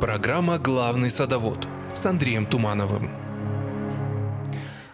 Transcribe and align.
Программа 0.00 0.60
«Главный 0.60 1.10
садовод» 1.10 1.66
с 1.92 2.06
Андреем 2.06 2.46
Тумановым. 2.46 3.10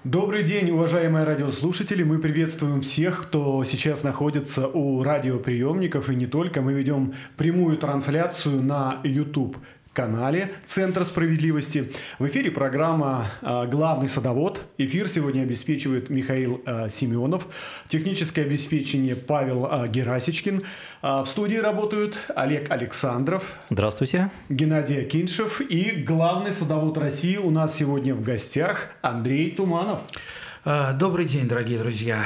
Добрый 0.02 0.42
день, 0.42 0.70
уважаемые 0.70 1.26
радиослушатели. 1.26 2.02
Мы 2.02 2.18
приветствуем 2.18 2.80
всех, 2.80 3.24
кто 3.24 3.62
сейчас 3.64 4.02
находится 4.02 4.66
у 4.66 5.02
радиоприемников 5.02 6.08
и 6.08 6.14
не 6.14 6.26
только. 6.26 6.62
Мы 6.62 6.72
ведем 6.72 7.12
прямую 7.36 7.76
трансляцию 7.76 8.62
на 8.62 9.00
YouTube 9.04 9.58
канале 9.94 10.52
Центра 10.66 11.04
справедливости. 11.04 11.90
В 12.18 12.26
эфире 12.26 12.50
программа 12.50 13.26
а, 13.40 13.66
«Главный 13.66 14.08
садовод». 14.08 14.62
Эфир 14.76 15.08
сегодня 15.08 15.42
обеспечивает 15.42 16.10
Михаил 16.10 16.60
а, 16.66 16.88
Семенов. 16.88 17.46
Техническое 17.88 18.42
обеспечение 18.42 19.16
Павел 19.16 19.66
а, 19.70 19.86
Герасичкин. 19.86 20.62
В 21.00 21.24
студии 21.26 21.56
работают 21.56 22.18
Олег 22.34 22.70
Александров. 22.70 23.54
Здравствуйте. 23.70 24.30
Геннадий 24.48 25.00
Акиншев. 25.00 25.60
И 25.60 26.02
главный 26.02 26.52
садовод 26.52 26.98
России 26.98 27.36
у 27.36 27.50
нас 27.50 27.76
сегодня 27.76 28.14
в 28.14 28.22
гостях 28.22 28.88
Андрей 29.00 29.52
Туманов. 29.52 30.00
Добрый 30.64 31.26
день, 31.26 31.46
дорогие 31.46 31.78
друзья. 31.78 32.24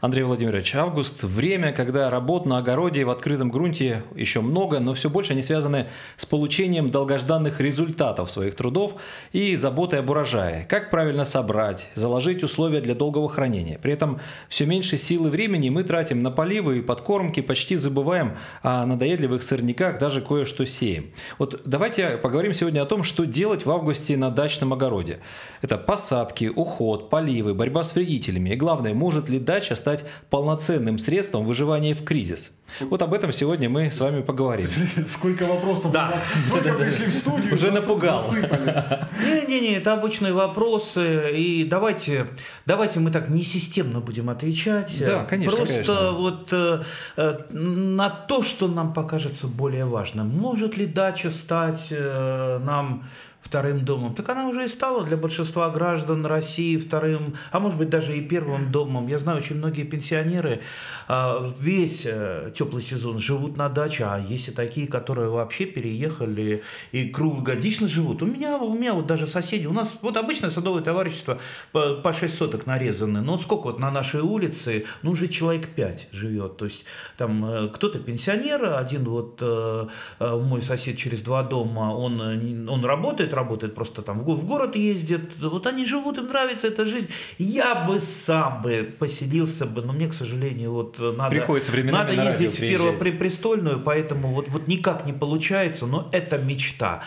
Андрей 0.00 0.22
Владимирович, 0.22 0.76
август– 0.76 1.22
время, 1.24 1.72
когда 1.72 2.08
работ 2.08 2.46
на 2.46 2.58
огороде 2.58 3.04
в 3.04 3.10
открытом 3.10 3.50
грунте 3.50 4.04
еще 4.14 4.40
много, 4.40 4.78
но 4.78 4.94
все 4.94 5.10
больше 5.10 5.32
они 5.32 5.42
связаны 5.42 5.88
с 6.16 6.24
получением 6.24 6.92
долгожданных 6.92 7.60
результатов 7.60 8.30
своих 8.30 8.54
трудов 8.54 8.92
и 9.32 9.56
заботой 9.56 9.98
об 9.98 10.10
урожае. 10.10 10.66
Как 10.68 10.90
правильно 10.90 11.24
собрать, 11.24 11.88
заложить 11.96 12.44
условия 12.44 12.80
для 12.80 12.94
долгого 12.94 13.28
хранения. 13.28 13.76
При 13.76 13.92
этом 13.92 14.20
все 14.48 14.66
меньше 14.66 14.98
силы 14.98 15.30
времени 15.30 15.68
мы 15.68 15.82
тратим 15.82 16.22
на 16.22 16.30
поливы 16.30 16.78
и 16.78 16.80
подкормки, 16.80 17.40
почти 17.40 17.74
забываем 17.74 18.36
о 18.62 18.86
надоедливых 18.86 19.42
сорняках, 19.42 19.98
даже 19.98 20.20
кое-что 20.20 20.64
сеем. 20.64 21.10
Вот 21.38 21.62
давайте 21.64 22.18
поговорим 22.18 22.54
сегодня 22.54 22.82
о 22.82 22.86
том, 22.86 23.02
что 23.02 23.26
делать 23.26 23.66
в 23.66 23.70
августе 23.72 24.16
на 24.16 24.30
дачном 24.30 24.72
огороде. 24.72 25.18
Это 25.60 25.76
посадки, 25.76 26.52
уход, 26.54 27.10
поливы, 27.10 27.52
борьба 27.52 27.82
с 27.82 27.96
вредителями. 27.96 28.50
И 28.50 28.54
главное, 28.54 28.94
может 28.94 29.28
ли 29.28 29.40
дача 29.40 29.74
стать 29.74 29.87
стать 29.88 30.04
полноценным 30.28 30.98
средством 30.98 31.46
выживания 31.46 31.94
в 31.94 32.04
кризис. 32.04 32.52
Вот 32.80 33.00
об 33.00 33.14
этом 33.14 33.32
сегодня 33.32 33.70
мы 33.70 33.90
с 33.90 33.98
вами 33.98 34.20
поговорим. 34.20 34.68
Сколько 35.08 35.44
вопросов 35.44 35.90
да. 35.92 36.20
Только 36.50 36.74
пришли 36.74 37.06
в 37.06 37.14
студию. 37.14 37.54
Уже 37.54 37.70
напугал. 37.70 38.30
Не-не-не, 38.30 39.78
это 39.78 39.94
обычные 39.94 40.34
вопросы. 40.34 41.32
И 41.34 41.64
давайте, 41.64 42.26
давайте 42.66 43.00
мы 43.00 43.10
так 43.10 43.30
несистемно 43.30 44.00
будем 44.00 44.28
отвечать. 44.28 44.94
Да, 45.00 45.24
конечно. 45.24 45.56
Просто 45.56 45.72
конечно. 45.72 46.12
вот 46.12 46.48
э, 46.52 46.82
э, 47.16 47.38
на 47.52 48.10
то, 48.10 48.42
что 48.42 48.68
нам 48.68 48.92
покажется 48.92 49.46
более 49.46 49.86
важным. 49.86 50.28
Может 50.28 50.76
ли 50.76 50.84
дача 50.84 51.30
стать 51.30 51.86
э, 51.90 52.60
нам 52.62 53.04
вторым 53.40 53.84
домом, 53.84 54.14
так 54.14 54.28
она 54.28 54.48
уже 54.48 54.64
и 54.64 54.68
стала 54.68 55.04
для 55.04 55.16
большинства 55.16 55.70
граждан 55.70 56.26
России 56.26 56.76
вторым, 56.76 57.34
а 57.50 57.60
может 57.60 57.78
быть 57.78 57.88
даже 57.88 58.16
и 58.16 58.20
первым 58.20 58.70
домом. 58.70 59.06
Я 59.08 59.18
знаю, 59.18 59.38
очень 59.38 59.56
многие 59.56 59.84
пенсионеры 59.84 60.60
а, 61.06 61.50
весь 61.58 62.02
э, 62.04 62.52
теплый 62.54 62.82
сезон 62.82 63.20
живут 63.20 63.56
на 63.56 63.68
даче, 63.68 64.04
а 64.04 64.18
есть 64.18 64.48
и 64.48 64.50
такие, 64.50 64.86
которые 64.86 65.30
вообще 65.30 65.64
переехали 65.64 66.62
и 66.92 67.08
круглогодично 67.08 67.88
живут. 67.88 68.22
У 68.22 68.26
меня, 68.26 68.58
у 68.58 68.74
меня 68.74 68.92
вот 68.92 69.06
даже 69.06 69.26
соседи, 69.26 69.66
у 69.66 69.72
нас 69.72 69.90
вот 70.02 70.16
обычное 70.16 70.50
садовое 70.50 70.82
товарищество 70.82 71.38
по, 71.72 71.94
по 71.94 72.12
6 72.12 72.36
соток 72.36 72.66
нарезаны, 72.66 73.22
но 73.22 73.32
вот 73.32 73.42
сколько 73.42 73.68
вот 73.68 73.78
на 73.78 73.90
нашей 73.90 74.20
улице, 74.20 74.84
ну 75.02 75.12
уже 75.12 75.28
человек 75.28 75.68
5 75.68 76.08
живет, 76.12 76.56
то 76.58 76.66
есть 76.66 76.84
там 77.16 77.44
э, 77.46 77.68
кто-то 77.68 77.98
пенсионер, 77.98 78.74
один 78.74 79.04
вот 79.04 79.38
э, 79.40 79.86
мой 80.20 80.60
сосед 80.60 80.98
через 80.98 81.22
два 81.22 81.42
дома, 81.42 81.94
он, 81.94 82.68
он 82.68 82.84
работает, 82.84 83.27
работает, 83.34 83.74
просто 83.74 84.02
там 84.02 84.18
в 84.18 84.44
город 84.44 84.76
ездит. 84.76 85.36
Вот 85.40 85.66
они 85.66 85.84
живут, 85.84 86.18
им 86.18 86.26
нравится 86.26 86.68
эта 86.68 86.84
жизнь. 86.84 87.08
Я 87.38 87.74
бы 87.74 88.00
сам 88.00 88.62
бы 88.62 88.94
поселился 88.98 89.66
бы, 89.66 89.82
но 89.82 89.92
мне, 89.92 90.08
к 90.08 90.14
сожалению, 90.14 90.72
вот 90.72 90.98
надо, 90.98 91.30
Приходится 91.30 91.72
надо 91.84 92.12
ездить 92.12 92.56
в 92.56 92.60
Первопрестольную, 92.60 93.80
поэтому 93.80 94.34
вот, 94.34 94.48
вот 94.48 94.68
никак 94.68 95.06
не 95.06 95.12
получается, 95.12 95.86
но 95.86 96.08
это 96.12 96.38
мечта. 96.38 97.02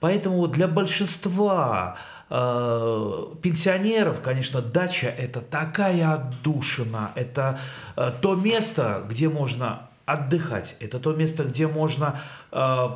Поэтому 0.00 0.36
вот 0.38 0.52
для 0.52 0.68
большинства 0.68 1.96
э, 2.30 3.24
пенсионеров, 3.42 4.20
конечно, 4.20 4.62
дача 4.62 5.08
это 5.08 5.40
такая 5.40 6.14
отдушина, 6.14 7.12
это 7.16 7.58
э, 7.96 8.12
то 8.20 8.36
место, 8.36 9.04
где 9.08 9.28
можно 9.28 9.87
отдыхать. 10.08 10.74
Это 10.80 10.98
то 10.98 11.12
место, 11.12 11.44
где 11.44 11.66
можно 11.66 12.20
э, 12.50 12.88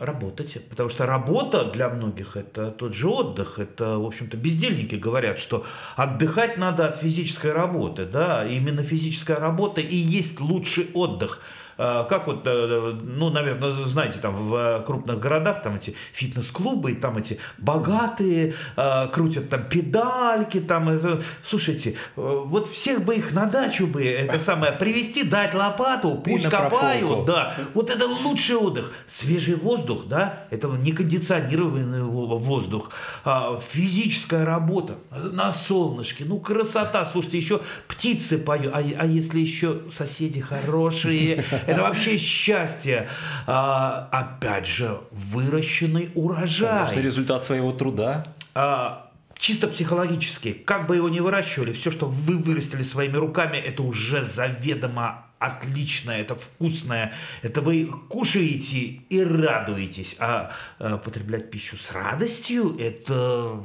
работать. 0.00 0.68
Потому 0.68 0.88
что 0.88 1.06
работа 1.06 1.70
для 1.70 1.88
многих 1.88 2.36
это 2.36 2.72
тот 2.72 2.94
же 2.94 3.08
отдых. 3.08 3.60
Это, 3.60 3.96
в 3.98 4.04
общем-то, 4.04 4.36
бездельники 4.36 4.96
говорят, 4.96 5.38
что 5.38 5.64
отдыхать 5.94 6.58
надо 6.58 6.88
от 6.88 6.96
физической 6.96 7.52
работы. 7.52 8.06
Да? 8.06 8.44
Именно 8.44 8.82
физическая 8.82 9.38
работа 9.38 9.80
и 9.80 9.94
есть 9.94 10.40
лучший 10.40 10.88
отдых. 10.94 11.40
А, 11.78 12.04
как 12.04 12.26
вот, 12.26 12.42
э, 12.46 12.98
ну, 13.02 13.30
наверное, 13.30 13.72
знаете, 13.86 14.18
там 14.18 14.48
в 14.48 14.82
крупных 14.86 15.18
городах 15.18 15.62
там 15.62 15.76
эти 15.76 15.94
фитнес-клубы, 16.12 16.94
там 16.94 17.18
эти 17.18 17.38
богатые 17.58 18.54
а, 18.76 19.08
крутят 19.08 19.50
там 19.50 19.64
педальки, 19.68 20.60
там, 20.60 20.88
это, 20.88 21.22
слушайте, 21.44 21.90
э, 21.90 21.94
вот 22.16 22.70
всех 22.70 23.04
бы 23.04 23.16
их 23.16 23.32
на 23.32 23.46
дачу 23.46 23.86
бы, 23.86 24.04
это 24.04 24.38
самое, 24.38 24.72
привести, 24.72 25.22
дать 25.22 25.54
лопату, 25.54 26.14
пусть 26.14 26.48
копают, 26.48 27.26
да, 27.26 27.54
вот 27.74 27.90
это 27.90 28.06
лучший 28.06 28.56
отдых, 28.56 28.92
свежий 29.06 29.54
воздух, 29.54 30.06
да, 30.06 30.44
это 30.50 30.68
не 30.68 30.92
кондиционированный 30.92 32.02
воздух, 32.02 32.90
а 33.24 33.60
физическая 33.72 34.46
работа 34.46 34.94
на 35.10 35.52
солнышке, 35.52 36.24
ну, 36.24 36.40
красота, 36.40 37.04
слушайте, 37.04 37.36
еще 37.36 37.60
птицы 37.86 38.38
поют, 38.38 38.72
а, 38.72 38.78
а 38.78 39.06
если 39.06 39.40
еще 39.40 39.82
соседи 39.92 40.40
хорошие, 40.40 41.44
это 41.66 41.82
вообще 41.82 42.16
счастье. 42.16 43.08
А, 43.46 44.08
опять 44.12 44.66
же, 44.66 45.00
выращенный 45.10 46.10
урожай. 46.14 46.86
Конечно, 46.86 47.06
результат 47.06 47.44
своего 47.44 47.72
труда. 47.72 48.24
А, 48.54 49.10
чисто 49.38 49.68
психологически, 49.68 50.52
как 50.52 50.86
бы 50.86 50.96
его 50.96 51.08
ни 51.08 51.20
выращивали, 51.20 51.72
все, 51.72 51.90
что 51.90 52.06
вы 52.06 52.38
вырастили 52.38 52.82
своими 52.82 53.16
руками, 53.16 53.58
это 53.58 53.82
уже 53.82 54.24
заведомо 54.24 55.26
отличное, 55.38 56.20
это 56.22 56.34
вкусное, 56.34 57.12
это 57.42 57.60
вы 57.60 57.90
кушаете 58.08 58.78
и 58.78 59.22
радуетесь. 59.22 60.16
А 60.18 60.52
э, 60.78 60.98
потреблять 61.02 61.50
пищу 61.50 61.76
с 61.76 61.92
радостью, 61.92 62.76
это 62.78 63.60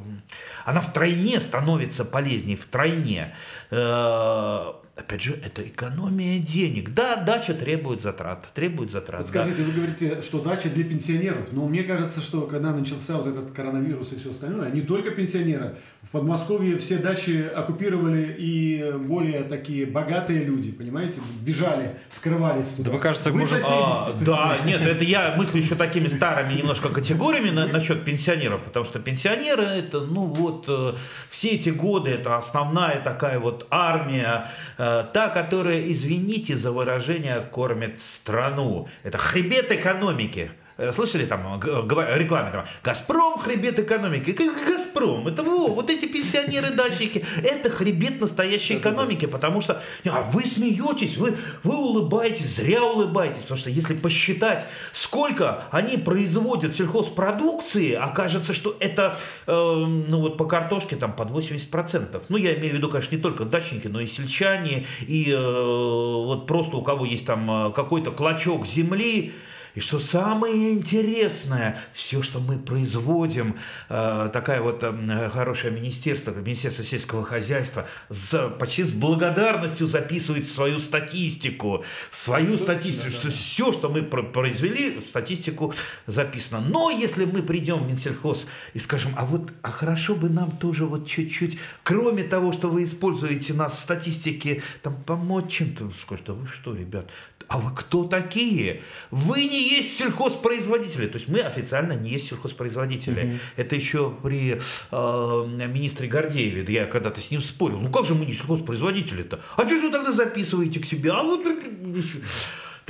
она 0.65 0.81
втройне 0.81 1.39
становится 1.39 2.03
полезнее, 2.03 2.57
втройне. 2.57 3.35
Э, 3.69 4.73
опять 5.01 5.21
же, 5.21 5.33
это 5.33 5.61
экономия 5.61 6.39
денег. 6.39 6.93
Да, 6.93 7.17
дача 7.17 7.53
требует 7.53 8.01
затрат, 8.01 8.47
требует 8.53 8.91
затрат. 8.91 9.21
Вот 9.21 9.29
скажите, 9.29 9.57
да. 9.57 9.63
вы 9.63 9.71
говорите, 9.71 10.21
что 10.21 10.39
дача 10.39 10.69
для 10.69 10.83
пенсионеров, 10.83 11.51
но 11.51 11.67
мне 11.67 11.83
кажется, 11.83 12.21
что 12.21 12.41
когда 12.41 12.71
начался 12.71 13.17
вот 13.17 13.27
этот 13.27 13.51
коронавирус 13.51 14.13
и 14.13 14.17
все 14.17 14.31
остальное, 14.31 14.71
не 14.71 14.81
только 14.81 15.11
пенсионеры, 15.11 15.75
в 16.03 16.09
Подмосковье 16.09 16.77
все 16.77 16.97
дачи 16.97 17.47
оккупировали 17.55 18.35
и 18.37 18.91
более 18.97 19.43
такие 19.43 19.85
богатые 19.85 20.43
люди, 20.43 20.71
понимаете, 20.71 21.21
бежали, 21.41 21.95
скрывались 22.09 22.67
туда. 22.67 22.89
Да 22.89 22.97
вы, 22.97 22.99
кажется, 22.99 23.31
вы 23.31 23.39
можем... 23.39 23.59
А, 23.65 24.13
да, 24.19 24.57
нет, 24.65 24.81
это 24.81 25.03
я 25.03 25.35
мыслю 25.37 25.61
еще 25.61 25.75
такими 25.75 26.07
старыми 26.07 26.53
немножко 26.53 26.89
категориями 26.89 27.49
на, 27.49 27.67
насчет 27.67 28.03
пенсионеров, 28.03 28.61
потому 28.61 28.85
что 28.85 28.99
пенсионеры 28.99 29.63
это, 29.63 30.01
ну 30.01 30.25
вот, 30.25 30.65
э, 30.67 30.93
все 31.29 31.49
эти 31.49 31.69
годы 31.69 32.11
это 32.11 32.37
основная 32.37 33.01
такая 33.01 33.39
вот 33.39 33.67
армия, 33.69 34.47
э, 34.77 34.83
та, 35.13 35.29
которая, 35.29 35.91
извините 35.91 36.55
за 36.57 36.71
выражение, 36.71 37.41
кормит 37.51 38.01
страну. 38.01 38.87
Это 39.03 39.17
хребет 39.17 39.71
экономики. 39.71 40.51
Э, 40.81 40.91
слышали 40.91 41.27
там 41.27 41.61
рекламе 41.61 42.51
там 42.51 42.65
Газпром 42.83 43.37
хребет 43.37 43.79
экономики. 43.79 44.31
Как 44.31 44.65
Газпром? 44.65 45.27
Это 45.27 45.43
во, 45.43 45.67
вот 45.67 45.91
эти 45.91 46.05
пенсионеры-дачники. 46.07 47.23
Это 47.43 47.69
хребет 47.69 48.19
настоящей 48.19 48.77
экономики, 48.77 49.27
потому 49.27 49.61
что 49.61 49.83
а 50.05 50.21
вы 50.21 50.43
смеетесь, 50.43 51.17
вы, 51.17 51.37
вы 51.63 51.77
улыбаетесь, 51.77 52.55
зря 52.55 52.83
улыбаетесь, 52.83 53.43
потому 53.43 53.59
что 53.59 53.69
если 53.69 53.93
посчитать, 53.93 54.65
сколько 54.93 55.65
они 55.69 55.97
производят 55.97 56.75
сельхозпродукции, 56.75 57.93
окажется, 57.93 58.53
что 58.53 58.75
это, 58.79 59.19
э, 59.45 59.51
ну 59.51 60.19
вот 60.19 60.37
по 60.37 60.45
картошке 60.45 60.95
там 60.95 61.13
под 61.13 61.29
80%. 61.29 62.23
Ну 62.27 62.37
я 62.37 62.55
имею 62.55 62.73
в 62.73 62.77
виду, 62.77 62.89
конечно, 62.89 63.15
не 63.15 63.21
только 63.21 63.45
дачники, 63.45 63.87
но 63.87 63.99
и 63.99 64.07
сельчане, 64.07 64.87
и 65.01 65.31
э, 65.31 65.37
вот 65.39 66.47
просто 66.47 66.75
у 66.77 66.81
кого 66.81 67.05
есть 67.05 67.27
там 67.27 67.67
э, 67.67 67.71
какой-то 67.71 68.09
клочок 68.09 68.65
земли, 68.65 69.33
И 69.75 69.79
что 69.79 69.99
самое 69.99 70.73
интересное, 70.73 71.79
все, 71.93 72.21
что 72.21 72.39
мы 72.39 72.57
производим, 72.57 73.57
э, 73.89 74.29
такая 74.33 74.61
вот 74.61 74.83
э, 74.83 75.29
хорошее 75.29 75.73
министерство, 75.73 76.31
Министерство 76.31 76.83
сельского 76.83 77.23
хозяйства, 77.23 77.87
за, 78.09 78.49
почти 78.49 78.83
с 78.83 78.91
благодарностью 78.91 79.87
записывает 79.87 80.49
свою 80.49 80.79
статистику, 80.79 81.85
свою 82.09 82.57
статистику, 82.57 83.11
да, 83.11 83.17
что 83.17 83.27
да. 83.29 83.33
все, 83.33 83.71
что 83.71 83.89
мы 83.89 84.01
произвели, 84.03 84.99
в 84.99 85.05
статистику 85.05 85.73
записано. 86.05 86.59
Но 86.61 86.89
если 86.89 87.25
мы 87.25 87.41
придем 87.41 87.83
в 87.83 87.87
Минсельхоз 87.87 88.47
и 88.73 88.79
скажем, 88.79 89.13
а 89.17 89.25
вот 89.25 89.51
а 89.61 89.71
хорошо 89.71 90.15
бы 90.15 90.29
нам 90.29 90.51
тоже 90.51 90.85
вот 90.85 91.07
чуть-чуть, 91.07 91.57
кроме 91.83 92.23
того, 92.23 92.51
что 92.51 92.69
вы 92.69 92.83
используете 92.83 93.53
нас 93.53 93.73
в 93.73 93.79
статистике, 93.79 94.63
там 94.81 94.95
помочь 94.95 95.51
чем-то, 95.51 95.91
скажут, 96.01 96.25
да 96.27 96.33
вы 96.33 96.47
что, 96.47 96.75
ребят, 96.75 97.09
а 97.47 97.57
вы 97.57 97.75
кто 97.75 98.05
такие? 98.05 98.81
Вы 99.11 99.43
не 99.43 99.60
есть 99.61 99.97
сельхозпроизводители. 99.97 101.07
То 101.07 101.17
есть 101.17 101.27
мы 101.27 101.39
официально 101.39 101.93
не 101.93 102.11
есть 102.11 102.29
сельхозпроизводители. 102.29 103.23
Mm-hmm. 103.23 103.39
Это 103.57 103.75
еще 103.75 104.13
при 104.23 104.59
э, 104.91 105.67
министре 105.67 106.07
Гордееве. 106.07 106.65
Я 106.73 106.85
когда-то 106.85 107.21
с 107.21 107.31
ним 107.31 107.41
спорил. 107.41 107.79
Ну 107.79 107.91
как 107.91 108.05
же 108.05 108.15
мы 108.15 108.25
не 108.25 108.33
сельхозпроизводители-то? 108.33 109.41
А 109.57 109.65
что 109.65 109.75
же 109.75 109.83
вы 109.83 109.91
тогда 109.91 110.11
записываете 110.11 110.79
к 110.79 110.85
себе? 110.85 111.11
А 111.11 111.23
вот... 111.23 111.45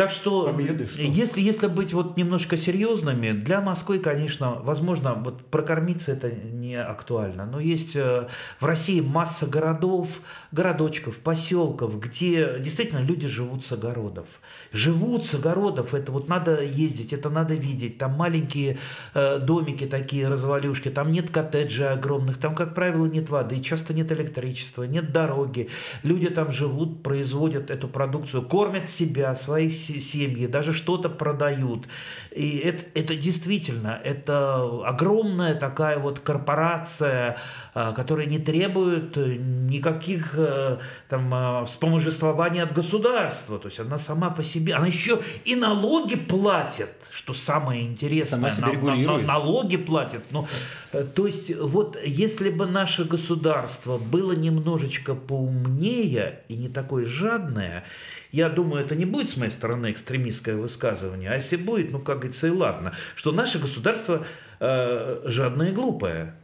Так 0.02 0.10
что, 0.10 0.46
Победы, 0.46 0.88
что? 0.88 1.00
Если, 1.00 1.42
если 1.42 1.68
быть 1.68 1.94
вот 1.94 2.18
немножко 2.18 2.58
серьезными, 2.58 3.34
для 3.34 3.62
Москвы, 3.62 4.00
конечно, 4.00 4.56
возможно, 4.64 5.14
вот 5.14 5.46
прокормиться 5.46 6.14
это 6.14 6.32
не 6.32 6.76
актуально. 6.76 7.46
Но 7.46 7.60
есть 7.60 7.96
э, 7.96 8.28
в 8.60 8.66
России 8.66 9.00
масса 9.00 9.46
городов, 9.46 10.08
городочков, 10.52 11.18
поселков, 11.18 12.00
где 12.00 12.58
действительно 12.58 13.04
люди 13.04 13.28
живут 13.28 13.64
с 13.64 13.74
огородов. 13.74 14.26
Живут 14.72 15.28
с 15.28 15.36
огородов, 15.36 15.94
это 15.94 16.12
вот 16.12 16.28
надо 16.28 16.64
ездить, 16.64 17.14
это 17.14 17.30
надо 17.30 17.54
видеть. 17.54 18.00
Там 18.00 18.14
маленькие 18.14 18.80
э, 19.14 19.38
домики 19.38 19.86
такие, 19.86 20.28
развалюшки, 20.28 20.90
там 20.90 21.12
нет 21.12 21.30
коттеджей 21.30 21.90
огромных, 21.90 22.40
там, 22.40 22.56
как 22.56 22.74
правило, 22.74 23.06
нет 23.06 23.30
воды, 23.30 23.60
часто 23.62 23.94
нет 23.94 24.12
электричества, 24.12 24.82
нет 24.82 25.12
дороги. 25.12 25.70
Люди 26.02 26.32
там 26.32 26.52
живут, 26.52 27.04
производят 27.04 27.70
эту 27.70 27.88
продукцию, 27.88 28.42
кормят 28.42 28.90
себя, 28.90 29.36
своих 29.36 29.76
семьи, 30.00 30.48
даже 30.48 30.74
что-то 30.74 31.10
продают. 31.10 31.88
И 32.32 32.58
это, 32.58 32.86
это 32.94 33.16
действительно, 33.16 34.00
это 34.04 34.86
огромная 34.86 35.56
такая 35.56 36.00
вот 36.00 36.20
корпорация, 36.20 37.38
а, 37.74 37.92
которая 37.94 38.26
не 38.26 38.40
требует 38.40 39.16
никаких 39.18 40.34
э, 40.38 40.78
там 41.10 41.66
вспоможествования 41.66 42.64
от 42.64 42.74
государства. 42.74 43.60
То 43.60 43.68
есть 43.68 43.80
она 43.80 43.98
сама 43.98 44.30
по 44.30 44.44
себе, 44.44 44.74
она 44.74 44.88
еще 44.88 45.20
и 45.46 45.56
налоги 45.56 46.16
платит, 46.16 46.90
что 47.12 47.34
самое 47.34 47.84
интересное. 47.84 48.52
Сама 48.52 48.52
себе 48.52 48.78
на, 48.78 48.96
на, 48.96 49.18
на, 49.18 49.28
налоги 49.28 49.78
платит. 49.78 50.22
Э, 50.32 50.44
то 50.92 51.26
есть 51.26 51.56
вот 51.56 51.98
если 52.04 52.50
бы 52.50 52.66
наше 52.66 53.06
государство 53.06 53.98
было 53.98 54.34
немножечко 54.34 55.16
поумнее 55.16 56.42
и 56.50 56.56
не 56.56 56.68
такое 56.68 57.06
жадное, 57.06 57.86
я 58.32 58.50
думаю, 58.50 58.84
это 58.84 58.96
не 58.96 59.06
будет 59.06 59.32
с 59.32 59.38
моей 59.38 59.52
стороны 59.52 59.92
экстремистское 59.92 60.56
высказывание, 60.56 61.30
а 61.32 61.36
если 61.36 61.56
будет, 61.56 61.92
ну, 61.92 62.00
как 62.00 62.20
говорится, 62.20 62.48
и 62.48 62.52
ладно, 62.52 62.94
что 63.16 63.32
наше 63.32 63.60
государство 63.60 64.26
э, 64.60 65.22
жадное 65.26 65.70
и 65.70 65.72
глупое. 65.72 66.36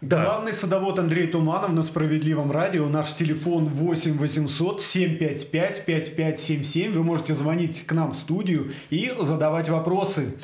Да. 0.00 0.24
Главный 0.24 0.54
садовод 0.54 0.98
Андрей 0.98 1.26
Туманов 1.26 1.72
на 1.72 1.82
Справедливом 1.82 2.50
радио. 2.50 2.88
Наш 2.88 3.12
телефон 3.12 3.66
8 3.66 4.16
800 4.16 4.80
755 4.80 5.84
5577. 5.84 6.92
Вы 6.92 7.04
можете 7.04 7.34
звонить 7.34 7.84
к 7.84 7.92
нам 7.92 8.12
в 8.12 8.16
студию 8.16 8.72
и 8.88 9.12
задавать 9.20 9.68
вопросы. 9.68 10.36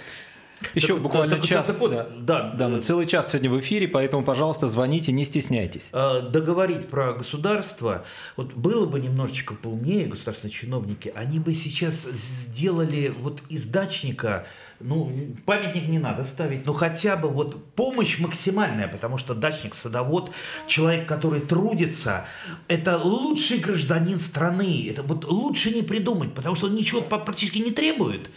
Еще 0.74 0.94
так, 0.94 1.02
буквально 1.02 1.36
так, 1.36 1.44
час. 1.44 1.66
Так, 1.66 1.78
так, 1.78 1.90
да, 1.90 2.06
да, 2.18 2.54
да, 2.54 2.68
мы 2.68 2.82
целый 2.82 3.06
час 3.06 3.30
сегодня 3.30 3.50
в 3.50 3.60
эфире, 3.60 3.88
поэтому, 3.88 4.24
пожалуйста, 4.24 4.66
звоните, 4.66 5.12
не 5.12 5.24
стесняйтесь. 5.24 5.90
А, 5.92 6.22
договорить 6.22 6.88
про 6.88 7.12
государство, 7.12 8.04
вот 8.36 8.54
было 8.54 8.86
бы 8.86 8.98
немножечко 8.98 9.54
поумнее 9.54 10.06
государственные 10.06 10.52
чиновники, 10.52 11.12
они 11.14 11.38
бы 11.38 11.52
сейчас 11.54 12.04
сделали 12.04 13.12
вот 13.20 13.42
из 13.50 13.64
дачника, 13.64 14.46
ну, 14.80 15.12
памятник 15.44 15.88
не 15.88 15.98
надо 15.98 16.24
ставить, 16.24 16.64
но 16.64 16.72
хотя 16.72 17.16
бы 17.16 17.28
вот 17.28 17.72
помощь 17.74 18.18
максимальная, 18.18 18.88
потому 18.88 19.18
что 19.18 19.34
дачник, 19.34 19.74
садовод, 19.74 20.30
человек, 20.66 21.06
который 21.06 21.40
трудится, 21.40 22.26
это 22.68 22.96
лучший 22.96 23.58
гражданин 23.58 24.20
страны, 24.20 24.88
это 24.90 25.02
вот 25.02 25.24
лучше 25.24 25.70
не 25.74 25.82
придумать, 25.82 26.34
потому 26.34 26.54
что 26.54 26.66
он 26.66 26.74
ничего 26.74 27.02
практически 27.02 27.58
не 27.58 27.72
требует. 27.72 28.30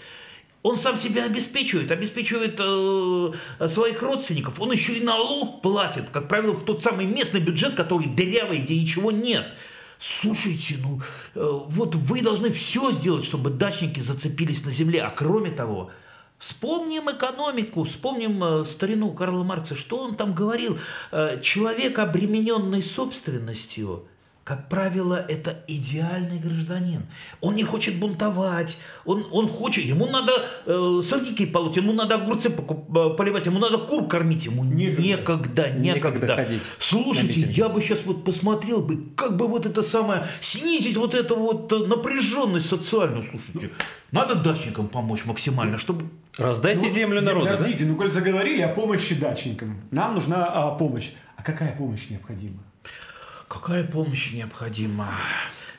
Он 0.62 0.78
сам 0.78 0.98
себя 0.98 1.24
обеспечивает, 1.24 1.90
обеспечивает 1.92 2.60
э, 2.60 3.68
своих 3.68 4.02
родственников. 4.02 4.60
Он 4.60 4.72
еще 4.72 4.98
и 4.98 5.04
налог 5.04 5.62
платит, 5.62 6.10
как 6.10 6.28
правило, 6.28 6.54
в 6.54 6.66
тот 6.66 6.84
самый 6.84 7.06
местный 7.06 7.40
бюджет, 7.40 7.76
который 7.76 8.08
дырявый, 8.08 8.60
где 8.60 8.80
ничего 8.80 9.12
нет. 9.12 9.46
Слушайте, 10.00 10.78
ну 10.82 11.02
э, 11.36 11.60
вот 11.68 11.96
вы 11.96 12.22
должны 12.22 12.52
все 12.52 12.92
сделать, 12.92 13.24
чтобы 13.24 13.50
дачники 13.50 14.02
зацепились 14.02 14.66
на 14.66 14.72
земле. 14.72 15.02
А 15.02 15.10
кроме 15.10 15.52
того, 15.52 15.92
Вспомним 16.40 17.12
экономику, 17.12 17.84
вспомним 17.84 18.42
э, 18.42 18.64
старину 18.64 19.12
Карла 19.12 19.44
Маркса, 19.44 19.76
что 19.76 19.98
он 19.98 20.16
там 20.16 20.34
говорил. 20.34 20.80
Э, 21.12 21.42
человек, 21.42 22.00
обремененный 22.00 22.82
собственностью, 22.82 24.06
как 24.50 24.68
правило, 24.68 25.24
это 25.30 25.64
идеальный 25.68 26.40
гражданин. 26.40 27.04
Он 27.40 27.54
не 27.56 27.64
хочет 27.64 28.00
бунтовать, 28.00 28.80
он, 29.06 29.28
он 29.32 29.48
хочет, 29.48 29.86
ему 29.86 30.08
надо 30.08 30.32
э, 30.66 31.02
сорняки 31.08 31.46
полоть, 31.46 31.78
ему 31.78 31.94
надо 31.94 32.16
огурцы 32.16 32.50
э, 32.50 33.10
поливать, 33.16 33.46
ему 33.46 33.60
надо 33.60 33.78
кур 33.78 34.08
кормить, 34.08 34.46
ему 34.46 34.64
некогда, 34.64 35.70
некогда. 35.70 36.36
некогда. 36.36 36.48
Слушайте, 36.80 37.42
я 37.42 37.70
бы 37.70 37.80
сейчас 37.80 38.00
вот 38.06 38.24
посмотрел 38.24 38.82
бы, 38.82 39.14
как 39.16 39.38
бы 39.38 39.48
вот 39.48 39.68
это 39.68 39.84
самое, 39.84 40.26
снизить 40.42 40.98
вот 40.98 41.14
эту 41.14 41.36
вот 41.36 41.72
э, 41.72 41.86
напряженность 41.86 42.70
социальную, 42.70 43.24
слушайте. 43.30 43.70
Надо 44.12 44.34
дачникам 44.34 44.88
помочь 44.88 45.26
максимально, 45.26 45.78
чтобы... 45.78 46.06
Раздайте 46.40 46.88
ну, 46.88 46.90
землю 46.90 47.22
народу. 47.22 47.52
Подождите, 47.52 47.84
да? 47.84 47.92
ну 47.92 47.98
коль 47.98 48.12
заговорили 48.12 48.64
о 48.64 48.70
помощи 48.70 49.14
дачникам, 49.14 49.80
нам 49.92 50.16
нужна 50.16 50.48
а, 50.48 50.72
помощь. 50.74 51.12
А 51.36 51.44
какая 51.44 51.76
помощь 51.76 52.10
необходима? 52.10 52.64
Какая 53.50 53.84
помощь 53.84 54.32
необходима? 54.32 55.10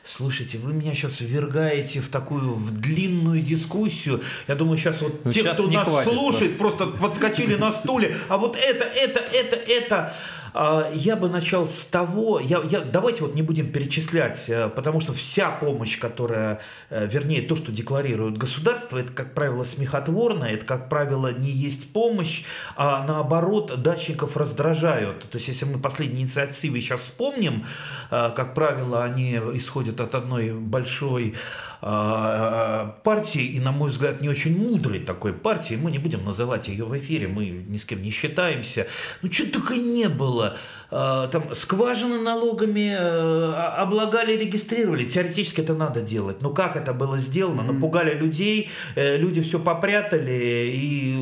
Слушайте, 0.03 0.57
вы 0.57 0.73
меня 0.73 0.93
сейчас 0.93 1.21
ввергаете 1.21 2.01
в 2.01 2.09
такую 2.09 2.53
в 2.53 2.71
длинную 2.71 3.41
дискуссию. 3.41 4.21
Я 4.49 4.55
думаю, 4.55 4.77
сейчас 4.77 4.99
вот 4.99 5.23
ну, 5.23 5.31
те, 5.31 5.41
кто 5.41 5.67
нас 5.67 5.87
слушает, 6.03 6.57
просто. 6.57 6.87
просто 6.87 6.97
подскочили 7.01 7.55
на 7.55 7.71
стуле. 7.71 8.13
А 8.27 8.37
вот 8.37 8.57
это, 8.57 8.83
это, 8.83 9.19
это, 9.19 9.55
это. 9.55 10.13
А, 10.53 10.91
я 10.93 11.15
бы 11.15 11.29
начал 11.29 11.67
с 11.67 11.83
того, 11.83 12.39
я, 12.39 12.61
я, 12.63 12.81
давайте 12.81 13.23
вот 13.23 13.35
не 13.35 13.41
будем 13.41 13.71
перечислять, 13.71 14.43
э, 14.47 14.69
потому 14.69 14.99
что 14.99 15.13
вся 15.13 15.49
помощь, 15.49 15.97
которая, 15.97 16.59
э, 16.89 17.07
вернее, 17.07 17.41
то, 17.41 17.55
что 17.55 17.71
декларирует 17.71 18.37
государство, 18.37 18.97
это, 18.97 19.13
как 19.13 19.33
правило, 19.33 19.63
смехотворно, 19.63 20.45
это, 20.45 20.65
как 20.65 20.89
правило, 20.89 21.31
не 21.31 21.51
есть 21.51 21.93
помощь, 21.93 22.43
а 22.75 23.05
наоборот, 23.07 23.81
дачников 23.81 24.35
раздражают. 24.35 25.29
То 25.29 25.37
есть, 25.37 25.47
если 25.47 25.65
мы 25.65 25.79
последние 25.79 26.23
инициативы 26.23 26.81
сейчас 26.81 27.01
вспомним, 27.01 27.65
э, 28.09 28.31
как 28.35 28.53
правило, 28.53 29.03
они 29.03 29.35
исходят 29.53 30.01
от 30.01 30.15
одной 30.15 30.51
большой 30.51 31.35
партии, 31.81 33.41
и, 33.41 33.59
на 33.59 33.71
мой 33.71 33.89
взгляд, 33.89 34.21
не 34.21 34.29
очень 34.29 34.55
мудрой 34.55 34.99
такой 34.99 35.33
партии. 35.33 35.73
Мы 35.81 35.89
не 35.89 35.97
будем 35.97 36.23
называть 36.23 36.67
ее 36.67 36.85
в 36.85 36.95
эфире, 36.95 37.27
мы 37.27 37.47
ни 37.47 37.77
с 37.77 37.85
кем 37.85 38.03
не 38.03 38.11
считаемся. 38.11 38.85
Ну, 39.23 39.31
что 39.31 39.51
только 39.51 39.77
не 39.77 40.07
было 40.07 40.40
было, 40.41 40.47
э, 40.47 40.57
там 40.91 41.55
скважины 41.55 42.19
налогами 42.19 42.93
э, 42.93 43.53
облагали, 43.77 44.35
регистрировали. 44.35 45.05
Теоретически 45.05 45.61
это 45.61 45.73
надо 45.73 46.01
делать. 46.01 46.41
Но 46.41 46.49
как 46.49 46.75
это 46.75 46.91
было 46.91 47.17
сделано? 47.17 47.63
Напугали 47.63 48.13
людей, 48.13 48.69
э, 48.95 49.15
люди 49.15 49.41
все 49.41 49.57
попрятали 49.57 50.69
и, 50.69 51.15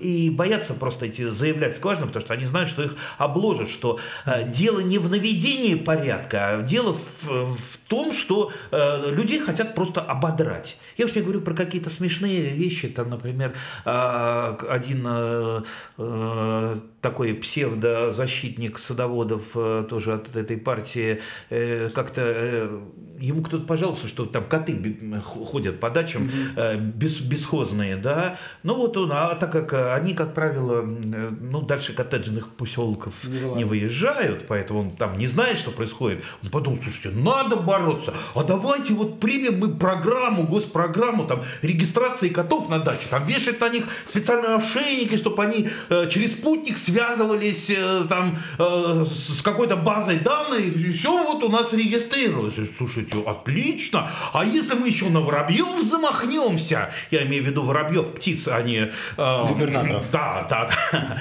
и 0.00 0.30
боятся 0.30 0.72
просто 0.72 1.04
эти 1.04 1.28
заявлять 1.28 1.76
скважины, 1.76 2.06
потому 2.06 2.24
что 2.24 2.32
они 2.32 2.46
знают, 2.46 2.70
что 2.70 2.82
их 2.82 2.96
обложат, 3.18 3.68
что 3.68 3.98
дело 4.46 4.80
не 4.80 4.96
в 4.96 5.10
наведении 5.10 5.74
порядка, 5.74 6.48
а 6.48 6.62
дело 6.62 6.96
в, 7.22 7.56
в 7.56 7.76
том, 7.88 8.12
что 8.14 8.52
людей 8.72 9.40
хотят 9.40 9.74
просто 9.74 10.00
ободрать. 10.00 10.78
Я 10.96 11.04
уж 11.04 11.14
не 11.14 11.20
говорю 11.20 11.42
про 11.42 11.54
какие-то 11.54 11.90
смешные 11.90 12.54
вещи, 12.54 12.88
там, 12.88 13.10
например, 13.10 13.52
один 13.84 15.06
такой 17.00 17.34
псевдозащитник 17.34 18.78
садоводов 18.94 19.42
э, 19.54 19.84
тоже 19.88 20.14
от 20.14 20.36
этой 20.36 20.56
партии, 20.56 21.20
э, 21.50 21.90
как-то 21.94 22.22
э, 22.24 22.80
ему 23.18 23.42
кто-то 23.42 23.64
пожаловался, 23.64 24.08
что 24.08 24.26
там 24.26 24.44
коты 24.44 24.74
ходят 25.24 25.80
по 25.80 25.90
дачам 25.90 26.30
бес, 26.96 27.20
бесхозные, 27.20 27.96
да, 27.96 28.38
ну 28.62 28.74
вот 28.74 28.96
он, 28.96 29.10
а 29.12 29.34
так 29.34 29.52
как 29.52 29.72
они, 29.96 30.14
как 30.14 30.34
правило, 30.34 30.82
ну 30.82 31.62
дальше 31.62 31.92
коттеджных 31.92 32.48
поселков 32.48 33.14
не, 33.24 33.58
не 33.58 33.64
выезжают, 33.64 34.46
поэтому 34.46 34.80
он 34.80 34.90
там 34.96 35.16
не 35.16 35.26
знает, 35.26 35.58
что 35.58 35.70
происходит, 35.70 36.22
он 36.42 36.50
подумал, 36.50 36.78
слушайте, 36.82 37.10
надо 37.10 37.56
бороться, 37.56 38.14
а 38.34 38.42
давайте 38.42 38.94
вот 38.94 39.20
примем 39.20 39.58
мы 39.58 39.68
программу, 39.68 40.44
госпрограмму, 40.44 41.26
там, 41.26 41.42
регистрации 41.62 42.28
котов 42.28 42.68
на 42.68 42.78
даче, 42.78 43.06
там, 43.10 43.24
вешать 43.26 43.60
на 43.60 43.68
них 43.68 43.84
специальные 44.06 44.56
ошейники, 44.56 45.16
чтобы 45.16 45.42
они 45.42 45.68
э, 45.88 46.08
через 46.10 46.32
спутник 46.34 46.78
связывались 46.78 47.70
э, 47.70 48.04
там 48.08 48.36
э, 48.58 48.83
с 49.04 49.42
какой-то 49.42 49.76
базой 49.76 50.18
данных, 50.18 50.76
и 50.76 50.92
все 50.92 51.10
вот 51.10 51.42
у 51.42 51.48
нас 51.48 51.72
регистрировалось. 51.72 52.54
Слушайте, 52.76 53.22
отлично. 53.26 54.08
А 54.32 54.44
если 54.44 54.74
мы 54.74 54.88
еще 54.88 55.08
на 55.08 55.20
воробьев 55.20 55.82
замахнемся, 55.82 56.90
я 57.10 57.24
имею 57.26 57.44
в 57.44 57.46
виду 57.46 57.62
воробьев, 57.62 58.14
птиц, 58.14 58.48
а 58.48 58.60
не... 58.62 58.90
Э, 59.16 59.46
Губернаторов. 59.48 60.04
Да, 60.10 60.46
да. 60.50 61.18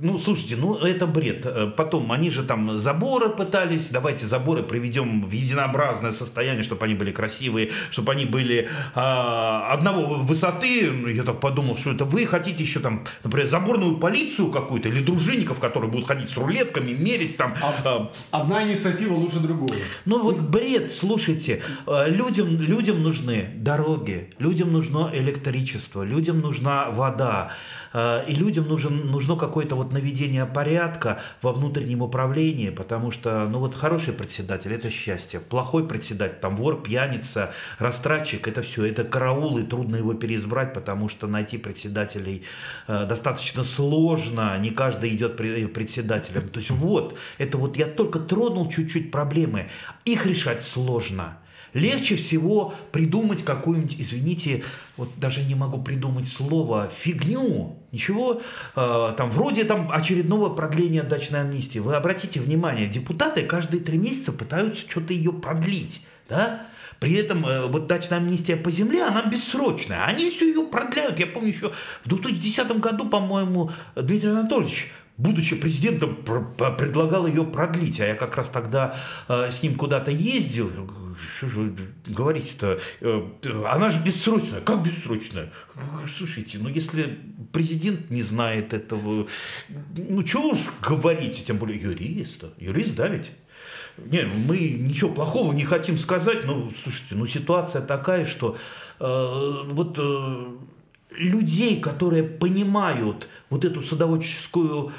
Ну, 0.00 0.18
слушайте, 0.18 0.56
ну, 0.56 0.76
это 0.76 1.06
бред. 1.06 1.46
Потом, 1.76 2.10
они 2.12 2.30
же 2.30 2.42
там 2.42 2.78
заборы 2.78 3.28
пытались, 3.30 3.88
давайте 3.88 4.26
заборы 4.26 4.62
приведем 4.62 5.24
в 5.26 5.32
единообразное 5.32 6.12
состояние, 6.12 6.62
чтобы 6.62 6.84
они 6.84 6.94
были 6.94 7.10
красивые, 7.10 7.70
чтобы 7.90 8.12
они 8.12 8.24
были 8.24 8.68
э, 8.94 9.00
одного 9.00 10.14
высоты. 10.14 10.92
Я 11.12 11.24
так 11.24 11.40
подумал, 11.40 11.76
что 11.76 11.92
это 11.92 12.04
вы 12.04 12.26
хотите 12.26 12.62
еще 12.62 12.80
там, 12.80 13.04
например, 13.24 13.48
заборную 13.48 13.96
полицию 13.96 14.50
какую-то 14.50 14.88
или 14.88 15.02
дружинников, 15.02 15.58
которые 15.58 15.90
будут 15.90 16.08
ходить 16.08 16.30
с 16.30 16.36
рулетками, 16.36 16.92
мерить 17.02 17.36
там. 17.36 17.54
Э, 17.84 18.06
Одна 18.30 18.62
инициатива 18.62 19.14
лучше 19.14 19.40
другой. 19.40 19.78
Ну 20.04 20.22
вот 20.22 20.38
бред, 20.40 20.92
слушайте, 20.92 21.62
э, 21.86 22.08
людям, 22.08 22.48
людям 22.60 23.02
нужны 23.02 23.50
дороги, 23.56 24.30
людям 24.38 24.72
нужно 24.72 25.10
электричество, 25.12 26.02
людям 26.02 26.40
нужна 26.40 26.90
вода. 26.90 27.52
Э, 27.92 28.24
и 28.26 28.34
людям 28.34 28.68
нужен, 28.68 29.10
нужно 29.10 29.36
какое-то 29.36 29.76
вот 29.76 29.92
наведение 29.92 30.46
порядка 30.46 31.20
во 31.42 31.52
внутреннем 31.52 32.02
управлении, 32.02 32.70
потому 32.70 33.10
что, 33.10 33.48
ну 33.48 33.58
вот 33.58 33.74
хороший 33.74 34.12
председатель– 34.12 34.72
это 34.74 34.90
счастье, 34.90 35.40
плохой 35.40 35.86
председатель, 35.86 36.38
там 36.40 36.56
вор, 36.56 36.82
пьяница, 36.82 37.52
растратчик– 37.78 38.48
это 38.48 38.62
все, 38.62 38.84
это 38.84 39.04
караул, 39.04 39.58
и 39.58 39.62
трудно 39.62 39.96
его 39.96 40.14
переизбрать, 40.14 40.72
потому 40.72 41.08
что 41.08 41.26
найти 41.26 41.58
председателей 41.58 42.44
достаточно 42.86 43.64
сложно, 43.64 44.58
не 44.58 44.70
каждый 44.70 45.14
идет 45.14 45.36
председателем. 45.36 46.48
То 46.48 46.60
есть 46.60 46.70
вот, 46.70 46.91
это 47.38 47.58
вот 47.58 47.76
я 47.76 47.86
только 47.86 48.18
тронул 48.18 48.68
чуть-чуть 48.68 49.10
проблемы, 49.10 49.68
их 50.04 50.26
решать 50.26 50.64
сложно. 50.64 51.38
Легче 51.74 52.16
всего 52.16 52.74
придумать 52.92 53.44
какую-нибудь, 53.44 53.96
извините, 53.98 54.62
вот 54.98 55.08
даже 55.16 55.42
не 55.42 55.54
могу 55.54 55.82
придумать 55.82 56.28
слово, 56.28 56.90
фигню, 56.94 57.78
ничего, 57.92 58.42
э, 58.76 59.14
там 59.16 59.30
вроде 59.30 59.64
там 59.64 59.90
очередного 59.90 60.54
продления 60.54 61.02
дачной 61.02 61.40
амнистии. 61.40 61.78
Вы 61.78 61.96
обратите 61.96 62.40
внимание, 62.40 62.88
депутаты 62.88 63.42
каждые 63.42 63.82
три 63.82 63.96
месяца 63.96 64.32
пытаются 64.32 64.88
что-то 64.88 65.14
ее 65.14 65.32
продлить, 65.32 66.02
да? 66.28 66.66
При 67.02 67.14
этом 67.14 67.44
э, 67.46 67.66
вот 67.66 67.86
дачная 67.86 68.18
амнистия 68.18 68.56
по 68.56 68.70
земле, 68.70 69.02
она 69.02 69.24
бессрочная. 69.24 70.04
Они 70.04 70.30
все 70.30 70.48
ее 70.48 70.66
продляют. 70.66 71.18
Я 71.18 71.26
помню 71.26 71.48
еще 71.48 71.72
в 72.04 72.08
2010 72.08 72.78
году, 72.78 73.08
по-моему, 73.08 73.72
Дмитрий 73.96 74.30
Анатольевич 74.30 74.92
будучи 75.22 75.56
президентом, 75.56 76.16
предлагал 76.78 77.26
ее 77.26 77.44
продлить. 77.44 78.00
А 78.00 78.06
я 78.06 78.14
как 78.14 78.36
раз 78.36 78.48
тогда 78.48 78.96
э, 79.28 79.50
с 79.50 79.62
ним 79.62 79.76
куда-то 79.76 80.10
ездил 80.10 80.70
что 81.36 81.48
же 81.48 81.60
вы 81.60 81.76
говорите-то? 82.06 82.80
Э, 83.00 83.22
она 83.70 83.90
же 83.90 83.98
бессрочная. 84.02 84.60
Как 84.60 84.82
бессрочная? 84.82 85.52
Слушайте, 86.08 86.58
ну 86.58 86.68
если 86.68 87.18
президент 87.52 88.10
не 88.10 88.22
знает 88.22 88.72
этого, 88.72 89.26
ну 89.96 90.22
чего 90.24 90.50
уж 90.50 90.58
говорить, 90.82 91.44
тем 91.44 91.58
более 91.58 91.80
юрист, 91.80 92.44
юрист 92.58 92.94
да 92.94 93.08
ведь? 93.08 93.30
Не, 93.98 94.22
мы 94.22 94.58
ничего 94.58 95.10
плохого 95.10 95.52
не 95.52 95.64
хотим 95.64 95.98
сказать, 95.98 96.46
но 96.46 96.72
слушайте, 96.82 97.14
ну 97.14 97.26
ситуация 97.26 97.82
такая, 97.82 98.24
что 98.24 98.56
э, 98.98 99.62
вот 99.70 99.98
э, 99.98 100.46
людей, 101.10 101.80
которые 101.80 102.22
понимают 102.22 103.28
вот 103.50 103.64
эту 103.64 103.82
садоводческую 103.82 104.92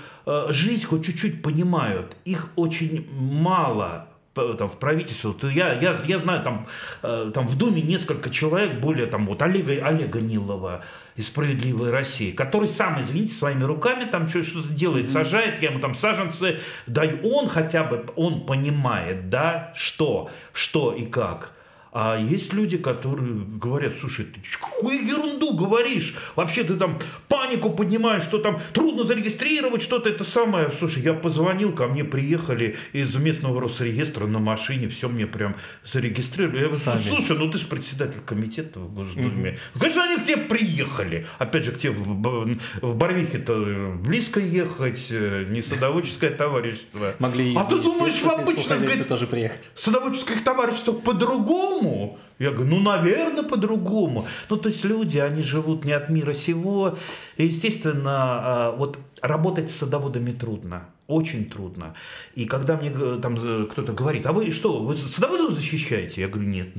жизнь, 0.50 0.86
хоть 0.86 1.06
чуть-чуть 1.06 1.42
понимают, 1.42 2.16
их 2.26 2.50
очень 2.56 3.08
мало 3.12 4.08
там, 4.34 4.70
в 4.70 4.80
правительстве, 4.80 5.34
то 5.34 5.48
я, 5.48 5.74
я, 5.74 5.96
я 6.06 6.18
знаю, 6.18 6.44
там, 6.44 6.68
э, 7.04 7.32
там 7.34 7.48
в 7.48 7.58
Думе 7.58 7.82
несколько 7.82 8.30
человек, 8.30 8.80
более 8.80 9.06
там 9.06 9.28
вот 9.28 9.42
Олега, 9.42 9.86
Олега 9.86 10.22
Нилова 10.22 10.84
из 11.16 11.28
«Справедливой 11.28 11.92
России», 11.92 12.32
который 12.32 12.68
сам, 12.68 13.00
извините, 13.00 13.36
своими 13.36 13.64
руками 13.64 14.06
там 14.06 14.28
что-то 14.28 14.70
делает, 14.70 15.12
сажает, 15.12 15.62
я 15.62 15.70
ему 15.70 15.80
там 15.80 15.94
саженцы, 15.94 16.60
да 16.88 17.06
и 17.06 17.22
он 17.24 17.48
хотя 17.48 17.84
бы, 17.84 18.06
он 18.16 18.46
понимает, 18.46 19.30
да, 19.30 19.72
что, 19.76 20.32
что 20.52 20.94
и 20.94 21.06
как. 21.06 21.52
А 21.96 22.18
есть 22.18 22.54
люди, 22.54 22.78
которые 22.78 23.36
говорят, 23.36 23.94
слушай, 24.00 24.26
ты 24.26 24.42
какую 24.60 25.06
ерунду 25.06 25.54
говоришь? 25.54 26.16
Вообще 26.36 26.64
ты 26.64 26.74
там 26.74 26.98
панику 27.28 27.70
поднимаешь, 27.70 28.24
что 28.24 28.40
там 28.40 28.60
трудно 28.74 29.04
зарегистрировать 29.04 29.84
что-то 29.84 30.10
это 30.10 30.24
самое. 30.24 30.72
Слушай, 30.80 31.04
я 31.04 31.14
позвонил, 31.14 31.72
ко 31.72 31.86
мне 31.86 32.04
приехали 32.04 32.78
из 32.94 33.14
местного 33.14 33.62
Росреестра 33.62 34.26
на 34.26 34.40
машине, 34.40 34.90
все 34.90 35.08
мне 35.08 35.28
прям 35.28 35.56
зарегистрировали. 35.86 36.64
Я 36.64 36.70
говорю, 36.70 37.04
слушай, 37.04 37.38
ну 37.38 37.52
ты 37.52 37.60
же 37.60 37.68
председатель 37.68 38.22
комитета 38.26 38.80
в 38.80 38.92
Госдуме. 38.92 39.60
Угу. 39.76 39.80
Конечно, 39.80 40.04
они 40.04 40.18
к 40.18 40.26
тебе 40.26 40.38
приехали. 40.38 41.28
Опять 41.38 41.66
же, 41.66 41.72
к 41.74 41.80
тебе 41.80 41.92
в, 41.92 42.58
в 42.82 42.96
Барвихе-то 42.96 44.00
близко 44.04 44.40
ехать, 44.40 45.08
э, 45.12 45.46
не 45.48 45.62
садоводческое 45.62 46.32
товарищество. 46.32 47.14
Могли 47.20 47.56
а 47.56 47.66
ты 47.66 47.78
думаешь, 47.78 48.20
в 48.20 48.28
обычном 48.28 49.06
тоже 49.08 49.28
приехать. 49.28 49.70
садоводческое 49.76 50.38
товарищество 50.44 50.94
по-другому? 50.94 51.83
По-другому. 51.84 52.18
Я 52.40 52.52
говорю, 52.52 52.76
ну, 52.76 52.80
наверное, 52.80 53.44
по-другому. 53.44 54.26
Ну, 54.50 54.58
то 54.58 54.70
есть 54.70 54.84
люди, 54.84 55.18
они 55.18 55.44
живут 55.44 55.86
не 55.86 55.94
от 55.94 56.10
мира 56.10 56.34
сего. 56.34 56.98
И, 57.38 57.46
естественно, 57.46 58.12
а, 58.12 58.72
вот 58.72 58.98
работать 59.22 59.72
с 59.72 59.76
садоводами 59.76 60.32
трудно. 60.32 60.90
Очень 61.08 61.46
трудно. 61.46 61.94
И 62.36 62.46
когда 62.46 62.78
мне 62.78 62.90
там 63.22 63.68
кто-то 63.68 63.94
говорит, 63.94 64.26
а 64.26 64.32
вы 64.32 64.52
что, 64.52 64.80
вы 64.80 64.98
садоводов 64.98 65.54
защищаете? 65.54 66.22
Я 66.22 66.28
говорю, 66.28 66.50
нет, 66.50 66.76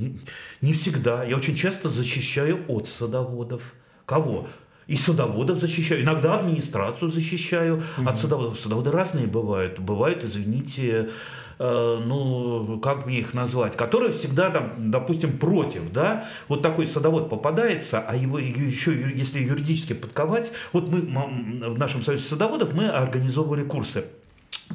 не, 0.61 0.73
всегда. 0.73 1.23
Я 1.23 1.37
очень 1.37 1.55
часто 1.55 1.89
защищаю 1.89 2.59
от 2.67 2.89
садоводов. 2.89 3.61
Кого? 4.05 4.47
И 4.87 4.97
садоводов 4.97 5.59
защищаю, 5.61 6.03
иногда 6.03 6.39
администрацию 6.39 7.11
защищаю 7.11 7.77
mm-hmm. 7.77 8.09
от 8.09 8.19
садоводов. 8.19 8.59
Садоводы 8.59 8.91
разные 8.91 9.25
бывают. 9.25 9.79
Бывают, 9.79 10.23
извините, 10.23 10.89
Э, 10.99 11.09
ну, 11.59 12.79
как 12.83 13.05
мне 13.05 13.19
их 13.19 13.33
назвать, 13.33 13.77
которые 13.77 14.13
всегда 14.13 14.49
там, 14.49 14.73
допустим, 14.91 15.37
против, 15.37 15.91
да, 15.91 16.27
вот 16.47 16.61
такой 16.61 16.87
садовод 16.87 17.29
попадается, 17.29 17.99
а 17.99 18.15
его 18.15 18.39
еще, 18.39 18.91
если 19.15 19.39
юридически 19.39 19.93
подковать, 19.93 20.51
вот 20.73 20.89
мы 20.89 21.01
в 21.01 21.79
нашем 21.79 22.03
союзе 22.03 22.25
садоводов 22.25 22.73
мы 22.73 22.87
организовывали 22.87 23.63
курсы 23.63 24.05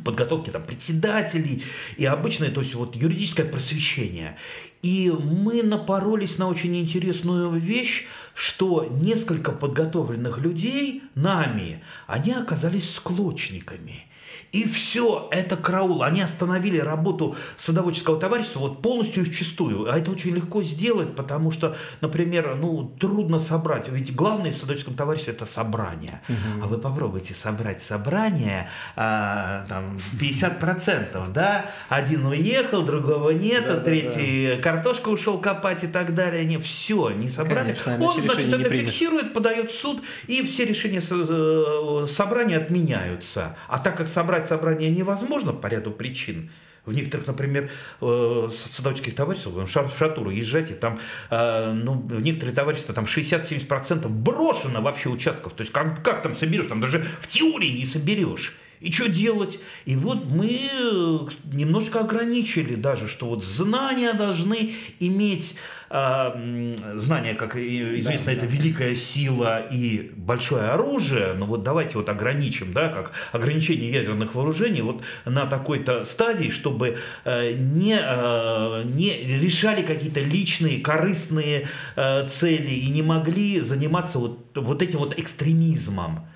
подготовки 0.04 0.50
там 0.50 0.62
председателей 0.62 1.64
и 1.96 2.04
обычное, 2.04 2.50
то 2.50 2.60
есть 2.60 2.75
вот 2.75 2.96
юридическое 2.96 3.46
просвещение. 3.46 4.37
И 4.82 5.10
мы 5.10 5.62
напоролись 5.62 6.38
на 6.38 6.49
очень 6.49 6.76
интересную 6.80 7.50
вещь, 7.58 8.06
что 8.34 8.87
несколько 8.90 9.52
подготовленных 9.52 10.38
людей 10.38 11.02
нами, 11.14 11.82
они 12.06 12.32
оказались 12.32 12.94
склочниками. 12.94 14.06
И 14.52 14.69
все, 14.69 15.28
это 15.30 15.57
караул. 15.57 16.02
Они 16.02 16.21
остановили 16.21 16.78
работу 16.78 17.37
садоводческого 17.57 18.19
товарищества 18.19 18.61
вот 18.61 18.83
полностью 18.83 19.23
и 19.23 19.26
вчистую. 19.30 19.90
А 19.90 19.99
это 19.99 20.11
очень 20.11 20.35
легко 20.35 20.62
сделать, 20.62 21.14
потому 21.14 21.50
что, 21.50 21.76
например, 22.00 22.57
ну, 22.57 22.92
трудно 22.99 23.38
собрать. 23.38 23.88
Ведь 23.88 24.14
главное 24.14 24.52
в 24.52 24.57
садоводческом 24.57 24.95
товариществе 24.95 25.35
это 25.35 25.47
собрание. 25.47 26.21
Угу. 26.28 26.64
А 26.64 26.66
вы 26.66 26.78
попробуйте 26.78 27.35
собрать 27.35 27.83
собрание, 27.83 28.69
а, 28.97 29.64
там, 29.69 29.99
50%, 30.21 31.33
да? 31.33 31.71
Один 31.88 32.26
уехал, 32.26 32.83
другого 32.83 33.30
нет, 33.30 33.66
да, 33.66 33.76
третий 33.76 34.49
да, 34.49 34.57
да. 34.57 34.62
картошку 34.62 35.11
ушел 35.11 35.38
копать 35.38 35.85
и 35.85 35.87
так 35.87 36.14
далее. 36.14 36.45
Не, 36.45 36.59
все, 36.59 37.11
не 37.11 37.28
собрали. 37.28 37.76
Конечно, 37.85 38.04
Он, 38.04 38.21
значит, 38.21 38.52
это 38.52 38.71
фиксирует, 38.71 39.33
подает 39.33 39.71
в 39.71 39.78
суд, 39.78 40.02
и 40.26 40.45
все 40.45 40.64
решения 40.64 41.00
э, 41.09 42.07
собрания 42.09 42.57
отменяются. 42.57 43.57
А 43.69 43.78
так 43.78 43.97
как 43.97 44.09
собрать 44.09 44.39
собрать 44.49 44.70
собрание 44.70 44.90
невозможно 44.90 45.52
по 45.52 45.66
ряду 45.66 45.90
причин. 45.90 46.50
В 46.87 46.92
некоторых, 46.92 47.26
например, 47.26 47.70
э, 48.00 48.49
садоводческих 48.73 49.14
товариществах, 49.14 49.68
в 49.68 49.99
Шатуру 49.99 50.30
езжайте, 50.30 50.75
там, 50.75 50.99
э, 51.30 51.73
ну, 51.73 51.92
в 51.92 52.23
некоторые 52.23 52.54
товарищества 52.54 52.94
там 52.94 53.04
60-70% 53.04 54.09
брошено 54.09 54.80
вообще 54.80 55.11
участков. 55.11 55.52
То 55.52 55.61
есть 55.62 55.73
как, 55.73 56.02
как 56.02 56.23
там 56.23 56.37
соберешь, 56.37 56.66
там 56.66 56.80
даже 56.80 57.04
в 57.20 57.26
теории 57.26 57.68
не 57.68 57.85
соберешь. 57.85 58.56
И 58.80 58.90
что 58.90 59.10
делать? 59.10 59.58
И 59.84 59.94
вот 59.94 60.25
мы 60.25 60.70
э, 60.72 61.18
немножко 61.52 62.00
ограничили 62.00 62.76
даже, 62.76 63.08
что 63.08 63.26
вот 63.26 63.44
знания 63.44 64.14
должны 64.14 64.72
иметь 65.00 65.54
э, 65.90 66.76
знания, 66.96 67.34
как 67.34 67.56
известно, 67.56 68.26
да, 68.26 68.32
это 68.32 68.46
да. 68.46 68.46
великая 68.46 68.94
сила 68.94 69.66
и 69.70 70.10
большое 70.16 70.70
оружие. 70.70 71.34
Но 71.34 71.44
вот 71.44 71.62
давайте 71.62 71.99
вот 71.99 72.08
ограничим, 72.08 72.72
да, 72.72 72.88
как 72.88 73.12
ограничение 73.32 73.90
ядерных 73.90 74.34
вооружений 74.34 74.80
вот 74.80 75.02
на 75.26 75.44
такой-то 75.44 76.06
стадии, 76.06 76.49
чтобы 76.49 76.96
э, 77.26 77.52
не, 77.52 78.00
э, 78.00 78.82
не 78.87 79.40
решали 79.40 79.82
какие-то 79.82 80.20
личные, 80.20 80.80
корыстные 80.80 81.68
э, 81.96 82.28
цели 82.28 82.70
и 82.70 82.88
не 82.88 83.02
могли 83.02 83.60
заниматься 83.60 84.18
вот, 84.18 84.38
вот 84.54 84.80
этим 84.80 85.00
вот 85.00 85.18
экстремизмом. 85.18 86.29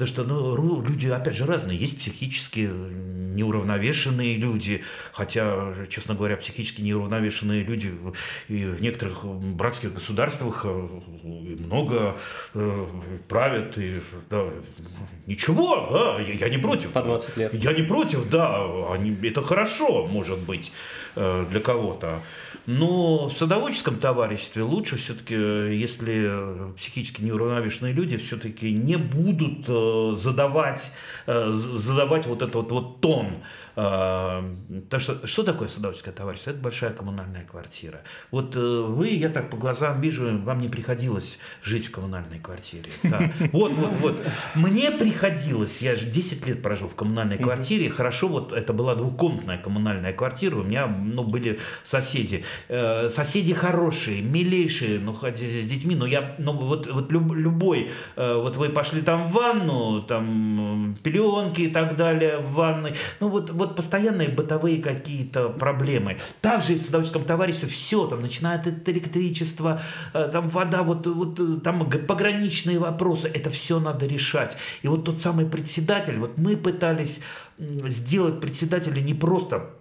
Потому 0.00 0.14
что 0.14 0.24
ну, 0.24 0.82
люди, 0.82 1.08
опять 1.08 1.36
же, 1.36 1.44
разные. 1.44 1.76
Есть 1.76 1.98
психически 1.98 2.70
неуравновешенные 3.34 4.36
люди, 4.36 4.82
хотя, 5.12 5.74
честно 5.90 6.14
говоря, 6.14 6.38
психически 6.38 6.80
неуравновешенные 6.80 7.62
люди 7.62 7.94
и 8.48 8.64
в 8.64 8.80
некоторых 8.80 9.26
братских 9.26 9.92
государствах 9.92 10.62
э, 10.64 10.88
много 11.22 12.16
э, 12.54 12.86
правят. 13.28 13.76
И, 13.76 14.00
да, 14.30 14.46
ничего, 15.26 15.88
да, 15.92 16.22
я, 16.22 16.48
не 16.48 16.58
против. 16.58 16.92
По 16.92 17.02
20 17.02 17.36
лет. 17.36 17.54
Я 17.54 17.72
не 17.74 17.82
против, 17.82 18.28
да, 18.30 18.64
они, 18.92 19.14
это 19.22 19.42
хорошо, 19.42 20.06
может 20.06 20.38
быть, 20.38 20.72
для 21.14 21.60
кого-то. 21.60 22.20
Но 22.66 23.28
в 23.28 23.32
садоводческом 23.36 23.96
товариществе 23.96 24.62
лучше 24.62 24.96
все-таки, 24.96 25.34
если 25.34 26.30
психически 26.76 27.22
неуравновешенные 27.22 27.92
люди 27.92 28.16
все-таки 28.18 28.72
не 28.72 28.96
будут 28.96 29.64
э, 29.66 30.12
задавать, 30.14 30.92
э, 31.26 31.48
задавать 31.50 32.26
вот 32.26 32.42
этот 32.42 32.54
вот, 32.54 32.70
вот 32.70 33.00
тон 33.00 33.26
то 33.74 34.98
что, 34.98 35.26
что 35.26 35.42
такое 35.42 35.68
садоводческое 35.68 36.14
товарищество? 36.14 36.50
Это 36.50 36.60
большая 36.60 36.90
коммунальная 36.92 37.44
квартира. 37.44 38.00
Вот 38.30 38.56
э, 38.56 38.58
вы, 38.58 39.08
я 39.08 39.28
так 39.28 39.50
по 39.50 39.56
глазам 39.56 40.00
вижу, 40.00 40.38
вам 40.38 40.60
не 40.60 40.68
приходилось 40.68 41.38
жить 41.62 41.88
в 41.88 41.90
коммунальной 41.90 42.38
квартире. 42.38 42.90
Да. 43.02 43.32
Вот, 43.52 43.72
вот, 43.72 43.92
вот. 44.00 44.16
Мне 44.54 44.90
приходилось, 44.90 45.80
я 45.82 45.96
же 45.96 46.06
10 46.06 46.46
лет 46.46 46.62
прожил 46.62 46.88
в 46.88 46.94
коммунальной 46.94 47.38
квартире, 47.38 47.90
хорошо, 47.90 48.28
вот 48.28 48.52
это 48.52 48.72
была 48.72 48.94
двухкомнатная 48.94 49.58
коммунальная 49.58 50.12
квартира, 50.12 50.56
у 50.56 50.62
меня 50.62 50.86
ну, 50.86 51.24
были 51.24 51.58
соседи. 51.84 52.44
Э, 52.68 53.08
соседи 53.08 53.54
хорошие, 53.54 54.22
милейшие, 54.22 54.98
ну, 54.98 55.12
хотя 55.12 55.38
с 55.38 55.66
детьми, 55.66 55.96
но 55.96 56.06
я, 56.06 56.34
ну, 56.38 56.52
вот, 56.52 56.90
вот 56.90 57.12
люб, 57.12 57.32
любой, 57.34 57.90
э, 58.16 58.34
вот 58.34 58.56
вы 58.56 58.68
пошли 58.68 59.02
там 59.02 59.28
в 59.28 59.32
ванну, 59.32 60.02
там 60.02 60.96
пеленки 61.02 61.62
и 61.62 61.68
так 61.68 61.96
далее 61.96 62.38
в 62.38 62.52
ванной, 62.52 62.94
ну, 63.20 63.28
вот, 63.28 63.50
вот 63.60 63.76
постоянные 63.76 64.28
бытовые 64.28 64.82
какие-то 64.82 65.48
проблемы. 65.48 66.18
Также 66.40 66.74
в 66.74 66.82
садоводческом 66.82 67.24
товариществе 67.24 67.68
все, 67.68 68.06
там, 68.06 68.22
начиная 68.22 68.58
от 68.58 68.88
электричества, 68.88 69.82
э, 70.14 70.28
там, 70.32 70.48
вода, 70.48 70.82
вот, 70.82 71.06
вот 71.06 71.38
э, 71.38 71.60
там 71.62 71.88
пограничные 71.88 72.78
вопросы, 72.78 73.28
это 73.28 73.50
все 73.50 73.78
надо 73.78 74.06
решать. 74.06 74.56
И 74.82 74.88
вот 74.88 75.04
тот 75.04 75.20
самый 75.20 75.46
председатель, 75.46 76.18
вот 76.18 76.38
мы 76.38 76.56
пытались 76.56 77.20
сделать 77.58 78.40
председателя 78.40 79.00
не 79.00 79.14
просто 79.14 79.79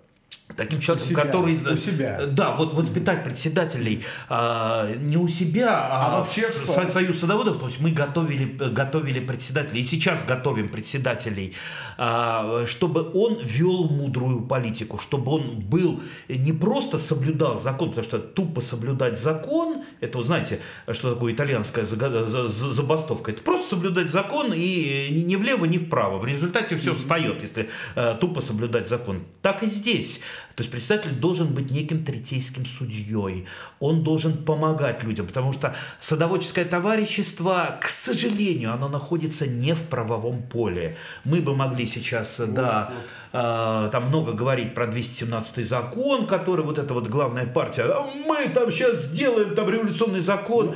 таким 0.59 0.79
человеком, 0.81 1.09
себя, 1.09 1.23
который 1.23 1.55
у 1.55 1.77
себя. 1.77 2.25
да, 2.27 2.55
вот 2.55 2.73
воспитать 2.73 3.23
председателей 3.23 4.03
а, 4.27 4.93
не 4.93 5.17
у 5.17 5.27
себя, 5.27 5.87
а, 5.89 6.07
а 6.07 6.19
вообще 6.19 6.47
в 6.47 6.91
Союз 6.91 7.19
садоводов, 7.19 7.59
то 7.59 7.67
есть 7.67 7.79
мы 7.79 7.91
готовили 7.91 8.45
готовили 8.69 9.19
председателей 9.21 9.81
и 9.81 9.83
сейчас 9.83 10.23
готовим 10.25 10.67
председателей, 10.67 11.55
а, 11.97 12.65
чтобы 12.65 13.09
он 13.13 13.39
вел 13.41 13.85
мудрую 13.85 14.41
политику, 14.41 14.99
чтобы 14.99 15.31
он 15.31 15.61
был 15.61 16.01
не 16.27 16.51
просто 16.51 16.97
соблюдал 16.97 17.61
закон, 17.61 17.89
потому 17.89 18.03
что 18.03 18.19
тупо 18.19 18.61
соблюдать 18.61 19.19
закон, 19.19 19.83
это 20.01 20.17
вы 20.17 20.25
знаете, 20.25 20.59
что 20.91 21.13
такое 21.13 21.33
итальянская 21.33 21.85
забастовка, 21.85 23.31
это 23.31 23.41
просто 23.43 23.69
соблюдать 23.69 24.11
закон 24.11 24.51
и 24.53 25.23
ни 25.25 25.35
влево, 25.37 25.65
ни 25.65 25.77
вправо, 25.77 26.17
в 26.17 26.25
результате 26.25 26.75
все 26.75 26.93
встает, 26.93 27.41
если 27.41 27.69
э, 27.95 28.15
тупо 28.19 28.41
соблюдать 28.41 28.89
закон. 28.89 29.23
Так 29.41 29.63
и 29.63 29.67
здесь. 29.67 30.19
То 30.59 30.63
есть 30.63 30.71
председатель 30.73 31.13
должен 31.13 31.53
быть 31.53 31.71
неким 31.71 32.03
третейским 32.03 32.65
судьей, 32.65 33.45
он 33.79 34.03
должен 34.03 34.33
помогать 34.33 35.03
людям, 35.03 35.25
потому 35.25 35.53
что 35.53 35.73
садоводческое 36.01 36.65
товарищество, 36.65 37.79
к 37.81 37.87
сожалению, 37.87 38.73
оно 38.73 38.89
находится 38.89 39.47
не 39.47 39.73
в 39.73 39.83
правовом 39.83 40.43
поле. 40.43 40.97
Мы 41.23 41.39
бы 41.39 41.55
могли 41.55 41.87
сейчас, 41.87 42.39
вот, 42.39 42.53
да, 42.53 42.91
вот. 42.93 43.05
Э, 43.31 43.89
там 43.91 44.07
много 44.07 44.33
говорить 44.33 44.73
про 44.73 44.87
217 44.87 45.65
закон, 45.65 46.25
который 46.25 46.65
вот 46.65 46.79
эта 46.79 46.93
вот 46.93 47.07
главная 47.07 47.45
партия, 47.45 47.83
«А 47.83 48.05
мы 48.27 48.49
там 48.49 48.69
сейчас 48.71 49.03
сделаем 49.03 49.55
там 49.55 49.69
революционный 49.69 50.19
закон. 50.19 50.67
Ну, 50.67 50.75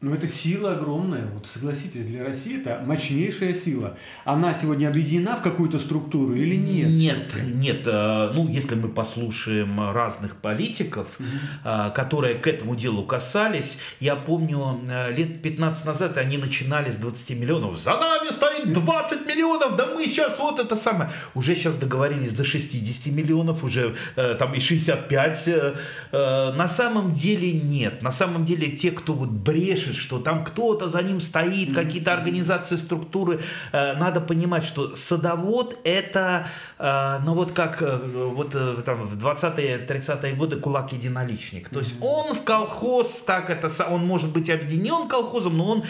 ну, 0.00 0.14
это 0.14 0.28
сила 0.28 0.74
огромная. 0.74 1.26
Вот 1.34 1.48
согласитесь, 1.48 2.06
для 2.06 2.24
России 2.24 2.60
это 2.60 2.80
мощнейшая 2.86 3.52
сила. 3.52 3.96
Она 4.24 4.54
сегодня 4.54 4.86
объединена 4.86 5.34
в 5.34 5.42
какую-то 5.42 5.80
структуру 5.80 6.36
или 6.36 6.54
нет? 6.54 6.88
Нет, 6.88 7.28
нет. 7.52 7.82
Э, 7.84 8.30
ну, 8.32 8.46
если 8.46 8.76
мы 8.76 8.90
послушаем 8.90 9.90
разных 9.90 10.36
политиков, 10.36 11.08
угу. 11.18 11.92
которые 11.96 12.36
к 12.36 12.46
этому 12.46 12.76
делу 12.76 13.02
касались, 13.02 13.76
я 13.98 14.14
помню, 14.14 14.80
э, 14.88 15.10
лет 15.10 15.42
15 15.42 15.84
назад 15.84 16.16
они 16.16 16.38
начинали 16.38 16.92
с 16.92 16.94
20 16.94 17.30
миллионов. 17.30 17.80
За 17.80 17.96
нами 17.96 18.30
стоит 18.30 18.72
20 18.72 19.26
миллионов, 19.26 19.74
да 19.74 19.86
мы 19.86 20.06
сейчас 20.06 20.38
вот 20.38 20.60
это 20.60 20.76
самое. 20.76 21.10
Уже 21.34 21.56
сейчас 21.56 21.74
договорились 21.74 22.30
до 22.30 22.44
60 22.44 23.12
миллионов, 23.12 23.64
уже 23.64 23.96
там 24.14 24.54
и 24.54 24.60
65. 24.60 25.48
На 26.12 26.68
самом 26.68 27.14
деле 27.14 27.50
нет. 27.50 28.00
На 28.02 28.12
самом 28.12 28.44
деле 28.44 28.68
те, 28.68 28.92
кто 28.92 29.14
вот 29.14 29.30
брешет 29.30 29.87
пишет, 29.88 30.02
что 30.02 30.18
там 30.18 30.44
кто-то 30.44 30.88
за 30.88 31.02
ним 31.02 31.20
стоит, 31.20 31.74
какие-то 31.74 32.12
организации, 32.12 32.76
структуры. 32.76 33.40
Э, 33.72 33.94
надо 33.94 34.20
понимать, 34.20 34.64
что 34.64 34.94
садовод 34.94 35.78
это, 35.84 36.46
э, 36.78 37.18
ну 37.24 37.34
вот 37.34 37.52
как 37.52 37.82
э, 37.82 37.98
вот 38.34 38.52
там 38.84 39.02
в 39.02 39.16
20-е, 39.16 39.86
30-е 39.86 40.34
годы 40.34 40.56
кулак 40.56 40.92
единоличник. 40.92 41.68
То 41.68 41.80
есть 41.80 41.94
он 42.00 42.34
в 42.34 42.42
колхоз, 42.44 43.22
так 43.26 43.50
это, 43.50 43.68
он 43.90 44.06
может 44.06 44.30
быть 44.30 44.50
объединен 44.50 45.08
колхозом, 45.08 45.56
но 45.56 45.70
он, 45.70 45.82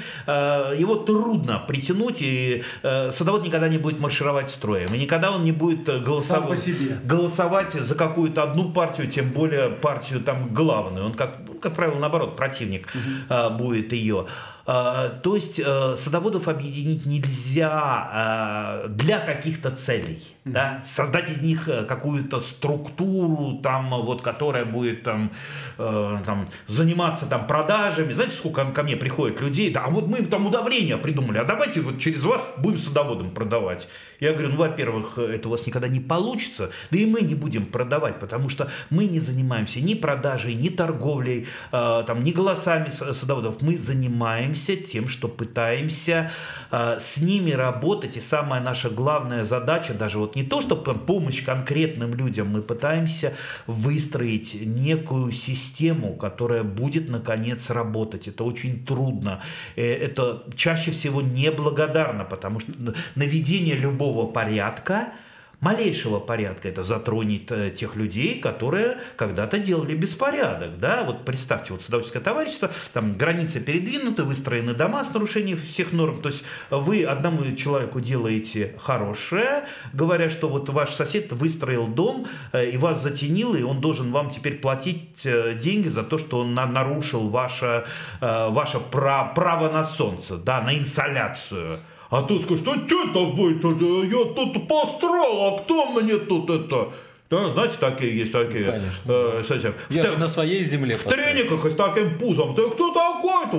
его 0.78 0.96
трудно 0.96 1.62
притянуть, 1.66 2.18
и 2.20 2.62
садовод 2.82 3.44
никогда 3.44 3.68
не 3.68 3.78
будет 3.78 4.00
маршировать 4.00 4.50
строем, 4.50 4.94
и 4.94 4.98
никогда 4.98 5.32
он 5.32 5.44
не 5.44 5.52
будет 5.52 5.84
голосовать, 6.04 6.60
голосовать 7.04 7.72
за 7.72 7.94
какую-то 7.94 8.42
одну 8.42 8.70
партию, 8.72 9.10
тем 9.10 9.30
более 9.30 9.70
партию 9.70 10.20
там 10.20 10.54
главную. 10.54 11.06
Он, 11.06 11.14
как, 11.14 11.57
как 11.60 11.74
правило, 11.74 11.98
наоборот, 11.98 12.36
противник 12.36 12.88
угу. 12.94 13.54
будет 13.54 13.92
ее. 13.92 14.26
А, 14.70 15.08
то 15.08 15.34
есть 15.34 15.58
э, 15.58 15.96
садоводов 15.96 16.46
объединить 16.46 17.06
нельзя 17.06 18.82
э, 18.84 18.88
для 18.90 19.18
каких-то 19.18 19.70
целей. 19.70 20.22
Mm-hmm. 20.44 20.52
Да? 20.52 20.82
Создать 20.84 21.30
из 21.30 21.40
них 21.40 21.66
э, 21.70 21.84
какую-то 21.84 22.38
структуру, 22.40 23.60
там, 23.62 23.88
вот, 23.88 24.20
которая 24.20 24.66
будет 24.66 25.04
там, 25.04 25.30
там, 25.78 26.50
заниматься 26.66 27.24
там, 27.24 27.46
продажами. 27.46 28.12
Знаете, 28.12 28.34
сколько 28.34 28.62
ко 28.72 28.82
мне 28.82 28.96
приходит 28.96 29.40
людей? 29.40 29.72
Да, 29.72 29.84
а 29.86 29.88
вот 29.88 30.06
мы 30.06 30.18
там 30.18 30.46
удобрения 30.46 30.98
придумали, 30.98 31.38
а 31.38 31.44
давайте 31.44 31.80
вот 31.80 31.98
через 31.98 32.22
вас 32.24 32.42
будем 32.58 32.78
садоводом 32.78 33.30
продавать. 33.30 33.88
Я 34.20 34.32
говорю, 34.32 34.50
ну, 34.50 34.56
во-первых, 34.56 35.16
это 35.16 35.48
у 35.48 35.52
вас 35.52 35.66
никогда 35.66 35.88
не 35.88 36.00
получится, 36.00 36.72
да 36.90 36.98
и 36.98 37.06
мы 37.06 37.22
не 37.22 37.34
будем 37.34 37.64
продавать, 37.64 38.20
потому 38.20 38.50
что 38.50 38.68
мы 38.90 39.06
не 39.06 39.20
занимаемся 39.20 39.80
ни 39.80 39.94
продажей, 39.94 40.54
ни 40.54 40.68
торговлей, 40.68 41.46
там, 41.70 42.22
ни 42.22 42.32
голосами 42.32 42.90
садоводов. 42.90 43.62
Мы 43.62 43.78
занимаемся 43.78 44.57
занимаемся 44.58 44.76
тем, 44.76 45.08
что 45.08 45.28
пытаемся 45.28 46.30
э, 46.70 46.98
с 47.00 47.18
ними 47.18 47.52
работать. 47.52 48.16
И 48.16 48.20
самая 48.20 48.60
наша 48.60 48.90
главная 48.90 49.44
задача, 49.44 49.94
даже 49.94 50.18
вот 50.18 50.36
не 50.36 50.42
то, 50.42 50.60
чтобы 50.60 50.94
помощь 50.94 51.44
конкретным 51.44 52.14
людям, 52.14 52.48
мы 52.48 52.62
пытаемся 52.62 53.32
выстроить 53.66 54.54
некую 54.54 55.32
систему, 55.32 56.14
которая 56.16 56.62
будет 56.62 57.08
наконец 57.08 57.70
работать. 57.70 58.28
Это 58.28 58.44
очень 58.44 58.84
трудно. 58.84 59.40
Э, 59.76 59.82
это 59.82 60.42
чаще 60.56 60.90
всего 60.90 61.22
неблагодарно, 61.22 62.24
потому 62.24 62.60
что 62.60 62.72
наведение 63.14 63.74
любого 63.74 64.26
порядка– 64.26 65.08
малейшего 65.60 66.20
порядка 66.20 66.68
это 66.68 66.84
затронет 66.84 67.50
э, 67.50 67.70
тех 67.70 67.96
людей, 67.96 68.40
которые 68.40 68.98
когда-то 69.16 69.58
делали 69.58 69.94
беспорядок. 69.94 70.78
Да? 70.78 71.02
Вот 71.04 71.24
представьте, 71.24 71.72
вот 71.72 71.82
садоводческое 71.82 72.22
товарищество, 72.22 72.70
там 72.92 73.12
границы 73.12 73.60
передвинуты, 73.60 74.24
выстроены 74.24 74.74
дома 74.74 75.04
с 75.04 75.12
нарушением 75.12 75.58
всех 75.58 75.92
норм. 75.92 76.22
То 76.22 76.28
есть 76.28 76.44
вы 76.70 77.04
одному 77.04 77.38
человеку 77.56 78.00
делаете 78.00 78.76
хорошее, 78.80 79.64
говоря, 79.92 80.30
что 80.30 80.48
вот 80.48 80.68
ваш 80.68 80.90
сосед 80.90 81.32
выстроил 81.32 81.86
дом 81.86 82.26
э, 82.52 82.70
и 82.70 82.76
вас 82.76 83.02
затенил, 83.02 83.54
и 83.54 83.62
он 83.62 83.80
должен 83.80 84.12
вам 84.12 84.30
теперь 84.30 84.58
платить 84.58 85.10
э, 85.24 85.54
деньги 85.54 85.88
за 85.88 86.04
то, 86.04 86.18
что 86.18 86.40
он 86.40 86.54
нарушил 86.54 87.28
ваше, 87.28 87.84
ваше 88.20 88.78
право 88.80 89.70
на 89.70 89.84
солнце, 89.84 90.36
да, 90.36 90.60
на 90.60 90.76
инсоляцию. 90.76 91.80
А 92.10 92.22
тут 92.22 92.44
скажет, 92.44 92.66
а 92.66 92.86
что 92.86 93.04
это 93.04 93.18
вы 93.18 93.54
тут? 93.56 93.80
Я 93.80 94.24
тут 94.34 94.66
построил, 94.66 95.42
а 95.42 95.58
кто 95.58 95.86
мне 95.86 96.16
тут 96.16 96.48
это? 96.48 96.88
Да, 97.30 97.52
знаете, 97.52 97.74
такие 97.78 98.18
есть 98.18 98.32
такие. 98.32 98.64
Конечно. 98.64 99.02
Э, 99.12 99.44
с 99.46 99.50
этим, 99.50 99.74
Я 99.90 100.04
в, 100.04 100.06
же 100.06 100.16
на 100.16 100.28
своей 100.28 100.64
земле. 100.64 100.94
В 100.96 101.04
поставил. 101.04 101.24
трениках 101.24 101.66
и 101.66 101.70
с 101.70 101.74
таким 101.74 102.18
пузом. 102.18 102.54
Ты 102.54 102.70
кто 102.70 102.94
такой-то? 102.94 103.56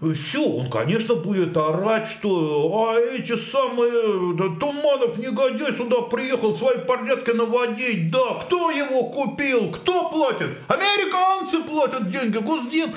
Вот? 0.00 0.16
Все, 0.16 0.42
он, 0.42 0.70
конечно, 0.70 1.16
будет 1.16 1.54
орать, 1.56 2.08
что 2.08 2.86
а 2.88 2.98
эти 2.98 3.36
самые 3.36 4.36
да, 4.36 4.44
Туманов 4.58 5.18
негодяй 5.18 5.72
сюда 5.74 6.00
приехал 6.02 6.56
свои 6.56 6.78
порядки 6.78 7.32
наводить. 7.32 8.10
Да, 8.10 8.34
кто 8.42 8.70
его 8.70 9.10
купил? 9.10 9.70
Кто 9.70 10.08
платит? 10.08 10.56
Американцы 10.68 11.58
платят 11.64 12.10
деньги, 12.10 12.38
Госдеп. 12.38 12.90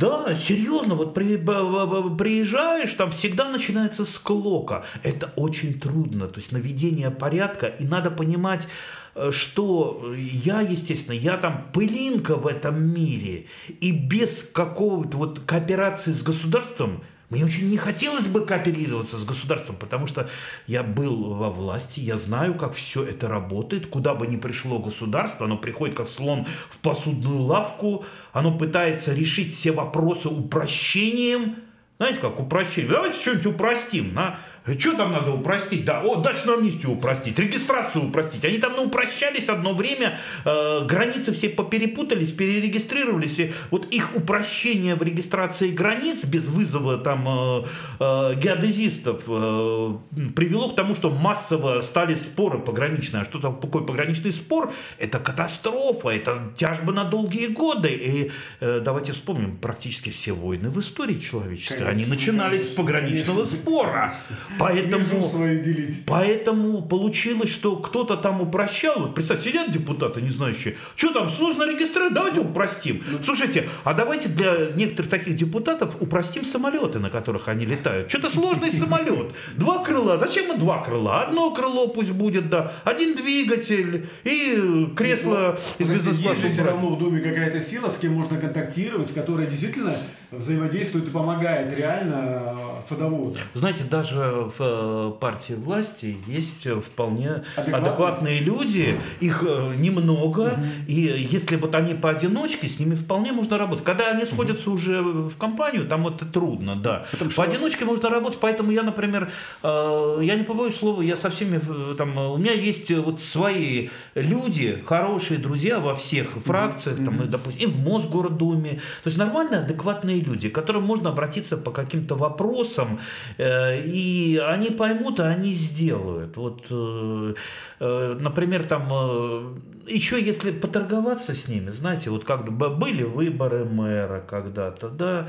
Да, 0.00 0.34
серьезно, 0.34 0.94
вот 0.94 1.12
при, 1.12 1.36
приезжаешь, 1.36 2.94
там 2.94 3.12
всегда 3.12 3.50
начинается 3.50 4.06
склока. 4.06 4.86
Это 5.02 5.30
очень 5.36 5.78
трудно, 5.78 6.26
то 6.26 6.40
есть 6.40 6.52
наведение 6.52 7.10
порядка, 7.10 7.66
и 7.66 7.84
надо 7.84 8.10
понимать, 8.10 8.66
э, 9.14 9.30
что 9.30 10.14
я, 10.16 10.62
естественно, 10.62 11.14
я 11.14 11.36
там 11.36 11.66
пылинка 11.74 12.36
в 12.36 12.46
этом 12.46 12.82
мире, 12.82 13.44
и 13.68 13.92
без 13.92 14.42
какого-то 14.42 15.18
вот 15.18 15.40
кооперации 15.40 16.12
с 16.12 16.22
государством 16.22 17.04
мне 17.30 17.44
очень 17.44 17.70
не 17.70 17.76
хотелось 17.76 18.26
бы 18.26 18.44
кооперироваться 18.44 19.16
с 19.16 19.24
государством, 19.24 19.76
потому 19.76 20.08
что 20.08 20.28
я 20.66 20.82
был 20.82 21.34
во 21.34 21.48
власти, 21.48 22.00
я 22.00 22.16
знаю, 22.16 22.54
как 22.54 22.74
все 22.74 23.04
это 23.04 23.28
работает. 23.28 23.86
Куда 23.86 24.14
бы 24.14 24.26
ни 24.26 24.36
пришло 24.36 24.80
государство, 24.80 25.46
оно 25.46 25.56
приходит 25.56 25.96
как 25.96 26.08
слон 26.08 26.46
в 26.70 26.78
посудную 26.78 27.40
лавку, 27.42 28.04
оно 28.32 28.58
пытается 28.58 29.14
решить 29.14 29.54
все 29.54 29.70
вопросы 29.70 30.28
упрощением. 30.28 31.56
Знаете, 31.98 32.18
как 32.18 32.40
упрощение? 32.40 32.90
Давайте 32.90 33.20
что-нибудь 33.20 33.46
упростим. 33.46 34.12
На 34.12 34.40
что 34.78 34.94
там 34.94 35.12
надо 35.12 35.32
упростить? 35.32 35.84
Да, 35.84 36.02
о, 36.02 36.16
дачную 36.16 36.58
амнистию 36.58 36.92
упростить, 36.92 37.38
регистрацию 37.38 38.08
упростить. 38.08 38.44
Они 38.44 38.58
там 38.58 38.72
ну, 38.76 38.84
упрощались 38.84 39.48
одно 39.48 39.74
время, 39.74 40.18
э, 40.44 40.84
границы 40.84 41.32
все 41.32 41.48
поперепутались, 41.48 42.30
перерегистрировались. 42.30 43.38
И 43.38 43.52
вот 43.70 43.86
их 43.86 44.14
упрощение 44.14 44.94
в 44.94 45.02
регистрации 45.02 45.70
границ 45.70 46.24
без 46.24 46.44
вызова 46.44 46.98
там 46.98 47.28
э, 47.28 47.64
э, 48.00 48.34
геодезистов 48.36 49.22
э, 49.26 49.94
привело 50.34 50.70
к 50.70 50.76
тому, 50.76 50.94
что 50.94 51.10
массово 51.10 51.80
стали 51.82 52.14
споры 52.14 52.58
пограничные. 52.58 53.22
А 53.22 53.24
что 53.24 53.38
такое 53.38 53.82
пограничный 53.82 54.32
спор? 54.32 54.72
Это 54.98 55.18
катастрофа, 55.18 56.10
это 56.10 56.52
тяжба 56.56 56.92
на 56.92 57.04
долгие 57.04 57.46
годы. 57.48 57.88
И 57.88 58.30
э, 58.60 58.80
давайте 58.84 59.12
вспомним, 59.12 59.56
практически 59.56 60.10
все 60.10 60.32
войны 60.32 60.70
в 60.70 60.80
истории 60.80 61.18
человечества, 61.18 61.76
конечно, 61.76 61.90
они 61.90 62.06
начинались 62.06 62.60
конечно, 62.60 62.74
с 62.74 62.76
пограничного 62.76 63.42
конечно. 63.44 63.58
спора. 63.58 64.14
Поэтому, 64.60 65.28
свою 65.28 65.62
делить. 65.62 66.02
поэтому 66.06 66.82
получилось, 66.82 67.50
что 67.50 67.76
кто-то 67.76 68.16
там 68.16 68.42
упрощал. 68.42 69.00
Вот 69.00 69.14
представь, 69.14 69.42
сидят 69.42 69.72
депутаты, 69.72 70.20
не 70.20 70.28
знающие, 70.28 70.76
что 70.96 71.12
там, 71.12 71.30
сложно 71.30 71.64
регистрировать, 71.64 72.12
давайте 72.12 72.40
упростим. 72.40 73.02
Ну, 73.10 73.18
Слушайте, 73.24 73.68
а 73.84 73.94
давайте 73.94 74.28
для 74.28 74.70
некоторых 74.76 75.10
таких 75.10 75.36
депутатов 75.36 75.96
упростим 76.00 76.44
самолеты, 76.44 76.98
на 76.98 77.08
которых 77.08 77.48
они 77.48 77.64
летают. 77.64 78.10
Что-то 78.10 78.28
сложный 78.28 78.70
самолет. 78.70 79.32
Два 79.56 79.82
крыла. 79.82 80.18
Зачем 80.18 80.48
мы 80.48 80.58
два 80.58 80.84
крыла? 80.84 81.22
Одно 81.22 81.50
крыло 81.52 81.88
пусть 81.88 82.10
будет, 82.10 82.50
да. 82.50 82.72
Один 82.84 83.16
двигатель 83.16 84.08
и 84.24 84.88
кресло 84.94 85.58
ну, 85.78 85.84
из 85.84 85.88
бизнес-класса. 85.88 86.42
Есть 86.42 86.56
все 86.56 86.64
равно 86.64 86.90
в 86.90 86.98
Думе 86.98 87.20
какая-то 87.20 87.60
сила, 87.60 87.88
с 87.88 87.98
кем 87.98 88.12
можно 88.12 88.38
контактировать, 88.38 89.14
которая 89.14 89.46
действительно 89.46 89.96
взаимодействует 90.30 91.08
и 91.08 91.10
помогает 91.10 91.76
реально 91.76 92.56
э, 92.56 92.88
садоводу. 92.88 93.36
Знаете, 93.54 93.84
даже 93.84 94.20
в 94.20 94.54
э, 94.58 95.12
партии 95.20 95.54
власти 95.54 96.16
есть 96.26 96.66
вполне 96.66 97.42
адекватные, 97.56 97.74
адекватные 97.74 98.40
люди, 98.40 99.00
их 99.20 99.44
э, 99.46 99.74
немного, 99.76 100.54
угу. 100.54 100.64
и 100.86 101.28
если 101.30 101.56
вот 101.56 101.74
они 101.74 101.94
поодиночке, 101.94 102.68
с 102.68 102.78
ними 102.78 102.94
вполне 102.94 103.32
можно 103.32 103.58
работать. 103.58 103.84
Когда 103.84 104.10
они 104.10 104.24
сходятся 104.24 104.70
угу. 104.70 104.76
уже 104.76 105.02
в 105.02 105.36
компанию, 105.36 105.86
там 105.86 106.06
это 106.06 106.24
трудно, 106.26 106.76
да. 106.76 107.06
Потому 107.10 107.30
что... 107.30 107.42
Поодиночке 107.42 107.84
можно 107.84 108.08
работать, 108.08 108.38
поэтому 108.40 108.70
я, 108.70 108.82
например, 108.82 109.30
я 109.62 110.34
не 110.36 110.44
побоюсь 110.44 110.76
слова, 110.76 111.02
я 111.02 111.16
со 111.16 111.30
всеми, 111.30 111.60
там, 111.96 112.16
у 112.16 112.36
меня 112.36 112.52
есть 112.52 112.90
вот 112.92 113.20
свои 113.20 113.88
люди, 114.14 114.82
хорошие 114.86 115.38
друзья 115.38 115.80
во 115.80 115.94
всех 115.94 116.28
фракциях, 116.44 116.98
угу. 116.98 117.04
там, 117.04 117.22
и, 117.22 117.26
допустим, 117.26 117.60
и 117.60 117.66
в 117.66 117.80
Мосгордуме, 117.80 118.80
то 119.02 119.06
есть 119.06 119.18
нормальные, 119.18 119.60
адекватные 119.60 120.19
люди, 120.20 120.48
к 120.48 120.54
которым 120.54 120.84
можно 120.84 121.10
обратиться 121.10 121.56
по 121.56 121.70
каким-то 121.70 122.14
вопросам, 122.14 123.00
и 123.38 124.40
они 124.46 124.70
поймут, 124.70 125.20
а 125.20 125.28
они 125.28 125.52
сделают. 125.52 126.36
Вот, 126.36 126.66
э, 126.70 127.34
э, 127.80 128.18
например, 128.20 128.64
там 128.64 128.88
э, 128.90 129.54
еще 129.88 130.20
если 130.20 130.50
поторговаться 130.50 131.34
с 131.34 131.48
ними, 131.48 131.70
знаете, 131.70 132.10
вот 132.10 132.24
как 132.24 132.52
были 132.52 133.02
выборы 133.02 133.64
мэра 133.64 134.20
когда-то, 134.20 134.88
да, 134.88 135.28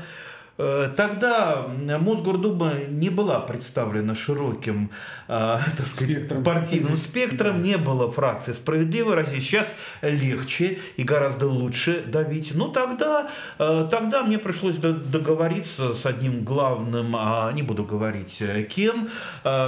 тогда 0.56 1.66
Мосгордума 2.00 2.74
не 2.88 3.10
была 3.10 3.40
представлена 3.40 4.14
широким 4.14 4.90
э, 5.28 5.58
так 5.76 5.86
сказать, 5.86 6.12
спектром. 6.12 6.44
партийным 6.44 6.96
спектром, 6.96 7.62
не 7.62 7.76
было 7.76 8.10
фракции 8.10 8.52
«Справедливая 8.52 9.16
Россия». 9.16 9.40
Сейчас 9.40 9.66
легче 10.02 10.78
и 10.96 11.02
гораздо 11.02 11.46
лучше 11.46 12.04
давить. 12.06 12.54
Ну, 12.54 12.68
тогда, 12.68 13.30
э, 13.58 13.88
тогда 13.90 14.22
мне 14.22 14.38
пришлось 14.38 14.76
договориться 14.76 15.94
с 15.94 16.06
одним 16.06 16.44
главным, 16.44 17.16
а 17.16 17.50
не 17.52 17.62
буду 17.62 17.84
говорить 17.84 18.42
кем, 18.68 19.08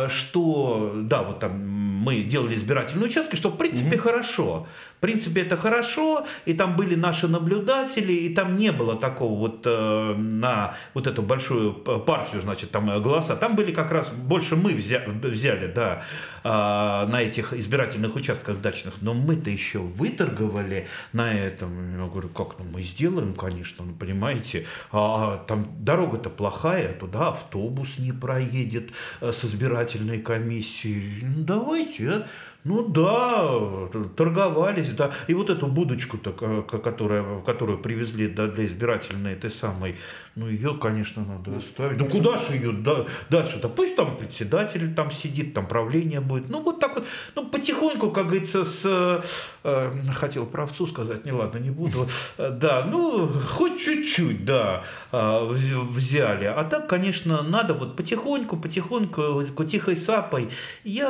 что, 0.08 0.92
да, 0.96 1.22
вот 1.22 1.40
там 1.40 1.84
мы 2.04 2.22
делали 2.22 2.54
избирательные 2.54 3.06
участки, 3.06 3.36
что 3.36 3.50
в 3.50 3.56
принципе 3.56 3.96
угу. 3.96 4.02
хорошо 4.02 4.66
принципе, 5.04 5.42
это 5.42 5.58
хорошо, 5.58 6.24
и 6.46 6.54
там 6.54 6.76
были 6.76 6.94
наши 6.94 7.28
наблюдатели, 7.28 8.12
и 8.12 8.34
там 8.34 8.56
не 8.56 8.72
было 8.72 8.96
такого 8.96 9.38
вот 9.38 9.60
э, 9.66 10.14
на 10.16 10.73
вот 10.94 11.06
эту 11.06 11.22
большую 11.22 11.72
партию, 11.72 12.40
значит, 12.40 12.70
там 12.70 12.90
э, 12.90 13.00
голоса. 13.00 13.36
Там 13.36 13.56
были 13.56 13.72
как 13.72 13.92
раз 13.92 14.08
больше 14.08 14.56
мы 14.56 14.72
взяли, 14.72 15.08
взяли 15.08 15.66
да, 15.72 16.02
э, 16.42 16.48
на 16.48 17.22
этих 17.22 17.52
избирательных 17.52 18.14
участках 18.16 18.60
дачных, 18.60 18.94
но 19.00 19.14
мы-то 19.14 19.50
еще 19.50 19.78
выторговали 19.78 20.86
на 21.12 21.32
этом. 21.32 21.98
Я 21.98 22.06
говорю, 22.06 22.28
как, 22.28 22.58
ну 22.58 22.64
мы 22.72 22.82
сделаем, 22.82 23.34
конечно, 23.34 23.84
ну 23.84 23.94
понимаете, 23.94 24.66
а 24.92 25.44
там 25.46 25.68
дорога-то 25.78 26.30
плохая, 26.30 26.92
туда 26.94 27.28
автобус 27.28 27.98
не 27.98 28.12
проедет 28.12 28.90
э, 29.20 29.32
с 29.32 29.44
избирательной 29.44 30.18
комиссией. 30.18 31.22
Ну, 31.22 31.44
давайте, 31.44 32.08
а? 32.08 32.26
Ну 32.64 32.82
да, 32.88 33.88
торговались, 34.16 34.90
да. 34.92 35.12
И 35.28 35.34
вот 35.34 35.50
эту 35.50 35.66
будочку-то, 35.66 36.32
которая, 36.62 37.40
которую 37.40 37.78
привезли 37.78 38.26
да, 38.26 38.46
для 38.46 38.64
избирательной 38.64 39.34
этой 39.34 39.50
самой, 39.50 39.96
ну 40.34 40.48
ее, 40.48 40.74
конечно, 40.74 41.24
надо 41.24 41.58
оставить. 41.58 41.98
Ну 41.98 42.06
куда 42.06 42.38
же 42.38 42.54
ее 42.54 42.72
да, 42.72 43.04
дальше-то? 43.28 43.68
Пусть 43.68 43.96
там 43.96 44.16
председатель 44.16 44.94
там 44.94 45.10
сидит, 45.10 45.52
там 45.52 45.66
правление 45.66 46.20
будет. 46.20 46.48
Ну 46.48 46.62
вот 46.62 46.80
так 46.80 46.96
вот, 46.96 47.06
ну 47.34 47.46
потихоньку, 47.46 48.10
как 48.10 48.28
говорится, 48.28 48.64
с... 48.64 49.22
Э, 49.62 49.92
хотел 50.14 50.46
про 50.46 50.64
овцу 50.64 50.86
сказать, 50.86 51.26
не 51.26 51.32
ладно, 51.32 51.58
не 51.58 51.70
буду. 51.70 52.08
Да, 52.38 52.86
ну 52.90 53.28
хоть 53.28 53.80
чуть-чуть, 53.80 54.44
да, 54.44 54.84
э, 55.12 55.46
взяли. 55.90 56.46
А 56.46 56.64
так, 56.64 56.88
конечно, 56.88 57.42
надо 57.42 57.74
вот 57.74 57.94
потихоньку, 57.94 58.56
потихоньку, 58.56 59.64
тихой 59.64 59.96
сапой. 59.96 60.48
Я 60.82 61.08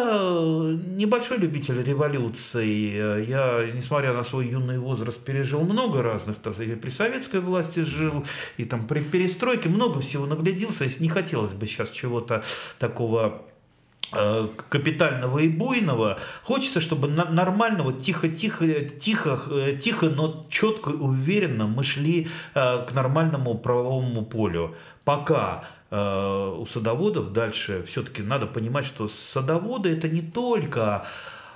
небольшой 0.97 1.39
любитель 1.45 1.83
революции. 1.83 3.27
Я, 3.29 3.71
несмотря 3.75 4.13
на 4.15 4.25
свой 4.25 4.49
юный 4.49 4.79
возраст, 4.79 5.19
пережил 5.19 5.61
много 5.61 6.03
разных, 6.03 6.37
так 6.39 6.55
сказать, 6.55 6.81
при 6.81 6.91
советской 6.91 7.41
власти 7.41 7.81
жил, 7.81 8.25
и 8.57 8.65
там 8.65 8.87
при 8.87 9.01
перестройке 9.01 9.69
много 9.69 10.01
всего 10.01 10.27
нагляделся. 10.27 10.87
Не 10.99 11.09
хотелось 11.09 11.53
бы 11.53 11.67
сейчас 11.67 11.91
чего-то 11.91 12.43
такого 12.79 13.43
э, 14.13 14.49
капитального 14.71 15.39
и 15.39 15.49
буйного. 15.49 16.19
Хочется, 16.43 16.81
чтобы 16.81 17.09
нормально, 17.09 17.83
вот 17.83 18.03
тихо-тихо, 18.03 18.81
тихо, 18.81 19.41
э, 19.51 19.77
тихо, 19.77 20.07
но 20.07 20.47
четко 20.49 20.91
и 20.91 20.95
уверенно 20.95 21.67
мы 21.67 21.85
шли 21.85 22.29
э, 22.55 22.87
к 22.87 22.93
нормальному 22.93 23.59
правовому 23.59 24.25
полю. 24.25 24.75
Пока 25.05 25.65
у 25.91 26.67
садоводов 26.67 27.33
дальше 27.33 27.85
все-таки 27.89 28.23
надо 28.23 28.47
понимать, 28.47 28.85
что 28.85 29.07
садоводы 29.07 29.91
это 29.91 30.09
не 30.09 30.23
только 30.23 31.07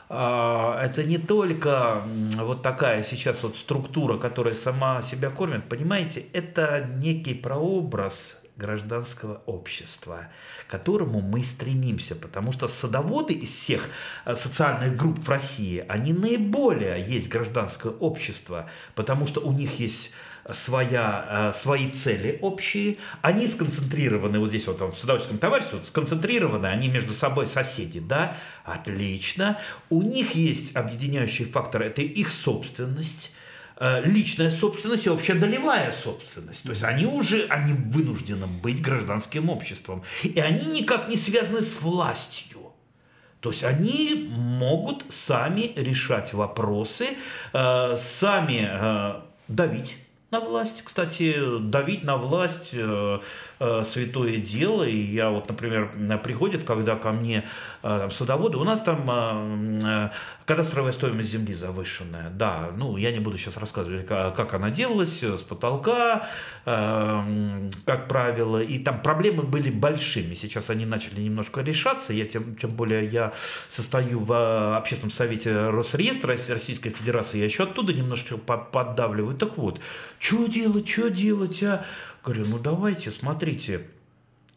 это 0.09 1.05
не 1.05 1.18
только 1.18 2.03
вот 2.37 2.62
такая 2.62 3.03
сейчас 3.03 3.42
вот 3.42 3.57
структура, 3.57 4.16
которая 4.16 4.55
сама 4.55 5.03
себя 5.03 5.31
кормит, 5.31 5.68
понимаете, 5.68 6.27
это 6.33 6.88
некий 6.97 7.35
прообраз 7.35 8.38
гражданского 8.59 9.42
общества, 9.47 10.29
к 10.66 10.71
которому 10.71 11.21
мы 11.21 11.42
стремимся, 11.42 12.14
потому 12.14 12.53
что 12.53 12.68
садоводы 12.68 13.33
из 13.33 13.51
всех 13.51 13.88
э, 14.25 14.35
социальных 14.35 14.97
групп 14.97 15.21
в 15.21 15.29
России, 15.29 15.85
они 15.88 16.12
наиболее 16.12 17.03
есть 17.03 17.29
гражданское 17.29 17.92
общество, 17.92 18.68
потому 18.94 19.27
что 19.27 19.40
у 19.40 19.53
них 19.53 19.79
есть 19.79 20.11
своя, 20.52 21.52
свои 21.56 21.90
цели 21.90 22.38
общие, 22.42 22.96
они 23.22 23.46
сконцентрированы, 23.46 24.38
вот 24.38 24.50
здесь 24.50 24.66
вот 24.66 24.80
в 24.80 24.98
садоводческом 24.98 25.38
товариществе, 25.38 25.78
вот 25.78 25.88
сконцентрированы, 25.88 26.66
они 26.66 26.88
между 26.88 27.14
собой 27.14 27.46
соседи, 27.46 28.00
да, 28.00 28.37
отлично. 28.64 29.58
У 29.90 30.02
них 30.02 30.34
есть 30.34 30.74
объединяющий 30.74 31.44
фактор, 31.44 31.82
это 31.82 32.02
их 32.02 32.30
собственность, 32.30 33.30
Э, 33.80 34.02
личная 34.04 34.50
собственность 34.50 35.06
и 35.06 35.11
общедолевая 35.11 35.92
собственность. 35.92 36.64
То 36.64 36.70
есть 36.70 36.82
они 36.82 37.06
уже 37.06 37.46
они 37.48 37.74
вынуждены 37.74 38.48
быть 38.48 38.82
гражданским 38.82 39.50
обществом. 39.50 40.02
И 40.24 40.40
они 40.40 40.80
никак 40.80 41.08
не 41.08 41.16
связаны 41.16 41.62
с 41.62 41.80
властью. 41.80 42.72
То 43.38 43.50
есть 43.50 43.62
они 43.62 44.30
могут 44.32 45.04
сами 45.11 45.72
решать 45.76 46.32
вопросы, 46.32 47.11
э, 47.52 47.96
сами 48.00 48.68
э, 48.68 49.20
давить 49.46 49.96
на 50.31 50.41
власть. 50.41 50.83
Кстати, 50.85 51.59
давить 51.61 52.05
на 52.05 52.17
власть 52.17 52.71
э, 52.73 53.21
святое 53.59 54.37
дело. 54.37 54.85
И 54.85 54.97
я 54.97 55.31
вот, 55.31 55.49
например, 55.49 55.90
приходит, 56.23 56.64
когда 56.64 56.97
ко 56.97 57.12
мне 57.12 57.44
э, 57.83 57.99
там, 58.01 58.11
садоводы, 58.11 58.57
у 58.57 58.64
нас 58.64 58.81
там 58.83 59.11
э, 59.11 59.81
э, 59.85 60.11
кадастровая 60.44 60.92
стоимость 60.92 61.31
земли 61.31 61.55
завышенная. 61.55 62.31
Да, 62.31 62.71
ну 62.77 62.97
я 62.97 63.12
не 63.12 63.18
буду 63.18 63.38
сейчас 63.38 63.57
рассказывать, 63.57 64.07
как 64.07 64.55
она 64.55 64.71
делалась, 64.71 65.23
э, 65.23 65.37
с 65.37 65.42
потолка, 65.42 66.29
э, 66.66 67.71
как 67.85 68.09
правило. 68.09 68.62
И 68.62 68.79
там 68.79 69.03
проблемы 69.03 69.42
были 69.42 69.71
большими. 69.71 70.35
Сейчас 70.35 70.71
они 70.71 70.87
начали 70.87 71.21
немножко 71.21 71.61
решаться. 71.62 72.12
Я 72.12 72.27
тем, 72.27 72.57
тем 72.57 72.71
более 72.71 73.07
я 73.07 73.33
состою 73.68 74.21
в 74.21 74.33
э, 74.33 74.77
общественном 74.77 75.12
совете 75.12 75.68
Росреестра 75.71 76.37
Российской 76.49 76.90
Федерации. 76.90 77.38
Я 77.38 77.44
еще 77.44 77.64
оттуда 77.64 77.92
немножко 77.92 78.37
поддавливаю. 78.37 79.37
Так 79.37 79.57
вот, 79.59 79.81
что 80.18 80.47
делать, 80.47 80.88
что 80.88 81.11
делать, 81.11 81.62
а? 81.62 81.85
Говорю, 82.24 82.44
ну 82.48 82.59
давайте, 82.59 83.11
смотрите, 83.11 83.87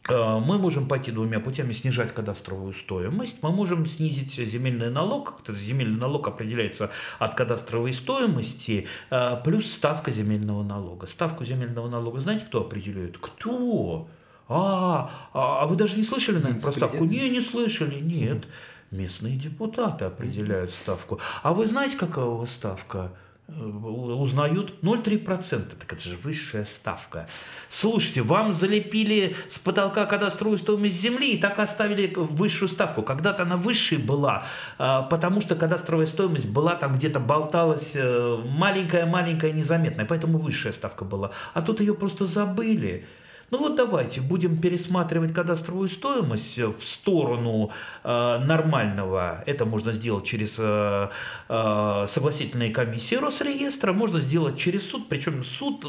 э, 0.08 0.38
мы 0.38 0.58
можем 0.58 0.88
пойти 0.88 1.10
двумя 1.10 1.40
путями 1.40 1.72
снижать 1.72 2.12
кадастровую 2.12 2.72
стоимость. 2.72 3.36
Мы 3.42 3.50
можем 3.50 3.86
снизить 3.86 4.34
земельный 4.34 4.90
налог. 4.90 5.40
Земельный 5.48 5.98
налог 5.98 6.28
определяется 6.28 6.90
от 7.18 7.34
кадастровой 7.34 7.92
стоимости 7.92 8.86
э, 9.10 9.36
плюс 9.44 9.70
ставка 9.70 10.10
земельного 10.10 10.62
налога. 10.62 11.06
Ставку 11.06 11.44
земельного 11.44 11.88
налога 11.88 12.20
знаете, 12.20 12.44
кто 12.44 12.60
определяет? 12.60 13.18
Кто? 13.18 14.08
А, 14.48 15.10
а, 15.32 15.62
а 15.62 15.66
вы 15.66 15.76
даже 15.76 15.96
не 15.96 16.02
слышали, 16.02 16.36
наверное, 16.36 16.60
про 16.60 16.72
ставку? 16.72 17.04
Не, 17.04 17.30
не 17.30 17.40
слышали, 17.40 18.00
нет. 18.00 18.46
Местные 18.90 19.36
депутаты 19.36 20.04
определяют 20.04 20.72
ставку. 20.74 21.18
А 21.42 21.54
вы 21.54 21.66
знаете, 21.66 21.96
какая 21.96 22.26
у 22.26 22.36
вас 22.36 22.52
ставка? 22.52 23.12
Э, 23.48 23.64
узнают 23.64 24.74
0,3%. 24.82 25.74
Так 25.78 25.92
это 25.92 26.08
же 26.08 26.16
высшая 26.16 26.64
ставка. 26.64 27.26
Слушайте, 27.70 28.22
вам 28.22 28.52
залепили 28.52 29.36
с 29.48 29.58
потолка 29.58 30.06
кадастровую 30.06 30.58
стоимость 30.58 31.00
земли 31.00 31.32
и 31.32 31.38
так 31.38 31.58
оставили 31.58 32.12
высшую 32.14 32.68
ставку. 32.68 33.02
Когда-то 33.02 33.42
она 33.42 33.56
высшей 33.56 33.98
была, 33.98 34.46
а, 34.78 35.02
потому 35.02 35.40
что 35.40 35.56
кадастровая 35.56 36.06
стоимость 36.06 36.46
была 36.46 36.76
там 36.76 36.94
где-то 36.94 37.20
болталась 37.20 37.94
маленькая-маленькая, 37.94 39.50
э, 39.50 39.54
незаметная. 39.54 40.06
Поэтому 40.06 40.38
высшая 40.38 40.72
ставка 40.72 41.04
была. 41.04 41.32
А 41.52 41.62
тут 41.62 41.80
ее 41.80 41.94
просто 41.94 42.26
забыли. 42.26 43.06
Ну 43.52 43.58
вот 43.58 43.76
давайте 43.76 44.22
будем 44.22 44.56
пересматривать 44.56 45.34
кадастровую 45.34 45.90
стоимость 45.90 46.56
в 46.56 46.82
сторону 46.82 47.70
э, 48.02 48.38
нормального. 48.38 49.44
Это 49.44 49.66
можно 49.66 49.92
сделать 49.92 50.24
через 50.24 50.54
э, 50.56 51.10
э, 51.50 52.06
согласительные 52.08 52.70
комиссии 52.70 53.16
Росреестра, 53.16 53.92
можно 53.92 54.20
сделать 54.20 54.58
через 54.58 54.88
суд. 54.88 55.06
Причем 55.10 55.44
суд 55.44 55.84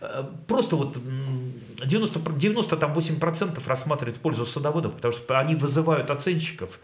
э, 0.00 0.24
просто 0.46 0.76
вот 0.76 0.96
90, 1.84 2.20
98% 2.20 3.62
рассматривает 3.66 4.16
в 4.16 4.20
пользу 4.20 4.46
садоводов, 4.46 4.94
потому 4.94 5.12
что 5.12 5.40
они 5.40 5.56
вызывают 5.56 6.10
оценщиков 6.10 6.78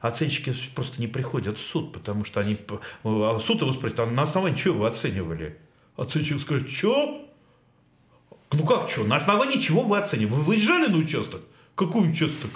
оценщики 0.00 0.54
просто 0.74 0.98
не 1.00 1.08
приходят 1.08 1.58
в 1.58 1.62
суд, 1.62 1.92
потому 1.92 2.24
что 2.24 2.40
они... 2.40 2.56
Э, 3.04 3.38
суд 3.42 3.60
его 3.60 3.72
спросит, 3.74 4.00
а 4.00 4.06
на 4.06 4.22
основании 4.22 4.56
чего 4.56 4.78
вы 4.78 4.86
оценивали? 4.88 5.58
Оценщик 5.96 6.40
скажет, 6.40 6.70
что? 6.70 7.33
Ну 8.52 8.64
как 8.64 8.88
что? 8.88 9.04
На 9.04 9.16
основании 9.16 9.60
чего 9.60 9.82
вы 9.82 9.98
оцениваете? 9.98 10.36
Вы 10.36 10.42
выезжали 10.42 10.86
на 10.86 10.98
участок? 10.98 11.42
Какой 11.74 12.10
участок? 12.10 12.50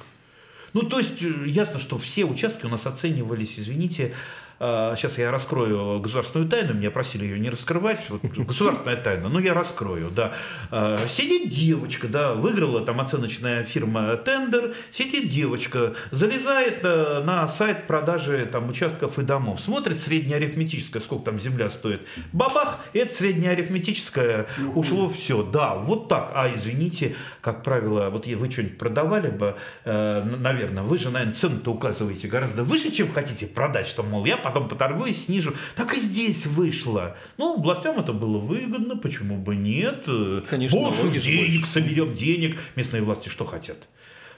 Ну, 0.74 0.82
то 0.82 0.98
есть, 0.98 1.22
э, 1.22 1.44
ясно, 1.46 1.78
что 1.78 1.98
все 1.98 2.24
участки 2.24 2.66
у 2.66 2.68
нас 2.68 2.86
оценивались, 2.86 3.58
извините, 3.58 4.14
Сейчас 4.58 5.18
а, 5.18 5.20
я 5.20 5.30
раскрою 5.30 6.00
государственную 6.00 6.48
тайну, 6.48 6.74
меня 6.74 6.90
просили 6.90 7.24
ее 7.24 7.38
не 7.38 7.48
раскрывать. 7.48 8.00
Вот, 8.08 8.22
государственная 8.36 8.96
тайна, 8.96 9.28
но 9.28 9.38
я 9.38 9.54
раскрою, 9.54 10.10
да. 10.10 10.32
А, 10.72 10.98
сидит 11.08 11.50
девочка, 11.50 12.08
да, 12.08 12.34
выиграла 12.34 12.84
там 12.84 13.00
оценочная 13.00 13.62
фирма 13.62 14.16
тендер, 14.16 14.74
сидит 14.92 15.30
девочка, 15.30 15.94
залезает 16.10 16.80
э, 16.82 17.22
на 17.22 17.46
сайт 17.46 17.86
продажи 17.86 18.48
там 18.50 18.68
участков 18.68 19.20
и 19.20 19.22
домов, 19.22 19.60
смотрит 19.60 20.00
среднеарифметическое, 20.00 21.00
сколько 21.00 21.26
там 21.26 21.38
земля 21.38 21.70
стоит. 21.70 22.00
Бабах, 22.32 22.80
это 22.94 23.14
среднеарифметическое 23.14 24.48
ушло 24.74 25.08
все. 25.08 25.44
Да, 25.44 25.76
вот 25.76 26.08
так. 26.08 26.32
А 26.34 26.52
извините, 26.52 27.14
как 27.42 27.62
правило, 27.62 28.10
вот 28.10 28.26
вы 28.26 28.50
что-нибудь 28.50 28.76
продавали 28.76 29.30
бы, 29.30 29.54
э, 29.84 30.24
наверное, 30.40 30.82
вы 30.82 30.98
же, 30.98 31.10
наверное, 31.10 31.34
цену-то 31.34 31.70
указываете 31.70 32.26
гораздо 32.26 32.64
выше, 32.64 32.90
чем 32.90 33.12
хотите 33.12 33.46
продать, 33.46 33.86
что, 33.86 34.02
мол, 34.02 34.24
я 34.24 34.36
потом 34.50 34.68
поторгуюсь, 34.68 35.24
снижу. 35.24 35.54
Так 35.76 35.96
и 35.96 36.00
здесь 36.00 36.46
вышло. 36.46 37.16
Ну, 37.36 37.60
властям 37.60 37.98
это 37.98 38.12
было 38.12 38.38
выгодно, 38.38 38.96
почему 38.96 39.36
бы 39.36 39.56
нет? 39.56 40.06
Конечно, 40.48 40.78
Больше 40.78 41.20
денег, 41.20 41.66
соберем 41.66 42.14
денег. 42.14 42.58
Местные 42.76 43.02
власти 43.02 43.28
что 43.28 43.44
хотят? 43.44 43.78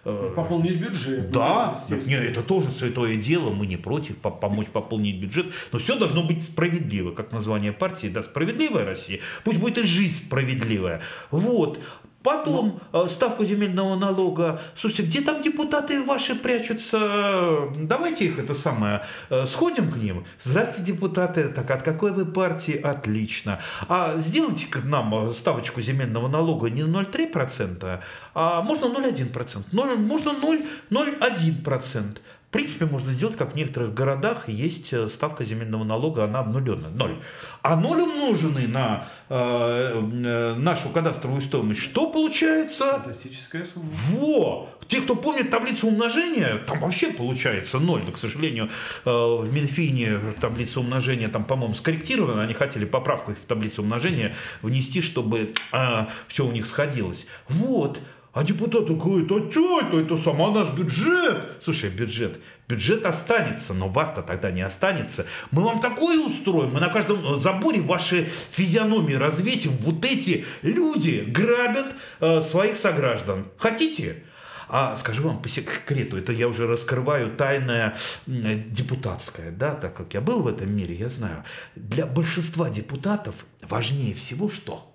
Э, 0.02 0.32
пополнить 0.34 0.80
бюджет. 0.80 1.30
Да, 1.30 1.78
ну, 1.90 1.96
нет, 2.06 2.22
это 2.22 2.42
тоже 2.42 2.68
святое 2.70 3.16
дело, 3.16 3.50
мы 3.50 3.66
не 3.66 3.76
против 3.76 4.16
помочь 4.16 4.68
пополнить 4.68 5.20
бюджет, 5.20 5.52
но 5.72 5.78
все 5.78 5.98
должно 5.98 6.22
быть 6.22 6.42
справедливо, 6.42 7.10
как 7.10 7.32
название 7.32 7.72
партии, 7.72 8.06
да, 8.06 8.22
справедливая 8.22 8.86
Россия, 8.86 9.20
пусть 9.44 9.58
будет 9.58 9.76
и 9.76 9.82
жизнь 9.82 10.16
справедливая. 10.24 11.02
Вот, 11.30 11.80
Потом 12.22 12.80
ну. 12.92 13.08
ставку 13.08 13.44
земельного 13.44 13.96
налога. 13.96 14.60
Слушайте, 14.76 15.04
где 15.04 15.20
там 15.22 15.40
депутаты 15.40 16.02
ваши 16.02 16.34
прячутся? 16.34 17.70
Давайте 17.76 18.26
их 18.26 18.38
это 18.38 18.54
самое, 18.54 19.02
э, 19.30 19.46
сходим 19.46 19.90
к 19.90 19.96
ним. 19.96 20.24
Здравствуйте, 20.42 20.92
депутаты. 20.92 21.48
Так, 21.48 21.70
от 21.70 21.82
какой 21.82 22.12
вы 22.12 22.26
партии? 22.26 22.76
Отлично. 22.76 23.60
А 23.88 24.18
сделайте 24.18 24.66
к 24.66 24.84
нам 24.84 25.32
ставочку 25.32 25.80
земельного 25.80 26.28
налога 26.28 26.68
не 26.68 26.82
0,3%, 26.82 28.00
а 28.34 28.62
можно 28.62 28.86
0,1%. 28.86 29.64
0, 29.72 29.96
можно 29.96 30.30
0,01%. 30.30 32.18
В 32.50 32.52
принципе, 32.52 32.84
можно 32.84 33.12
сделать, 33.12 33.36
как 33.36 33.52
в 33.52 33.56
некоторых 33.56 33.94
городах 33.94 34.48
есть 34.48 34.92
э, 34.92 35.06
ставка 35.06 35.44
земельного 35.44 35.84
налога, 35.84 36.24
она 36.24 36.40
обнуленная, 36.40 36.90
ноль. 36.90 37.16
А 37.62 37.76
ноль 37.76 38.00
умноженный 38.00 38.66
на 38.66 39.06
э, 39.28 39.34
э, 39.36 40.54
нашу 40.56 40.88
кадастровую 40.88 41.42
стоимость, 41.42 41.80
что 41.80 42.10
получается? 42.10 42.90
Фантастическая 43.04 43.64
сумма. 43.64 43.88
Во! 43.92 44.68
Те, 44.88 45.00
кто 45.00 45.14
помнит 45.14 45.50
таблицу 45.50 45.86
умножения, 45.86 46.58
там 46.66 46.80
вообще 46.80 47.12
получается 47.12 47.78
ноль. 47.78 48.02
Но, 48.04 48.10
к 48.10 48.18
сожалению, 48.18 48.68
э, 49.04 49.10
в 49.10 49.48
Минфине 49.54 50.18
таблица 50.40 50.80
умножения 50.80 51.28
там, 51.28 51.44
по-моему, 51.44 51.76
скорректирована. 51.76 52.42
Они 52.42 52.54
хотели 52.54 52.84
поправку 52.84 53.30
в 53.30 53.46
таблицу 53.46 53.82
умножения 53.82 54.34
внести, 54.62 55.02
чтобы 55.02 55.54
э, 55.70 56.06
все 56.26 56.44
у 56.44 56.50
них 56.50 56.66
сходилось. 56.66 57.26
Вот. 57.48 58.00
А 58.32 58.44
депутаты 58.44 58.94
говорят, 58.94 59.32
а 59.32 59.50
что 59.50 59.80
это, 59.80 59.96
это 59.98 60.16
сама 60.16 60.52
наш 60.52 60.68
бюджет. 60.70 61.36
Слушай, 61.60 61.90
бюджет, 61.90 62.40
бюджет 62.68 63.04
останется, 63.04 63.74
но 63.74 63.88
вас-то 63.88 64.22
тогда 64.22 64.52
не 64.52 64.62
останется. 64.62 65.26
Мы 65.50 65.64
вам 65.64 65.80
такое 65.80 66.24
устроим, 66.24 66.72
мы 66.72 66.80
на 66.80 66.90
каждом 66.90 67.40
заборе 67.40 67.80
ваши 67.80 68.28
физиономии 68.52 69.14
развесим. 69.14 69.72
Вот 69.80 70.04
эти 70.04 70.44
люди 70.62 71.24
грабят 71.26 71.94
э, 72.20 72.42
своих 72.42 72.76
сограждан. 72.76 73.46
Хотите? 73.58 74.22
А 74.68 74.94
скажу 74.94 75.24
вам 75.24 75.42
по 75.42 75.48
секрету, 75.48 76.16
это 76.16 76.32
я 76.32 76.46
уже 76.46 76.68
раскрываю 76.68 77.32
тайное 77.32 77.96
депутатское, 78.26 79.50
да, 79.50 79.74
так 79.74 79.96
как 79.96 80.14
я 80.14 80.20
был 80.20 80.44
в 80.44 80.46
этом 80.46 80.72
мире, 80.72 80.94
я 80.94 81.08
знаю. 81.08 81.42
Для 81.74 82.06
большинства 82.06 82.70
депутатов 82.70 83.34
важнее 83.62 84.14
всего 84.14 84.48
что? 84.48 84.89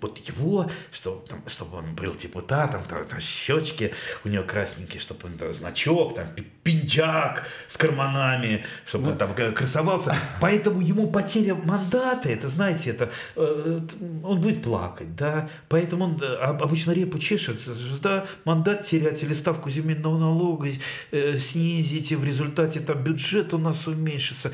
Вот 0.00 0.18
его, 0.18 0.70
что, 0.92 1.24
там, 1.28 1.42
чтобы 1.46 1.78
он 1.78 1.94
был 1.94 2.14
депутатом, 2.14 2.82
там, 2.88 3.04
там 3.04 3.20
щечки 3.20 3.92
у 4.24 4.28
него 4.28 4.44
красненькие, 4.44 5.00
чтобы 5.00 5.28
он 5.28 5.34
там, 5.34 5.54
значок, 5.54 6.14
там, 6.14 6.28
пинчак 6.62 7.46
с 7.68 7.76
карманами, 7.76 8.64
чтобы 8.86 9.12
он 9.12 9.18
там 9.18 9.34
красовался. 9.34 10.14
Поэтому 10.40 10.80
ему 10.80 11.10
потеря 11.10 11.54
мандата, 11.54 12.28
это, 12.28 12.48
знаете, 12.48 12.90
это, 12.90 13.10
э, 13.36 13.80
он 14.24 14.40
будет 14.40 14.62
плакать, 14.62 15.16
да, 15.16 15.48
поэтому 15.68 16.04
он 16.04 16.22
э, 16.22 16.34
обычно 16.34 16.92
репу 16.92 17.18
чешет, 17.18 17.60
да, 18.02 18.26
мандат 18.44 18.86
терять 18.86 19.22
или 19.22 19.34
ставку 19.34 19.70
земельного 19.70 20.18
налога 20.18 20.68
э, 21.10 21.36
снизить, 21.36 22.12
и 22.12 22.16
в 22.16 22.24
результате 22.24 22.80
там 22.80 23.02
бюджет 23.02 23.54
у 23.54 23.58
нас 23.58 23.86
уменьшится. 23.86 24.52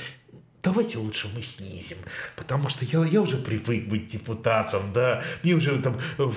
Давайте 0.67 0.99
лучше 0.99 1.29
мы 1.35 1.43
снизим, 1.43 1.97
потому 2.35 2.69
что 2.69 2.85
я, 2.85 3.05
я 3.05 3.23
уже 3.23 3.37
привык 3.37 3.87
быть 3.87 4.09
депутатом, 4.09 4.93
да, 4.93 5.23
мне 5.45 5.55
уже 5.55 5.81
там 5.81 5.97
в, 6.19 6.35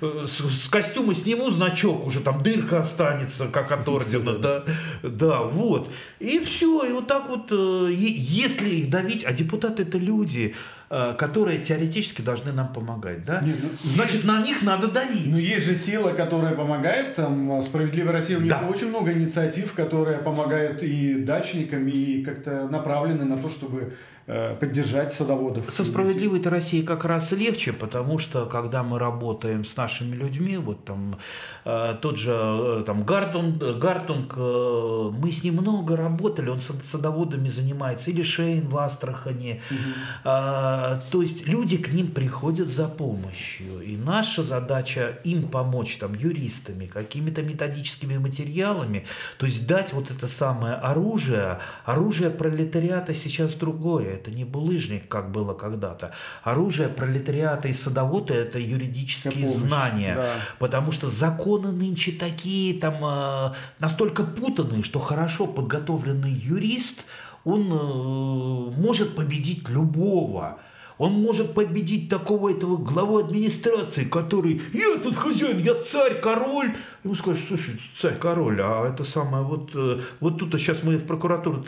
в, 0.00 0.26
с, 0.26 0.64
с 0.64 0.68
костюма 0.68 1.16
сниму 1.16 1.50
значок, 1.50 2.06
уже 2.06 2.20
там 2.20 2.44
дырка 2.44 2.80
останется, 2.80 3.48
как 3.48 3.72
от 3.72 3.88
ордена, 3.88 4.38
да, 4.38 4.64
да, 5.02 5.42
вот. 5.42 5.92
И 6.20 6.38
все, 6.38 6.84
и 6.84 6.92
вот 6.92 7.08
так 7.08 7.28
вот, 7.28 7.48
э, 7.50 7.90
если 7.92 8.68
их 8.68 8.90
давить, 8.90 9.24
а 9.24 9.32
депутаты 9.32 9.82
это 9.82 9.98
люди, 9.98 10.54
Э, 10.54 10.79
которые 10.90 11.60
теоретически 11.60 12.20
должны 12.20 12.52
нам 12.52 12.72
помогать, 12.72 13.24
да? 13.24 13.40
Нет, 13.40 13.56
ну, 13.62 13.68
Значит, 13.84 14.14
есть, 14.14 14.24
на 14.24 14.42
них 14.42 14.62
надо 14.62 14.88
давить. 14.88 15.30
Но 15.30 15.38
есть 15.38 15.64
же 15.64 15.76
сила, 15.76 16.10
которая 16.10 16.54
помогает. 16.54 17.14
Там 17.14 17.62
«Справедливая 17.62 18.12
Россия» 18.12 18.38
у 18.38 18.40
них 18.40 18.50
да. 18.50 18.66
очень 18.68 18.88
много 18.88 19.12
инициатив, 19.12 19.72
которые 19.74 20.18
помогают 20.18 20.82
и 20.82 21.14
дачникам, 21.22 21.86
и 21.86 22.22
как-то 22.24 22.68
направлены 22.68 23.24
на 23.24 23.36
то, 23.36 23.48
чтобы 23.48 23.94
Э, 24.19 24.19
поддержать 24.26 25.14
садоводов. 25.14 25.70
Со 25.70 25.84
справедливой-то 25.84 26.50
Россией 26.50 26.84
как 26.84 27.04
раз 27.04 27.32
легче, 27.32 27.72
потому 27.72 28.18
что 28.18 28.46
когда 28.46 28.82
мы 28.82 28.98
работаем 28.98 29.64
с 29.64 29.76
нашими 29.76 30.14
людьми, 30.14 30.56
вот 30.56 30.84
там 30.84 31.18
э, 31.64 31.96
тот 32.00 32.16
же 32.16 32.32
э, 32.32 32.84
там 32.86 33.04
Гартунг, 33.04 33.56
Гартунг, 33.56 34.36
мы 34.36 35.30
с 35.32 35.42
ним 35.42 35.54
много 35.54 35.96
работали, 35.96 36.48
он 36.48 36.60
садоводами 36.60 37.48
занимается, 37.48 38.10
или 38.10 38.22
Шейн 38.22 38.68
в 38.68 38.76
Астрахани. 38.76 39.62
Угу. 39.70 39.78
То 40.22 41.22
есть 41.22 41.46
люди 41.46 41.76
к 41.76 41.92
ним 41.92 42.08
приходят 42.08 42.68
за 42.68 42.88
помощью, 42.88 43.80
и 43.82 43.96
наша 43.96 44.42
задача 44.42 45.18
им 45.24 45.48
помочь 45.48 45.96
там 45.96 46.14
юристами, 46.14 46.86
какими-то 46.86 47.42
методическими 47.42 48.18
материалами, 48.18 49.06
то 49.38 49.46
есть 49.46 49.66
дать 49.66 49.92
вот 49.92 50.10
это 50.10 50.28
самое 50.28 50.74
оружие. 50.74 51.58
Оружие 51.84 52.30
пролетариата 52.30 53.14
сейчас 53.14 53.54
другое 53.54 54.09
это 54.10 54.30
не 54.30 54.44
булыжник, 54.44 55.08
как 55.08 55.30
было 55.30 55.54
когда-то. 55.54 56.12
Оружие 56.42 56.88
пролетариата 56.88 57.68
и 57.68 57.72
садовода– 57.72 58.34
это 58.34 58.58
юридические 58.58 59.48
знания. 59.50 60.14
Да. 60.16 60.34
Потому 60.58 60.92
что 60.92 61.08
законы 61.08 61.72
нынче 61.72 62.12
такие, 62.12 62.78
там, 62.78 62.96
э, 63.02 63.52
настолько 63.78 64.24
путанные, 64.24 64.82
что 64.82 64.98
хорошо 64.98 65.46
подготовленный 65.46 66.32
юрист, 66.32 67.04
он 67.44 67.62
э, 67.70 68.80
может 68.80 69.14
победить 69.16 69.68
любого. 69.68 70.58
Он 71.00 71.14
может 71.14 71.54
победить 71.54 72.10
такого 72.10 72.50
этого 72.50 72.76
главу 72.76 73.16
администрации, 73.16 74.04
который 74.04 74.60
«Я 74.74 75.00
тут 75.02 75.16
хозяин, 75.16 75.58
я 75.58 75.74
царь, 75.74 76.20
король». 76.20 76.74
Ему 77.04 77.14
скажут, 77.14 77.42
слушай, 77.48 77.80
царь, 77.98 78.18
король, 78.18 78.60
а 78.60 78.86
это 78.86 79.02
самое, 79.02 79.42
вот, 79.42 79.70
э, 79.74 80.00
вот 80.20 80.38
тут 80.38 80.52
сейчас 80.60 80.82
мы 80.82 80.98
в 80.98 81.06
прокуратуру 81.06 81.64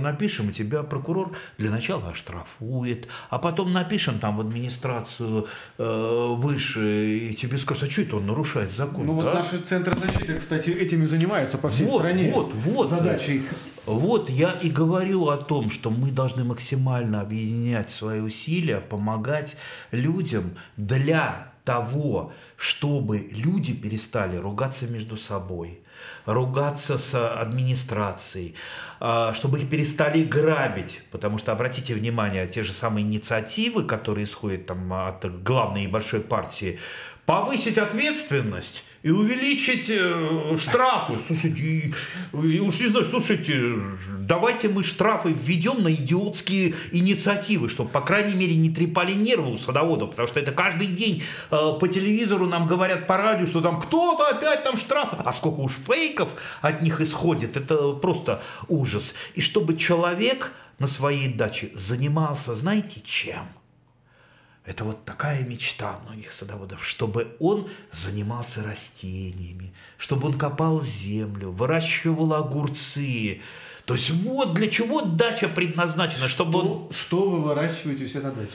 напишем, 0.00 0.50
и 0.50 0.52
тебя 0.52 0.82
прокурор 0.82 1.32
для 1.56 1.70
начала 1.70 2.10
оштрафует, 2.10 3.08
а 3.30 3.38
потом 3.38 3.72
напишем 3.72 4.18
там 4.18 4.36
в 4.36 4.42
администрацию 4.42 5.46
э, 5.78 6.34
выше, 6.36 7.30
и 7.30 7.34
тебе 7.34 7.56
скажут, 7.56 7.84
а 7.84 7.90
что 7.90 8.02
это 8.02 8.16
он 8.16 8.26
нарушает 8.26 8.72
закон? 8.72 9.06
Ну 9.06 9.22
да? 9.22 9.24
вот 9.24 9.34
наши 9.34 9.60
центры 9.60 9.96
защиты, 9.96 10.34
кстати, 10.34 10.68
этими 10.68 11.06
занимаются 11.06 11.56
по 11.56 11.70
всей 11.70 11.86
вот, 11.86 12.00
стране. 12.00 12.30
Вот, 12.34 12.52
вот. 12.52 12.90
Задача 12.90 13.32
их 13.32 13.44
вот 13.86 14.30
я 14.30 14.52
и 14.52 14.70
говорю 14.70 15.28
о 15.28 15.36
том, 15.36 15.70
что 15.70 15.90
мы 15.90 16.10
должны 16.10 16.44
максимально 16.44 17.20
объединять 17.20 17.90
свои 17.90 18.20
усилия, 18.20 18.80
помогать 18.80 19.56
людям 19.90 20.56
для 20.76 21.52
того, 21.64 22.32
чтобы 22.56 23.18
люди 23.30 23.72
перестали 23.74 24.36
ругаться 24.36 24.86
между 24.86 25.16
собой, 25.16 25.80
ругаться 26.26 26.98
с 26.98 27.14
администрацией, 27.14 28.54
а, 29.00 29.32
чтобы 29.32 29.60
их 29.60 29.70
перестали 29.70 30.24
грабить. 30.24 31.00
Потому 31.10 31.38
что, 31.38 31.52
обратите 31.52 31.94
внимание, 31.94 32.46
те 32.46 32.62
же 32.62 32.72
самые 32.72 33.04
инициативы, 33.04 33.84
которые 33.84 34.24
исходят 34.24 34.66
там, 34.66 34.92
от 34.92 35.42
главной 35.42 35.84
и 35.84 35.88
большой 35.88 36.20
партии, 36.20 36.78
повысить 37.26 37.78
ответственность 37.78 38.84
и 39.04 39.10
увеличить 39.10 39.90
э, 39.90 40.56
штрафы. 40.56 41.18
Слушайте, 41.26 41.92
уж 42.32 42.80
не 42.80 42.88
знаю, 42.88 43.04
слушайте, 43.04 43.74
давайте 44.18 44.70
мы 44.70 44.82
штрафы 44.82 45.28
введем 45.28 45.82
на 45.82 45.92
идиотские 45.92 46.74
инициативы, 46.90 47.68
чтобы, 47.68 47.90
по 47.90 48.00
крайней 48.00 48.34
мере, 48.34 48.56
не 48.56 48.70
трепали 48.70 49.12
нервы 49.12 49.52
у 49.52 49.58
садоводов, 49.58 50.10
потому 50.10 50.26
что 50.26 50.40
это 50.40 50.52
каждый 50.52 50.86
день 50.86 51.22
э, 51.50 51.56
по 51.78 51.86
телевизору 51.86 52.46
нам 52.46 52.66
говорят 52.66 53.06
по 53.06 53.18
радио, 53.18 53.46
что 53.46 53.60
там 53.60 53.78
кто-то 53.78 54.26
опять 54.26 54.64
там 54.64 54.78
штрафы, 54.78 55.16
а 55.18 55.34
сколько 55.34 55.60
уж 55.60 55.72
фейков 55.86 56.30
от 56.62 56.80
них 56.80 57.02
исходит, 57.02 57.58
это 57.58 57.92
просто 57.92 58.42
ужас. 58.68 59.12
И 59.34 59.42
чтобы 59.42 59.76
человек 59.76 60.50
на 60.78 60.86
своей 60.86 61.28
даче 61.28 61.68
занимался, 61.74 62.54
знаете, 62.54 63.02
чем? 63.04 63.44
Это 64.64 64.84
вот 64.84 65.04
такая 65.04 65.44
мечта 65.44 66.00
многих 66.06 66.32
садоводов, 66.32 66.86
чтобы 66.86 67.36
он 67.38 67.68
занимался 67.92 68.62
растениями, 68.62 69.74
чтобы 69.98 70.28
он 70.28 70.38
копал 70.38 70.82
землю, 70.82 71.50
выращивал 71.50 72.32
огурцы. 72.32 73.42
То 73.84 73.94
есть 73.94 74.10
вот 74.10 74.54
для 74.54 74.68
чего 74.68 75.02
дача 75.02 75.48
предназначена, 75.48 76.28
чтобы 76.28 76.60
что, 76.60 76.60
он... 76.60 76.92
Что 76.92 77.28
вы 77.28 77.42
выращиваете 77.42 78.04
у 78.04 78.08
себя 78.08 78.22
на 78.22 78.32
даче? 78.32 78.52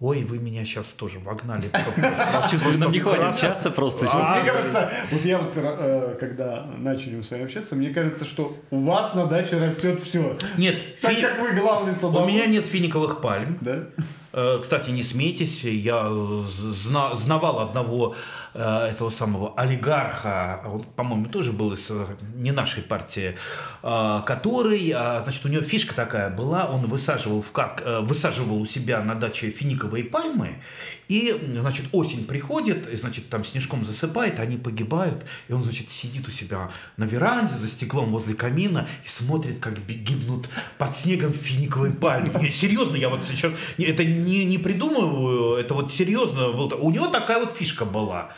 Ой, 0.00 0.24
вы 0.24 0.38
меня 0.38 0.64
сейчас 0.64 0.86
тоже 0.86 1.18
вогнали. 1.18 1.70
Чувствую, 2.50 2.78
нам 2.78 2.90
не 2.90 3.00
хватит 3.00 3.38
часа 3.38 3.70
просто. 3.70 4.06
Мне 4.06 4.44
кажется, 4.44 4.90
вот 5.12 5.24
я 5.26 5.36
вот, 5.36 5.52
э, 5.54 6.16
когда 6.18 6.64
начали 6.78 7.20
с 7.20 7.30
вами 7.30 7.44
общаться, 7.44 7.76
мне 7.76 7.90
кажется, 7.90 8.24
что 8.24 8.56
у 8.70 8.82
вас 8.82 9.14
на 9.14 9.26
даче 9.26 9.58
растет 9.58 10.02
все. 10.02 10.38
Нет. 10.56 10.98
Так 11.02 11.20
как 11.20 11.38
вы 11.40 11.52
главный 11.52 11.92
садовод. 11.92 12.22
У 12.22 12.26
меня 12.26 12.46
нет 12.46 12.64
финиковых 12.64 13.20
пальм. 13.20 13.58
Да? 13.60 13.84
Э, 14.32 14.60
кстати, 14.62 14.88
не 14.88 15.02
смейтесь, 15.02 15.64
я 15.64 16.08
зна 16.48 17.14
знавал 17.14 17.58
одного 17.58 18.14
э, 18.49 18.49
этого 18.54 19.10
самого 19.10 19.54
олигарха, 19.56 20.62
он, 20.66 20.82
по-моему, 20.82 21.26
тоже 21.26 21.52
был 21.52 21.72
из 21.72 21.86
э, 21.90 22.06
не 22.34 22.52
нашей 22.52 22.82
партии, 22.82 23.36
который, 23.80 24.90
значит, 24.90 25.44
у 25.44 25.48
него 25.48 25.62
фишка 25.62 25.94
такая 25.94 26.30
была, 26.30 26.66
он 26.66 26.86
высаживал, 26.86 27.40
в 27.40 27.52
кат, 27.52 27.82
высаживал 28.02 28.60
у 28.60 28.66
себя 28.66 29.02
на 29.02 29.14
даче 29.14 29.50
финиковые 29.50 30.04
пальмы, 30.04 30.62
и, 31.08 31.36
значит, 31.60 31.86
осень 31.92 32.24
приходит, 32.26 32.88
и, 32.88 32.96
значит, 32.96 33.28
там 33.28 33.44
снежком 33.44 33.84
засыпает, 33.84 34.38
они 34.38 34.56
погибают, 34.56 35.24
и 35.48 35.52
он, 35.52 35.64
значит, 35.64 35.90
сидит 35.90 36.28
у 36.28 36.30
себя 36.30 36.70
на 36.96 37.04
веранде 37.04 37.54
за 37.54 37.68
стеклом 37.68 38.10
возле 38.10 38.34
камина 38.34 38.86
и 39.04 39.08
смотрит, 39.08 39.58
как 39.58 39.84
гибнут 39.86 40.48
под 40.78 40.96
снегом 40.96 41.32
финиковые 41.32 41.92
пальмы. 41.92 42.40
Не, 42.40 42.50
серьезно, 42.50 42.96
я 42.96 43.08
вот 43.08 43.20
сейчас, 43.26 43.52
это 43.78 44.04
не, 44.04 44.44
не 44.44 44.58
придумываю, 44.58 45.56
это 45.56 45.74
вот 45.74 45.92
серьезно. 45.92 46.48
У 46.50 46.90
него 46.90 47.08
такая 47.08 47.38
вот 47.40 47.56
фишка 47.56 47.84
была. 47.84 48.32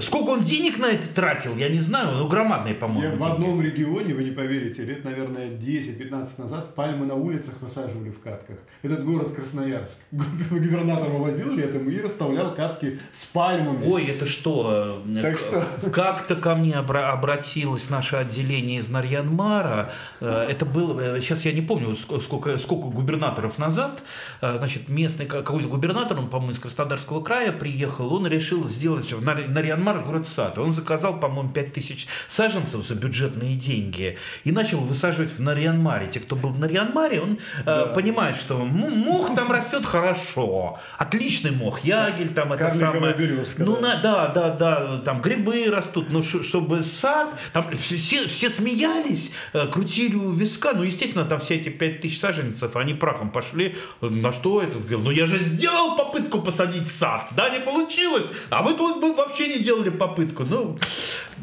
Сколько 0.00 0.30
он 0.30 0.42
денег 0.42 0.78
на 0.78 0.86
это 0.86 1.06
тратил, 1.14 1.56
я 1.56 1.68
не 1.68 1.78
знаю, 1.78 2.16
ну 2.16 2.26
громадные, 2.26 2.74
по-моему. 2.74 3.12
Я 3.12 3.16
в 3.16 3.32
одном 3.32 3.62
регионе, 3.62 4.12
вы 4.12 4.24
не 4.24 4.32
поверите, 4.32 4.84
лет, 4.84 5.04
наверное, 5.04 5.50
10-15 5.50 6.28
назад 6.38 6.74
пальмы 6.74 7.06
на 7.06 7.14
улицах 7.14 7.54
высаживали 7.60 8.10
в 8.10 8.18
катках. 8.18 8.56
Этот 8.82 9.04
город 9.04 9.34
Красноярск. 9.36 9.96
Губернатор 10.50 11.10
возил 11.10 11.52
летом 11.52 11.88
и 11.88 12.00
расставлял 12.00 12.56
катки 12.56 12.98
с 13.12 13.24
пальмами. 13.26 13.86
Ой, 13.86 14.06
это 14.06 14.26
что? 14.26 15.00
Так 15.22 15.38
что... 15.38 15.64
Как-то 15.92 16.34
ко 16.34 16.56
мне 16.56 16.74
обратилось 16.74 17.88
наше 17.88 18.16
отделение 18.16 18.80
из 18.80 18.88
Нарьянмара. 18.88 19.92
Э, 20.20 20.46
это 20.48 20.66
было, 20.66 21.20
сейчас 21.20 21.44
я 21.44 21.52
не 21.52 21.62
помню, 21.62 21.94
сколько, 21.94 22.58
сколько 22.58 22.88
губернаторов 22.88 23.58
назад. 23.58 24.02
Э, 24.40 24.58
значит, 24.58 24.88
местный 24.88 25.26
какой-то 25.26 25.68
губернатор, 25.68 26.18
он, 26.18 26.30
по-моему, 26.30 26.50
из 26.50 26.58
Краснодарского 26.58 27.22
края 27.22 27.52
приехал, 27.52 28.12
он 28.12 28.26
решил 28.26 28.68
сделать 28.68 29.12
в 29.12 29.24
Нарьянмаре 29.24 29.83
Мьянмар 29.84 30.04
город 30.04 30.28
сад. 30.28 30.58
Он 30.58 30.72
заказал, 30.72 31.20
по-моему, 31.20 31.50
5000 31.50 32.06
саженцев 32.28 32.86
за 32.86 32.94
бюджетные 32.94 33.54
деньги 33.54 34.18
и 34.44 34.52
начал 34.52 34.78
высаживать 34.78 35.32
в 35.32 35.40
Нарьянмаре. 35.40 36.06
Те, 36.06 36.20
кто 36.20 36.36
был 36.36 36.50
в 36.50 36.58
Нарьянмаре, 36.58 37.20
он 37.20 37.32
э, 37.32 37.64
да. 37.64 37.90
э, 37.90 37.94
понимает, 37.94 38.36
что 38.36 38.58
ну, 38.58 38.88
мох 38.88 39.34
там 39.34 39.50
растет 39.52 39.84
хорошо. 39.84 40.78
Отличный 40.96 41.50
мох, 41.50 41.84
ягель 41.84 42.32
там 42.32 42.52
это 42.52 42.70
самое. 42.70 43.14
Березка, 43.14 43.64
ну, 43.64 43.76
да. 43.76 43.80
На, 43.82 43.96
да, 43.96 44.28
да, 44.28 44.50
да, 44.50 44.98
там 45.04 45.20
грибы 45.20 45.66
растут, 45.68 46.10
но 46.10 46.22
чтобы 46.22 46.82
сад, 46.82 47.28
там 47.52 47.70
все, 47.76 48.26
все 48.26 48.48
смеялись, 48.48 49.30
э, 49.52 49.66
крутили 49.66 50.14
у 50.16 50.32
виска, 50.32 50.72
ну, 50.72 50.82
естественно, 50.82 51.24
там 51.24 51.40
все 51.40 51.56
эти 51.56 51.68
5000 51.68 52.18
саженцев, 52.18 52.76
они 52.76 52.94
прахом 52.94 53.30
пошли. 53.30 53.76
На 54.00 54.32
что 54.32 54.62
это? 54.62 54.78
Ну, 54.78 55.10
я 55.10 55.26
же 55.26 55.38
сделал 55.38 55.96
попытку 55.96 56.40
посадить 56.40 56.88
сад, 56.88 57.28
да, 57.36 57.50
не 57.50 57.60
получилось, 57.60 58.24
а 58.50 58.62
вы 58.62 58.74
тут 58.74 59.02
вообще 59.16 59.48
не 59.48 59.58
делали 59.62 59.73
делали 59.74 59.90
попытку. 59.90 60.44
Ну, 60.44 60.78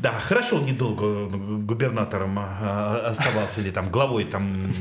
Да, 0.01 0.19
хорошо 0.19 0.57
он 0.57 0.65
недолго 0.65 1.27
губернатором 1.27 2.39
а, 2.39 3.07
оставался 3.07 3.61
или 3.61 3.71
там 3.71 3.91
главой 3.91 4.25
там. 4.25 4.73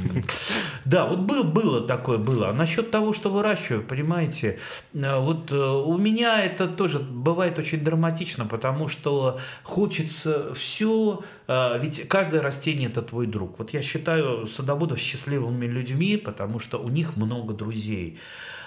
Да, 0.84 1.06
вот 1.06 1.18
был, 1.18 1.44
было 1.44 1.86
такое, 1.86 2.18
было. 2.18 2.48
А 2.48 2.52
насчет 2.52 2.90
того, 2.90 3.12
что 3.12 3.30
выращиваю, 3.30 3.82
понимаете, 3.82 4.58
вот 4.92 5.52
у 5.52 5.98
меня 5.98 6.42
это 6.42 6.66
тоже 6.68 6.98
бывает 6.98 7.58
очень 7.58 7.84
драматично, 7.84 8.46
потому 8.46 8.88
что 8.88 9.38
хочется 9.62 10.54
все, 10.54 11.20
ведь 11.48 12.08
каждое 12.08 12.40
растение 12.40 12.88
это 12.88 13.02
твой 13.02 13.26
друг. 13.26 13.58
Вот 13.58 13.74
я 13.74 13.82
считаю 13.82 14.46
садоводов 14.46 14.98
счастливыми 14.98 15.66
людьми, 15.66 16.16
потому 16.16 16.58
что 16.58 16.78
у 16.78 16.88
них 16.88 17.16
много 17.16 17.52
друзей. 17.52 18.18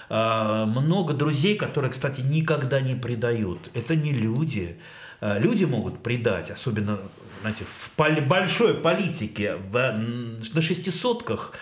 А, 0.08 0.66
много 0.66 1.14
друзей, 1.14 1.56
которые, 1.56 1.90
кстати, 1.90 2.20
никогда 2.20 2.80
не 2.80 2.94
предают. 2.94 3.70
Это 3.74 3.96
не 3.96 4.12
люди. 4.12 4.78
А, 5.20 5.38
люди 5.38 5.64
могут 5.64 6.02
предать, 6.02 6.50
особенно 6.50 6.98
знаете, 7.40 7.64
в 7.66 8.26
большой 8.26 8.74
политике, 8.74 9.56
в, 9.56 9.92
на 10.54 10.62
шестисотках 10.62 11.52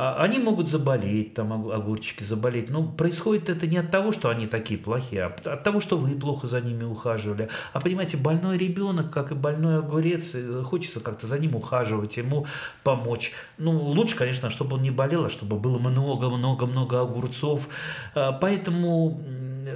они 0.00 0.38
могут 0.38 0.68
заболеть, 0.68 1.34
там 1.34 1.70
огурчики 1.70 2.24
заболеть. 2.24 2.70
Но 2.70 2.84
происходит 2.84 3.50
это 3.50 3.66
не 3.66 3.76
от 3.76 3.90
того, 3.90 4.12
что 4.12 4.30
они 4.30 4.46
такие 4.46 4.80
плохие, 4.80 5.24
а 5.24 5.52
от 5.52 5.62
того, 5.62 5.80
что 5.80 5.98
вы 5.98 6.14
плохо 6.14 6.46
за 6.46 6.60
ними 6.60 6.84
ухаживали. 6.84 7.50
А 7.72 7.80
понимаете, 7.80 8.16
больной 8.16 8.56
ребенок, 8.56 9.10
как 9.10 9.30
и 9.30 9.34
больной 9.34 9.78
огурец, 9.78 10.30
э, 10.34 10.62
хочется 10.64 11.00
как-то 11.00 11.26
за 11.26 11.38
ним 11.38 11.54
ухаживать, 11.54 12.16
ему 12.16 12.46
помочь. 12.82 13.32
Ну, 13.58 13.72
лучше, 13.72 14.16
конечно, 14.16 14.48
чтобы 14.48 14.76
он 14.76 14.82
не 14.82 14.90
болел, 14.90 15.26
а 15.26 15.28
чтобы 15.28 15.58
было 15.58 15.78
много-много-много 15.78 17.02
огурцов. 17.02 17.68
А, 18.14 18.32
поэтому 18.32 19.20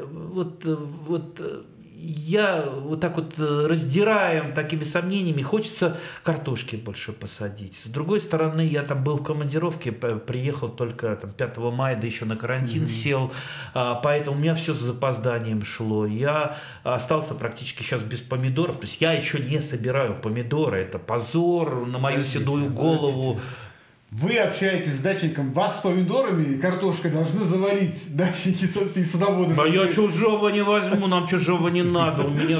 вот, 0.00 0.64
э, 0.64 0.74
вот 0.74 1.36
э, 1.40 1.62
я 1.96 2.62
вот 2.62 3.00
так 3.00 3.16
вот 3.16 3.34
э, 3.38 3.66
раздираем 3.66 4.52
такими 4.52 4.82
сомнениями, 4.84 5.42
хочется 5.42 5.96
картошки 6.22 6.76
больше 6.76 7.12
посадить. 7.12 7.76
С 7.84 7.88
другой 7.88 8.20
стороны, 8.20 8.62
я 8.62 8.82
там 8.82 9.04
был 9.04 9.18
в 9.18 9.22
командировке, 9.22 9.92
приехал 9.92 10.68
только 10.68 11.16
там, 11.16 11.30
5 11.30 11.56
мая, 11.72 11.96
да 11.96 12.06
еще 12.06 12.24
на 12.24 12.36
карантин 12.36 12.84
mm-hmm. 12.84 12.88
сел, 12.88 13.32
а, 13.74 13.94
поэтому 13.94 14.36
у 14.36 14.40
меня 14.40 14.54
все 14.54 14.74
с 14.74 14.78
запозданием 14.78 15.64
шло. 15.64 16.06
Я 16.06 16.56
остался 16.82 17.34
практически 17.34 17.82
сейчас 17.82 18.02
без 18.02 18.20
помидоров, 18.20 18.76
то 18.76 18.86
есть 18.86 19.00
я 19.00 19.12
еще 19.12 19.38
не 19.38 19.60
собираю 19.60 20.14
помидоры, 20.14 20.78
это 20.78 20.98
позор 20.98 21.86
на 21.86 21.98
мою 21.98 22.18
подождите, 22.18 22.38
седую 22.38 22.70
голову. 22.70 23.34
Подождите. 23.34 23.63
Вы 24.16 24.38
общаетесь 24.38 24.92
с 24.92 25.00
дачником, 25.00 25.52
вас 25.52 25.78
с 25.78 25.80
помидорами 25.80 26.54
и 26.54 26.58
картошкой 26.60 27.10
должны 27.10 27.44
завалить 27.44 28.14
дачники 28.14 28.64
и 28.64 29.02
садоводы. 29.02 29.56
А 29.60 29.66
я 29.66 29.90
чужого 29.90 30.50
не 30.50 30.62
возьму, 30.62 31.08
нам 31.08 31.26
чужого 31.26 31.66
не 31.66 31.82
надо, 31.82 32.22
у 32.22 32.30
меня 32.30 32.58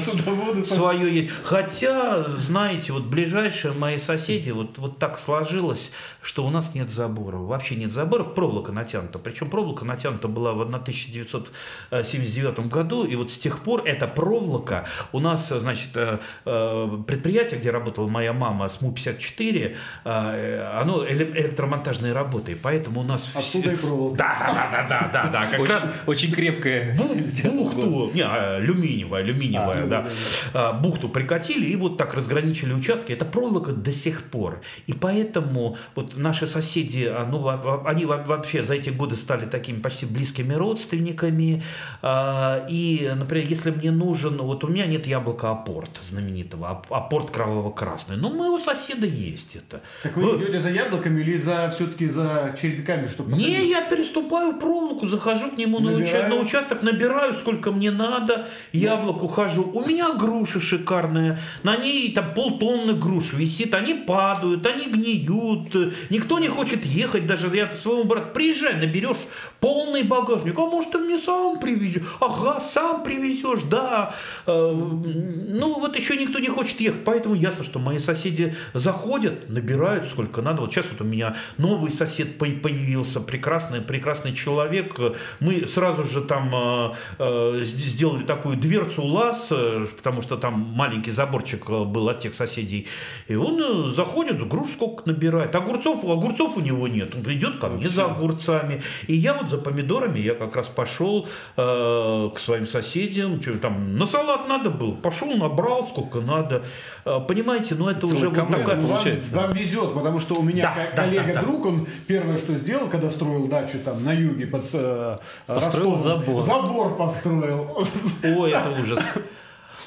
свое 0.65 1.15
есть. 1.15 1.29
Хотя, 1.43 2.23
знаете, 2.23 2.91
вот 2.91 3.05
ближайшие 3.05 3.71
мои 3.71 3.97
соседи, 3.97 4.51
вот, 4.51 4.77
вот 4.77 4.99
так 4.99 5.17
сложилось, 5.17 5.91
что 6.21 6.45
у 6.45 6.49
нас 6.49 6.75
нет 6.75 6.91
заборов, 6.91 7.47
вообще 7.47 7.75
нет 7.75 7.93
заборов, 7.93 8.33
проволока 8.33 8.73
натянута. 8.73 9.17
Причем 9.17 9.49
проволока 9.49 9.85
натянута 9.85 10.27
была 10.27 10.51
в 10.51 10.59
1979 10.59 12.67
году, 12.67 13.05
и 13.05 13.15
вот 13.15 13.31
с 13.31 13.37
тех 13.37 13.59
пор 13.59 13.83
эта 13.85 14.07
проволока 14.07 14.87
у 15.13 15.21
нас, 15.21 15.47
значит, 15.47 15.91
э, 15.95 16.19
э, 16.43 16.97
предприятие, 17.07 17.61
где 17.61 17.71
работала 17.71 18.09
моя 18.09 18.33
мама, 18.33 18.67
СМУ-54, 18.67 19.77
э, 20.03 20.79
оно 20.81 21.05
электромонтажные 21.45 22.13
работы, 22.13 22.53
и 22.53 22.55
поэтому 22.55 23.01
у 23.01 23.03
нас... 23.03 23.29
Отсюда 23.33 23.71
и 23.71 23.75
проволока. 23.75 24.17
Да, 24.17 24.37
да, 24.39 24.69
да, 24.71 24.87
да, 24.89 25.09
да, 25.11 25.29
да, 25.29 25.45
как 25.45 25.59
очень, 25.59 25.73
раз... 25.73 25.89
Очень 26.05 26.31
крепкая. 26.31 26.95
Бухту, 26.95 28.11
не, 28.13 28.21
а, 28.21 28.57
алюминиевая, 28.57 29.23
алюминиевая, 29.23 29.83
а, 29.83 29.87
да. 29.87 30.01
да, 30.01 30.09
да. 30.53 30.73
Бухту 30.73 31.09
прикатили 31.09 31.65
и 31.65 31.75
вот 31.75 31.97
так 31.97 32.13
разграничили 32.13 32.73
участки. 32.73 33.11
Это 33.11 33.25
проволока 33.25 33.71
до 33.71 33.91
сих 33.91 34.23
пор. 34.23 34.61
И 34.87 34.93
поэтому 34.93 35.77
вот 35.95 36.17
наши 36.17 36.47
соседи, 36.47 37.05
а, 37.09 37.25
ну, 37.25 37.47
они 37.85 38.05
вообще 38.05 38.63
за 38.63 38.75
эти 38.75 38.89
годы 38.89 39.15
стали 39.15 39.45
такими 39.45 39.79
почти 39.79 40.05
близкими 40.05 40.53
родственниками. 40.53 41.63
А, 42.01 42.65
и, 42.69 43.11
например, 43.15 43.47
если 43.47 43.71
мне 43.71 43.91
нужен, 43.91 44.37
вот 44.37 44.63
у 44.63 44.67
меня 44.67 44.85
нет 44.85 45.07
яблока 45.07 45.51
апорт 45.51 45.91
знаменитого, 46.09 46.83
апорт 46.89 47.31
кроваво-красный, 47.31 48.17
но 48.17 48.29
у 48.29 48.33
моего 48.33 48.59
соседа 48.59 49.05
есть 49.05 49.55
это. 49.55 49.81
Так 50.03 50.17
вы 50.17 50.37
идете 50.37 50.59
за 50.59 50.69
яблоками 50.69 51.21
или 51.21 51.34
за 51.37 51.71
все-таки 51.75 52.07
за 52.07 52.55
чередками, 52.61 53.07
чтобы 53.07 53.31
посадить? 53.31 53.57
Не, 53.59 53.69
я 53.69 53.81
переступаю 53.81 54.53
проволоку, 54.53 55.07
захожу 55.07 55.49
к 55.51 55.57
нему 55.57 55.79
на, 55.79 55.91
уча- 55.91 56.27
на 56.27 56.35
участок, 56.35 56.83
набираю 56.83 57.33
сколько 57.33 57.71
мне 57.71 57.91
надо, 57.91 58.47
яблок 58.71 59.23
ухожу. 59.23 59.63
У 59.73 59.87
меня 59.87 60.13
груша 60.13 60.59
шикарная, 60.59 61.39
на 61.63 61.77
ней 61.77 62.11
там 62.13 62.33
полтонны 62.33 62.93
груш 62.93 63.33
висит, 63.33 63.73
они 63.73 63.93
падают, 63.93 64.65
они 64.65 64.85
гниют, 64.85 65.75
никто 66.09 66.39
не 66.39 66.47
хочет 66.47 66.85
ехать, 66.85 67.27
даже 67.27 67.55
я 67.55 67.69
своему 67.71 68.03
брату, 68.03 68.27
приезжай, 68.33 68.75
наберешь 68.75 69.17
полный 69.59 70.03
багажник, 70.03 70.57
а 70.59 70.65
может 70.65 70.91
ты 70.91 70.97
мне 70.99 71.19
сам 71.19 71.59
привезешь? 71.59 72.03
Ага, 72.19 72.59
сам 72.59 73.03
привезешь, 73.03 73.61
да. 73.69 74.13
Э, 74.45 74.71
ну 74.73 75.79
вот 75.79 75.95
еще 75.95 76.17
никто 76.17 76.39
не 76.39 76.47
хочет 76.47 76.79
ехать, 76.79 77.03
поэтому 77.03 77.35
ясно, 77.35 77.63
что 77.63 77.79
мои 77.79 77.99
соседи 77.99 78.55
заходят, 78.73 79.49
набирают 79.49 80.09
сколько 80.09 80.41
надо. 80.41 80.61
Вот 80.61 80.73
сейчас 80.73 80.85
вот 80.91 81.01
у 81.01 81.03
меня 81.03 81.14
новый 81.57 81.91
сосед 81.91 82.37
появился, 82.37 83.19
прекрасный, 83.19 83.81
прекрасный 83.81 84.33
человек. 84.33 84.97
Мы 85.39 85.67
сразу 85.67 86.03
же 86.03 86.21
там 86.21 86.51
э, 86.53 86.93
э, 87.19 87.61
сделали 87.63 88.23
такую 88.23 88.57
дверцу 88.57 89.03
лаз, 89.03 89.51
потому 89.97 90.21
что 90.21 90.37
там 90.37 90.59
маленький 90.75 91.11
заборчик 91.11 91.69
был 91.69 92.09
от 92.09 92.19
тех 92.19 92.33
соседей. 92.33 92.87
И 93.27 93.35
он 93.35 93.91
заходит, 93.91 94.47
груш 94.47 94.71
сколько 94.71 95.09
набирает. 95.09 95.55
Огурцов, 95.55 96.03
огурцов 96.03 96.57
у 96.57 96.61
него 96.61 96.87
нет. 96.87 97.15
Он 97.15 97.21
идет 97.31 97.59
ко 97.59 97.67
мне 97.67 97.89
за 97.89 98.05
огурцами. 98.05 98.81
И 99.07 99.13
я 99.13 99.33
вот 99.33 99.49
за 99.49 99.57
помидорами, 99.57 100.19
я 100.19 100.35
как 100.35 100.55
раз 100.55 100.67
пошел 100.67 101.27
э, 101.57 102.29
к 102.35 102.39
своим 102.39 102.67
соседям. 102.67 103.41
Что, 103.41 103.57
там 103.57 103.95
на 103.97 104.05
салат 104.05 104.47
надо 104.47 104.69
было. 104.69 104.93
Пошел, 104.93 105.35
набрал 105.35 105.87
сколько 105.87 106.19
надо. 106.21 106.63
Э, 107.05 107.19
понимаете, 107.27 107.75
ну 107.75 107.89
это 107.89 108.05
уже 108.05 108.29
вот 108.29 108.49
такая 108.49 108.81
получается. 108.81 109.35
Вам, 109.35 109.51
везет, 109.51 109.93
потому 109.93 110.19
что 110.19 110.35
у 110.35 110.43
меня 110.43 110.63
да, 110.63 111.03
да, 111.03 111.04
да, 111.11 111.41
друг, 111.43 111.65
он 111.65 111.87
первое, 112.07 112.37
что 112.37 112.55
сделал, 112.55 112.89
когда 112.89 113.09
строил 113.09 113.47
дачу 113.47 113.79
там 113.83 114.03
на 114.03 114.13
юге 114.13 114.47
под 114.47 114.65
э, 114.73 115.17
Построил 115.47 115.91
Ростовом, 115.91 116.19
забор. 116.19 116.43
Забор 116.43 116.97
построил. 116.97 117.87
Ой, 118.23 118.51
это 118.51 118.71
ужас. 118.81 118.99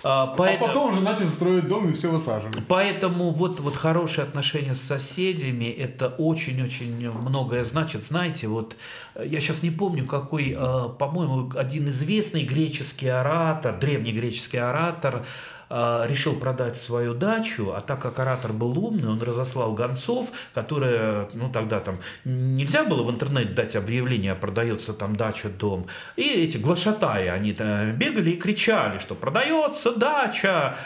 А, 0.05 0.29
поэтому, 0.29 0.64
а 0.64 0.69
потом 0.69 0.93
уже 0.93 1.01
начал 1.01 1.27
строить 1.29 1.66
дом 1.66 1.91
и 1.91 1.93
все 1.93 2.11
высаживать. 2.11 2.57
Поэтому 2.69 3.31
вот, 3.31 3.61
вот 3.61 3.77
хорошие 3.77 4.25
отношения 4.25 4.75
с 4.75 4.81
соседями, 4.81 5.64
это 5.64 6.09
очень-очень 6.09 7.11
многое 7.11 7.64
значит. 7.64 8.05
Знаете, 8.05 8.47
вот 8.47 8.77
э, 9.14 9.27
я 9.27 9.41
сейчас 9.41 9.62
не 9.62 9.71
помню, 9.71 10.07
какой, 10.07 10.57
э, 10.57 10.89
по-моему, 10.99 11.51
один 11.57 11.89
известный 11.89 12.45
греческий 12.45 13.09
оратор, 13.09 13.77
древний 13.79 14.12
греческий 14.12 14.59
оратор, 14.59 15.27
решил 15.71 16.35
продать 16.35 16.79
свою 16.79 17.12
дачу, 17.12 17.73
а 17.77 17.81
так 17.81 18.01
как 18.01 18.19
оратор 18.19 18.53
был 18.53 18.79
умный, 18.79 19.09
он 19.09 19.21
разослал 19.21 19.75
гонцов, 19.75 20.29
которые, 20.55 21.29
ну 21.35 21.51
тогда 21.53 21.81
там 21.81 21.99
нельзя 22.25 22.85
было 22.85 23.03
в 23.03 23.11
интернет 23.11 23.55
дать 23.55 23.77
объявление, 23.77 24.35
продается 24.35 24.95
там 24.95 25.14
дача, 25.14 25.51
дом. 25.51 25.87
И 26.16 26.23
эти 26.23 26.57
глашатаи, 26.57 27.27
они 27.27 27.53
бегали 27.53 28.31
и 28.31 28.37
кричали, 28.37 28.99
что 28.99 29.14
продается 29.14 29.93
дача. 29.93 30.77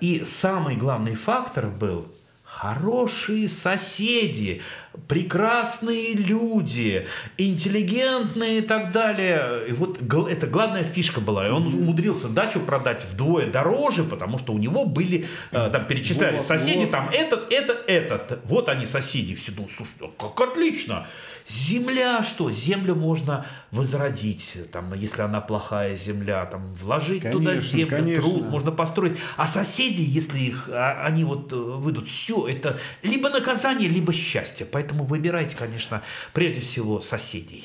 И 0.00 0.22
самый 0.24 0.76
главный 0.76 1.16
фактор 1.16 1.66
был 1.66 2.06
хорошие 2.44 3.48
соседи, 3.48 4.60
прекрасные 5.08 6.14
люди, 6.14 7.06
интеллигентные 7.38 8.58
и 8.58 8.62
так 8.62 8.92
далее. 8.92 9.68
И 9.68 9.72
вот 9.72 9.98
это 10.28 10.46
главная 10.46 10.84
фишка 10.84 11.20
была. 11.20 11.46
И 11.48 11.50
он 11.50 11.66
умудрился 11.66 12.28
дачу 12.28 12.60
продать 12.60 13.04
вдвое 13.10 13.46
дороже, 13.46 14.04
потому 14.04 14.38
что 14.38 14.52
у 14.52 14.58
него 14.58 14.84
были, 14.84 15.26
э, 15.50 15.70
там 15.72 15.86
перечисляли 15.86 16.38
вот, 16.38 16.46
соседи, 16.46 16.82
вот. 16.82 16.90
там 16.90 17.08
этот, 17.12 17.52
этот, 17.52 17.84
этот. 17.88 18.40
Вот 18.44 18.68
они 18.68 18.86
соседи. 18.86 19.34
Все 19.34 19.52
думают, 19.52 19.72
слушай, 19.72 19.92
как 20.18 20.40
отлично. 20.40 21.06
Земля 21.48 22.22
что? 22.22 22.50
Землю 22.50 22.94
можно 22.94 23.46
возродить, 23.72 24.54
там, 24.70 24.94
если 24.94 25.22
она 25.22 25.40
плохая 25.40 25.96
земля, 25.96 26.46
там, 26.46 26.74
вложить 26.74 27.22
конечно, 27.22 27.40
туда 27.40 27.56
землю, 27.56 27.88
конечно. 27.88 28.22
труд 28.22 28.48
можно 28.48 28.70
построить. 28.70 29.18
А 29.36 29.46
соседи, 29.46 30.02
если 30.02 30.38
их, 30.38 30.68
а, 30.70 31.04
они 31.04 31.24
вот 31.24 31.52
э, 31.52 31.56
выйдут, 31.56 32.08
все, 32.08 32.46
это 32.46 32.78
либо 33.02 33.28
наказание, 33.28 33.88
либо 33.88 34.12
счастье. 34.12 34.64
Поэтому 34.64 34.81
выбирайте, 34.90 35.56
конечно, 35.56 36.02
прежде 36.32 36.60
всего 36.60 37.00
соседей. 37.00 37.64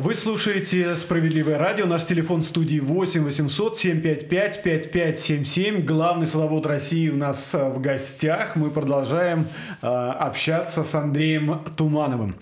Вы 0.00 0.14
слушаете 0.14 0.94
«Справедливое 0.94 1.58
радио». 1.58 1.84
Наш 1.84 2.04
телефон 2.04 2.44
студии 2.44 2.78
8 2.78 3.24
800 3.24 3.78
755 3.78 4.62
5577. 4.62 5.84
Главный 5.84 6.26
садовод 6.26 6.66
России 6.66 7.08
у 7.08 7.16
нас 7.16 7.52
э, 7.52 7.68
в 7.68 7.80
гостях. 7.80 8.54
Мы 8.54 8.70
продолжаем 8.70 9.48
э, 9.82 9.86
общаться 9.86 10.84
с 10.84 10.94
Андреем 10.94 11.64
Тумановым. 11.76 12.36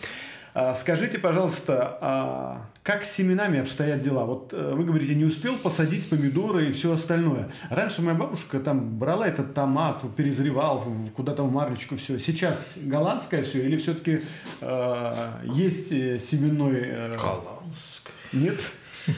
А, 0.58 0.72
скажите, 0.72 1.18
пожалуйста, 1.18 1.98
а 2.00 2.66
как 2.82 3.04
с 3.04 3.12
семенами 3.12 3.60
обстоят 3.60 4.00
дела? 4.00 4.24
Вот 4.24 4.54
э, 4.54 4.72
вы 4.72 4.84
говорите, 4.84 5.14
не 5.14 5.26
успел 5.26 5.58
посадить 5.58 6.08
помидоры 6.08 6.70
и 6.70 6.72
все 6.72 6.94
остальное. 6.94 7.50
Раньше 7.68 8.00
моя 8.00 8.16
бабушка 8.16 8.58
там 8.60 8.98
брала 8.98 9.28
этот 9.28 9.52
томат, 9.52 10.02
перезревал 10.16 10.82
куда-то 11.14 11.42
в 11.42 11.52
марлечку 11.52 11.98
все. 11.98 12.18
Сейчас 12.18 12.56
голландское 12.76 13.44
все 13.44 13.66
или 13.66 13.76
все-таки 13.76 14.22
э, 14.62 15.28
есть 15.44 15.90
семенной... 15.90 16.84
Э... 16.84 17.16
Голландское. 17.18 18.14
Нет? 18.32 18.58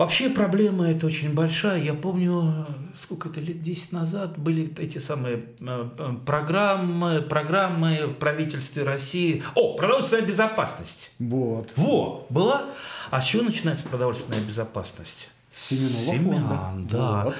Вообще 0.00 0.30
проблема 0.30 0.90
это 0.90 1.06
очень 1.06 1.34
большая. 1.34 1.78
Я 1.82 1.92
помню, 1.92 2.66
сколько 2.98 3.28
это 3.28 3.38
лет 3.38 3.60
10 3.60 3.92
назад 3.92 4.38
были 4.38 4.72
эти 4.78 4.96
самые 4.96 5.44
э, 5.60 5.88
э, 5.98 6.12
программы, 6.24 7.20
программы 7.20 8.06
в 8.06 8.14
правительстве 8.14 8.82
России. 8.82 9.42
О, 9.54 9.76
продовольственная 9.76 10.24
безопасность. 10.24 11.10
Вот. 11.18 11.74
Во, 11.76 12.26
была. 12.30 12.64
А 13.10 13.20
с 13.20 13.26
чего 13.26 13.42
начинается 13.42 13.86
продовольственная 13.88 14.40
безопасность? 14.40 15.28
Семенного 15.52 16.16
Семян, 16.16 16.86
да. 16.86 17.24
Вот. 17.24 17.36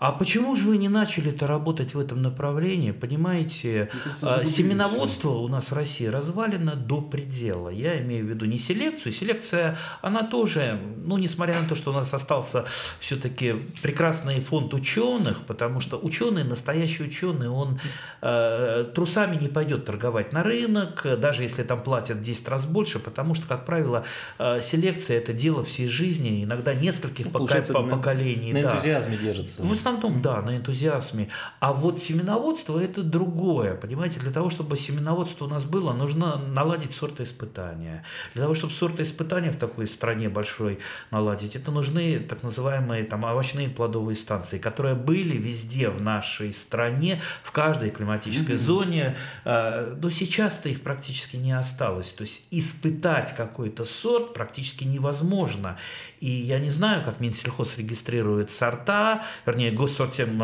А 0.00 0.12
почему 0.12 0.56
же 0.56 0.64
вы 0.64 0.78
не 0.78 0.88
начали-то 0.88 1.46
работать 1.46 1.92
в 1.92 1.98
этом 1.98 2.22
направлении? 2.22 2.90
Понимаете, 2.90 3.90
а, 4.22 4.44
семеноводство 4.46 5.28
у 5.28 5.46
нас 5.46 5.70
в 5.70 5.74
России 5.74 6.06
развалено 6.06 6.74
до 6.74 7.02
предела. 7.02 7.68
Я 7.68 8.00
имею 8.00 8.24
в 8.24 8.30
виду 8.30 8.46
не 8.46 8.58
селекцию. 8.58 9.12
Селекция, 9.12 9.76
она 10.00 10.22
тоже, 10.22 10.80
ну, 11.04 11.18
несмотря 11.18 11.60
на 11.60 11.68
то, 11.68 11.74
что 11.74 11.90
у 11.90 11.94
нас 11.94 12.14
остался 12.14 12.64
все-таки 12.98 13.52
прекрасный 13.82 14.40
фонд 14.40 14.72
ученых, 14.72 15.42
потому 15.42 15.80
что 15.80 15.98
ученый, 15.98 16.44
настоящий 16.44 17.02
ученый, 17.02 17.50
он 17.50 17.78
э, 18.22 18.90
трусами 18.94 19.36
не 19.36 19.48
пойдет 19.48 19.84
торговать 19.84 20.32
на 20.32 20.42
рынок, 20.42 21.06
даже 21.18 21.42
если 21.42 21.62
там 21.62 21.82
платят 21.82 22.16
в 22.16 22.22
10 22.22 22.48
раз 22.48 22.64
больше, 22.64 23.00
потому 23.00 23.34
что, 23.34 23.46
как 23.46 23.66
правило, 23.66 24.06
э, 24.38 24.62
селекция 24.62 25.18
это 25.18 25.34
дело 25.34 25.62
всей 25.62 25.88
жизни, 25.88 26.42
иногда 26.42 26.72
нескольких 26.72 27.26
ну, 27.26 27.32
пока, 27.32 27.60
поколений. 27.60 28.54
На, 28.54 28.62
на 28.62 28.72
энтузиазме 28.72 29.18
держится. 29.18 29.60
В 29.62 29.70
основном, 29.70 29.89
да, 30.22 30.42
на 30.42 30.56
энтузиазме. 30.56 31.28
А 31.58 31.72
вот 31.72 32.00
семеноводство 32.00 32.78
это 32.78 33.02
другое. 33.02 33.74
Понимаете, 33.74 34.20
для 34.20 34.30
того, 34.30 34.50
чтобы 34.50 34.76
семеноводство 34.76 35.46
у 35.46 35.48
нас 35.48 35.64
было, 35.64 35.92
нужно 35.92 36.36
наладить 36.36 36.94
сортоиспытания. 36.94 38.04
Для 38.34 38.42
того, 38.42 38.54
чтобы 38.54 38.72
сортоиспытания 38.72 39.50
в 39.50 39.56
такой 39.56 39.86
стране 39.88 40.28
большой 40.28 40.78
наладить, 41.10 41.56
это 41.56 41.70
нужны 41.70 42.20
так 42.20 42.42
называемые 42.42 43.04
там, 43.04 43.24
овощные 43.24 43.68
плодовые 43.68 44.16
станции, 44.16 44.58
которые 44.58 44.94
были 44.94 45.36
везде 45.36 45.88
в 45.88 46.00
нашей 46.00 46.52
стране, 46.52 47.20
в 47.42 47.50
каждой 47.50 47.90
климатической 47.90 48.56
mm-hmm. 48.56 48.58
зоне. 48.58 49.16
А, 49.44 49.96
но 50.00 50.10
сейчас-то 50.10 50.68
их 50.68 50.82
практически 50.82 51.36
не 51.36 51.52
осталось. 51.52 52.12
То 52.12 52.22
есть 52.22 52.42
испытать 52.50 53.34
какой-то 53.34 53.84
сорт 53.84 54.34
практически 54.34 54.84
невозможно. 54.84 55.78
И 56.20 56.30
я 56.30 56.58
не 56.58 56.70
знаю, 56.70 57.02
как 57.02 57.18
Минсельхоз 57.20 57.78
регистрирует 57.78 58.50
сорта, 58.52 59.24
вернее, 59.46 59.72
госсортем 59.72 60.38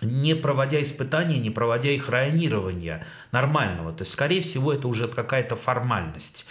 не 0.00 0.34
проводя 0.34 0.82
испытаний, 0.82 1.38
не 1.38 1.50
проводя 1.50 1.90
их 1.90 2.08
районирования 2.08 3.06
нормального. 3.32 3.92
То 3.92 4.02
есть, 4.02 4.12
скорее 4.12 4.42
всего, 4.42 4.72
это 4.72 4.86
уже 4.86 5.08
какая-то 5.08 5.56
формальность. 5.56 6.46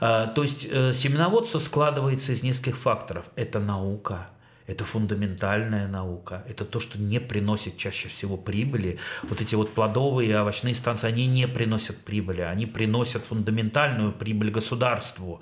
А, 0.00 0.26
то 0.26 0.42
есть, 0.42 0.66
э, 0.70 0.92
семеноводство 0.94 1.58
складывается 1.58 2.32
из 2.32 2.42
нескольких 2.42 2.76
факторов. 2.78 3.24
Это 3.36 3.58
наука, 3.58 4.28
это 4.66 4.84
фундаментальная 4.84 5.88
наука, 5.88 6.44
это 6.48 6.64
то, 6.64 6.80
что 6.80 6.98
не 6.98 7.20
приносит 7.20 7.76
чаще 7.76 8.08
всего 8.08 8.36
прибыли. 8.36 8.98
Вот 9.24 9.40
эти 9.40 9.54
вот 9.54 9.74
плодовые 9.74 10.30
и 10.30 10.34
овощные 10.34 10.74
станции, 10.74 11.08
они 11.08 11.26
не 11.26 11.48
приносят 11.48 11.96
прибыли, 11.98 12.42
они 12.42 12.66
приносят 12.66 13.24
фундаментальную 13.24 14.12
прибыль 14.12 14.50
государству. 14.50 15.40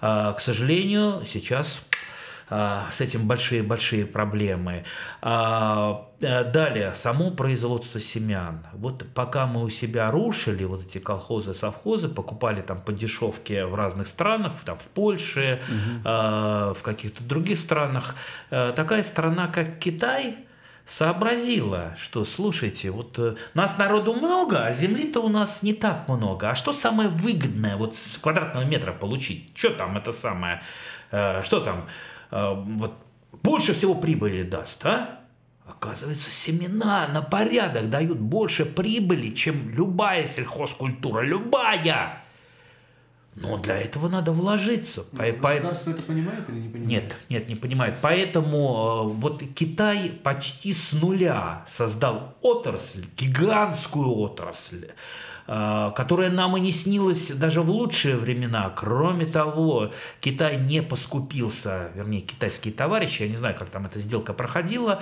А, 0.00 0.32
к 0.32 0.40
сожалению, 0.40 1.24
сейчас 1.26 1.82
а, 2.52 2.88
с 2.92 3.00
этим 3.00 3.28
большие-большие 3.28 4.06
проблемы. 4.06 4.84
А, 5.22 6.08
э, 6.20 6.44
далее, 6.44 6.94
само 6.96 7.30
производство 7.30 8.00
семян. 8.00 8.66
Вот 8.72 9.04
пока 9.14 9.46
мы 9.46 9.62
у 9.62 9.70
себя 9.70 10.10
рушили 10.10 10.64
вот 10.64 10.84
эти 10.84 10.98
колхозы, 10.98 11.54
совхозы, 11.54 12.08
покупали 12.08 12.60
там 12.60 12.80
по 12.80 12.92
дешевке 12.92 13.66
в 13.66 13.76
разных 13.76 14.08
странах, 14.08 14.54
там 14.64 14.78
в 14.78 14.88
Польше, 14.94 15.60
угу. 15.68 16.02
в 16.02 16.78
каких-то 16.82 17.22
других 17.22 17.58
странах, 17.58 18.16
э, 18.50 18.72
такая 18.74 19.04
страна, 19.04 19.46
как 19.46 19.78
Китай, 19.78 20.38
сообразила, 20.90 21.94
что, 21.96 22.24
слушайте, 22.24 22.90
вот 22.90 23.16
э, 23.18 23.36
нас 23.54 23.78
народу 23.78 24.12
много, 24.12 24.66
а 24.66 24.72
земли-то 24.72 25.20
у 25.20 25.28
нас 25.28 25.62
не 25.62 25.72
так 25.72 26.08
много. 26.08 26.50
А 26.50 26.54
что 26.56 26.72
самое 26.72 27.08
выгодное 27.08 27.76
вот 27.76 27.94
с 27.94 28.18
квадратного 28.18 28.64
метра 28.64 28.92
получить? 28.92 29.52
Что 29.54 29.70
там 29.70 29.96
это 29.96 30.12
самое? 30.12 30.62
Что 31.10 31.60
там? 31.60 31.88
Э, 32.32 32.54
вот, 32.54 32.94
больше 33.42 33.72
всего 33.72 33.94
прибыли 33.94 34.42
даст, 34.42 34.84
а? 34.84 35.20
Оказывается, 35.64 36.30
семена 36.30 37.06
на 37.06 37.22
порядок 37.22 37.88
дают 37.88 38.18
больше 38.18 38.64
прибыли, 38.64 39.28
чем 39.30 39.70
любая 39.70 40.26
сельхозкультура. 40.26 41.20
Любая! 41.20 42.24
Но 43.36 43.56
для 43.58 43.76
этого 43.76 44.08
надо 44.08 44.32
вложиться. 44.32 45.04
Но 45.12 45.22
ну, 45.22 45.32
государство 45.40 45.90
это 45.92 46.02
понимает 46.02 46.48
или 46.48 46.58
не 46.58 46.68
понимает? 46.68 46.90
Нет, 46.90 47.16
нет, 47.28 47.48
не 47.48 47.54
понимает. 47.54 47.94
Поэтому 48.02 49.08
э, 49.08 49.14
вот 49.14 49.42
Китай 49.54 50.10
почти 50.22 50.72
с 50.72 50.92
нуля 50.92 51.64
создал 51.66 52.34
отрасль, 52.42 53.06
гигантскую 53.16 54.10
отрасль 54.18 54.88
которая 55.50 56.30
нам 56.30 56.56
и 56.56 56.60
не 56.60 56.70
снилась 56.70 57.26
даже 57.28 57.60
в 57.60 57.70
лучшие 57.70 58.16
времена. 58.16 58.72
Кроме 58.76 59.26
того, 59.26 59.90
Китай 60.20 60.56
не 60.60 60.80
поскупился, 60.80 61.90
вернее, 61.96 62.20
китайские 62.20 62.72
товарищи, 62.72 63.22
я 63.22 63.28
не 63.28 63.36
знаю, 63.36 63.56
как 63.58 63.68
там 63.68 63.86
эта 63.86 63.98
сделка 63.98 64.32
проходила, 64.32 65.00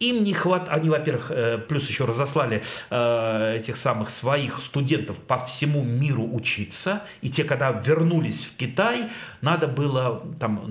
им 0.00 0.22
не 0.22 0.32
хватает, 0.32 0.70
они, 0.70 0.90
во-первых, 0.90 1.30
э, 1.30 1.58
плюс 1.58 1.88
еще 1.88 2.04
разослали 2.04 2.62
э, 2.90 3.56
этих 3.56 3.76
самых 3.76 4.10
своих 4.10 4.60
студентов 4.60 5.16
по 5.16 5.38
всему 5.38 5.82
миру 5.82 6.28
учиться, 6.30 7.02
и 7.20 7.30
те, 7.30 7.44
когда 7.44 7.70
вернулись 7.70 8.40
в 8.40 8.56
Китай, 8.56 9.08
надо 9.40 9.66
было, 9.66 10.22
там, 10.38 10.62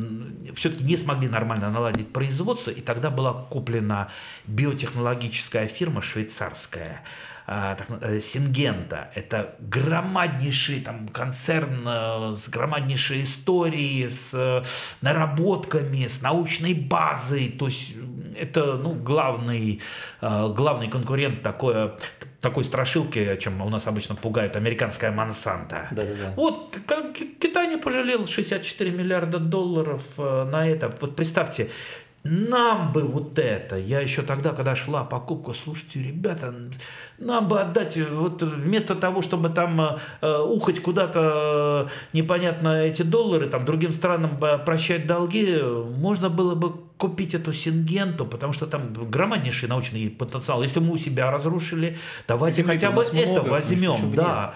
все-таки 0.56 0.84
не 0.84 0.98
смогли 0.98 1.28
нормально 1.28 1.70
наладить 1.72 2.14
производство, 2.14 2.72
и 2.72 2.82
тогда 2.82 3.10
была 3.10 3.34
куплена 3.34 4.10
биотехнологическая 4.46 5.68
фирма 5.68 6.02
швейцарская, 6.02 7.04
а, 7.50 7.76
так, 7.76 7.88
э, 8.02 8.20
Сингента. 8.20 9.10
Это 9.16 9.56
громаднейший 9.60 10.82
там, 10.82 11.08
концерн 11.08 11.88
э, 11.88 12.34
с 12.34 12.50
громаднейшей 12.50 13.24
историей, 13.24 14.10
с 14.10 14.34
э, 14.34 14.64
наработками, 15.02 16.08
с 16.08 16.22
научной 16.22 16.74
базой. 16.74 17.56
То 17.58 17.68
есть 17.68 17.94
это 18.38 18.76
ну, 18.76 18.94
главный, 18.94 19.82
главный 20.22 20.90
конкурент 20.90 21.42
такой, 21.42 21.92
такой 22.42 22.66
страшилки, 22.66 23.40
чем 23.42 23.62
у 23.62 23.70
нас 23.70 23.88
обычно 23.88 24.14
пугают, 24.14 24.56
американская 24.56 25.12
Монсанто. 25.12 25.88
Да, 25.92 26.04
да, 26.04 26.14
да. 26.14 26.34
Вот 26.36 26.78
Китай 27.40 27.68
не 27.68 27.78
пожалел 27.78 28.28
64 28.28 28.92
миллиарда 28.92 29.40
долларов 29.40 30.04
на 30.18 30.68
это. 30.68 30.94
Вот 31.02 31.16
представьте, 31.16 31.72
нам 32.30 32.92
бы 32.92 33.04
вот 33.04 33.40
это. 33.40 33.78
Я 33.78 34.02
еще 34.02 34.22
тогда, 34.22 34.52
когда 34.52 34.76
шла 34.76 35.04
покупка, 35.04 35.54
слушайте, 35.54 36.04
ребята, 36.04 36.54
нам 37.18 37.48
бы 37.48 37.60
отдать, 37.60 37.98
вот 37.98 38.44
вместо 38.44 38.96
того, 38.96 39.22
чтобы 39.22 39.50
там 39.50 40.00
э, 40.22 40.38
ухать 40.40 40.82
куда-то 40.82 41.88
э, 41.88 42.18
непонятно 42.18 42.84
эти 42.84 43.02
доллары, 43.02 43.48
там 43.48 43.66
другим 43.66 43.92
странам 43.94 44.38
прощать 44.66 45.08
долги, 45.08 45.60
можно 45.98 46.30
было 46.30 46.56
бы 46.56 46.74
купить 46.98 47.34
эту 47.34 47.54
Сингенту, 47.54 48.26
потому 48.26 48.54
что 48.54 48.66
там 48.66 48.94
громаднейший 48.94 49.70
научный 49.70 50.10
потенциал. 50.10 50.64
Если 50.64 50.80
мы 50.80 50.94
у 50.94 50.98
себя 50.98 51.32
разрушили, 51.32 51.98
давайте 52.28 52.64
Земли 52.64 52.76
хотя 52.76 52.92
бы 52.92 53.04
это 53.04 53.16
много, 53.16 53.50
возьмем. 53.50 54.14
Да. 54.16 54.54
Нет. 54.54 54.56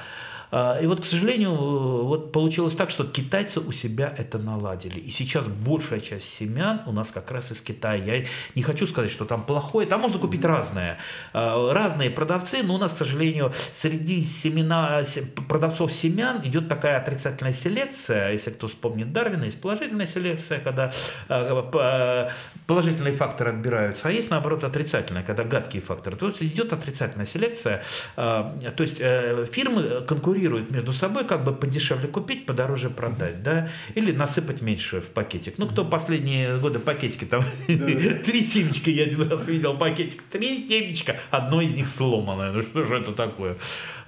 А, 0.52 0.78
и 0.80 0.86
вот, 0.86 1.02
к 1.02 1.06
сожалению, 1.06 1.56
вот 1.56 2.32
получилось 2.32 2.76
так, 2.76 2.90
что 2.90 3.06
китайцы 3.06 3.60
у 3.60 3.72
себя 3.72 4.14
это 4.18 4.38
наладили. 4.38 5.00
И 5.00 5.10
сейчас 5.10 5.48
большая 5.48 6.02
часть 6.02 6.34
семян 6.34 6.82
у 6.86 6.92
нас 6.92 7.10
как 7.10 7.32
раз 7.32 7.52
из 7.52 7.62
Китая. 7.62 7.96
Я 7.96 8.26
не 8.56 8.62
хочу 8.62 8.86
сказать, 8.86 9.10
что 9.10 9.26
там 9.26 9.44
плохое. 9.44 9.88
Там 9.88 10.02
можно 10.02 10.20
купить 10.20 10.44
разное. 10.44 10.98
А, 11.34 11.74
разные 11.74 12.10
продавцы, 12.10 12.64
но 12.64 12.76
у 12.76 12.78
нас, 12.78 12.92
к 12.92 12.98
сожалению, 12.98 13.54
среди 13.72 14.22
семена, 14.22 15.04
продавцов 15.48 15.94
семян 15.94 16.42
идет 16.44 16.68
такая 16.68 16.98
отрицательная 16.98 17.54
селекция. 17.54 18.34
Если 18.34 18.52
кто 18.52 18.68
вспомнит 18.68 19.14
Дарвина, 19.14 19.46
есть 19.46 19.62
положительная 19.62 20.08
селекция, 20.08 20.60
когда 20.60 20.92
а, 21.30 22.30
положительные 22.68 23.14
факторы 23.14 23.52
отбираются, 23.52 24.10
а 24.10 24.12
есть, 24.12 24.30
наоборот, 24.30 24.64
отрицательная, 24.64 25.24
когда 25.24 25.44
гадкие 25.44 25.82
факторы. 25.82 26.18
То 26.18 26.28
есть 26.28 26.42
идет 26.42 26.74
отрицательная 26.74 27.26
селекция. 27.26 27.84
То 28.16 28.54
есть 28.80 28.98
э, 29.00 29.46
фирмы 29.52 30.02
конкурируют 30.08 30.41
конкурируют 30.42 30.72
между 30.72 30.94
собой, 30.94 31.26
как 31.26 31.44
бы 31.44 31.54
подешевле 31.54 32.08
купить, 32.08 32.46
подороже 32.46 32.90
продать, 32.90 33.44
да, 33.44 33.70
или 33.96 34.12
насыпать 34.12 34.62
меньше 34.62 35.02
в 35.02 35.06
пакетик. 35.06 35.58
Ну, 35.58 35.68
кто 35.68 35.86
последние 35.86 36.58
годы 36.58 36.80
пакетики, 36.80 37.26
там, 37.26 37.44
три 37.68 38.42
семечка 38.42 38.90
я 38.90 39.04
один 39.04 39.30
раз 39.30 39.48
видел 39.48 39.78
пакетик, 39.78 40.22
три 40.24 40.58
семечка, 40.58 41.18
одно 41.30 41.62
из 41.62 41.74
них 41.74 41.88
сломанное, 41.88 42.52
ну 42.52 42.62
что 42.62 42.84
же 42.84 42.96
это 42.96 43.12
такое? 43.12 43.58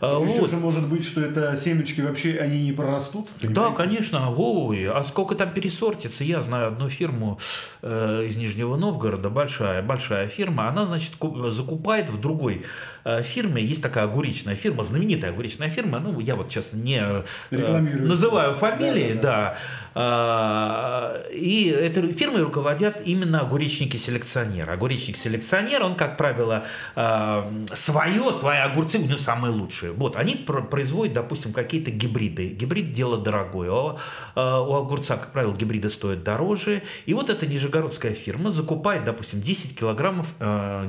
А, 0.03 0.21
Еще 0.21 0.41
вот. 0.41 0.49
же 0.49 0.57
может 0.57 0.87
быть, 0.89 1.05
что 1.05 1.21
это 1.21 1.55
семечки 1.55 2.01
вообще 2.01 2.37
они 2.37 2.61
не 2.61 2.73
прорастут? 2.73 3.29
Да, 3.41 3.69
конечно. 3.71 4.33
Ой, 4.35 4.89
а 4.89 5.01
сколько 5.03 5.33
там 5.35 5.51
пересортится? 5.51 6.25
Я 6.25 6.41
знаю 6.41 6.67
одну 6.67 6.89
фирму 6.89 7.39
э, 7.81 8.25
из 8.27 8.35
Нижнего 8.35 8.75
Новгорода, 8.75 9.29
большая, 9.29 9.81
большая 9.81 10.27
фирма. 10.27 10.67
Она, 10.67 10.85
значит, 10.85 11.13
закупает 11.51 12.09
в 12.09 12.19
другой 12.19 12.63
Э, 13.05 13.21
фирме, 13.21 13.61
есть 13.61 13.81
такая 13.81 14.05
огуречная 14.05 14.55
фирма, 14.55 14.83
знаменитая 14.83 15.31
огуречная 15.31 15.69
фирма, 15.69 15.99
ну, 15.99 16.19
я 16.21 16.35
вот 16.35 16.51
сейчас 16.51 16.67
не 16.71 17.01
э, 17.01 17.23
называю 17.51 18.55
фамилии, 18.55 19.13
да, 19.13 19.57
да, 19.93 21.11
да. 21.13 21.21
И 21.33 21.67
этой 21.67 22.13
фирмой 22.13 22.43
руководят 22.43 23.01
именно 23.05 23.41
огуречники-селекционеры. 23.41 24.71
Огуречник-селекционер, 24.71 25.83
он, 25.83 25.95
как 25.95 26.15
правило, 26.15 26.63
э, 26.95 27.65
свое, 27.73 28.33
свои 28.33 28.59
огурцы 28.59 28.99
у 28.99 29.01
него 29.01 29.17
самые 29.17 29.53
лучшие. 29.53 29.91
Вот, 29.97 30.15
они 30.15 30.35
производят, 30.35 31.13
допустим, 31.13 31.53
какие-то 31.53 31.91
гибриды. 31.91 32.49
Гибрид– 32.49 32.91
дело 32.93 33.17
дорогое. 33.17 33.97
А 34.35 34.61
у 34.61 34.73
огурца, 34.73 35.17
как 35.17 35.31
правило, 35.31 35.53
гибриды 35.53 35.89
стоят 35.89 36.23
дороже. 36.23 36.83
И 37.05 37.13
вот 37.13 37.29
эта 37.29 37.45
нижегородская 37.45 38.13
фирма 38.13 38.51
закупает, 38.51 39.03
допустим, 39.03 39.41
10 39.41 39.77
килограммов 39.77 40.33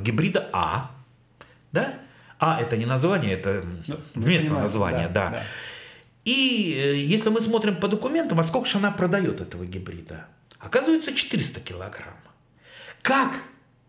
гибрида 0.03 0.49
А, 0.53 0.91
да? 1.73 1.95
А 2.39 2.61
это 2.61 2.77
не 2.77 2.85
название, 2.85 3.35
это 3.35 3.65
ну, 3.87 3.97
вместо 4.15 4.53
названия, 4.53 5.09
да, 5.09 5.31
да. 5.31 5.31
да. 5.31 5.43
И 6.25 6.75
э, 6.77 6.97
если 6.97 7.29
мы 7.29 7.41
смотрим 7.41 7.77
по 7.77 7.89
документам, 7.89 8.41
а 8.41 8.45
сколько 8.45 8.69
же 8.69 8.79
она 8.79 8.91
продает 8.91 9.41
этого 9.41 9.65
гибрида? 9.65 10.27
Оказывается, 10.59 11.15
400 11.15 11.61
килограмм. 11.61 12.17
Как 13.03 13.33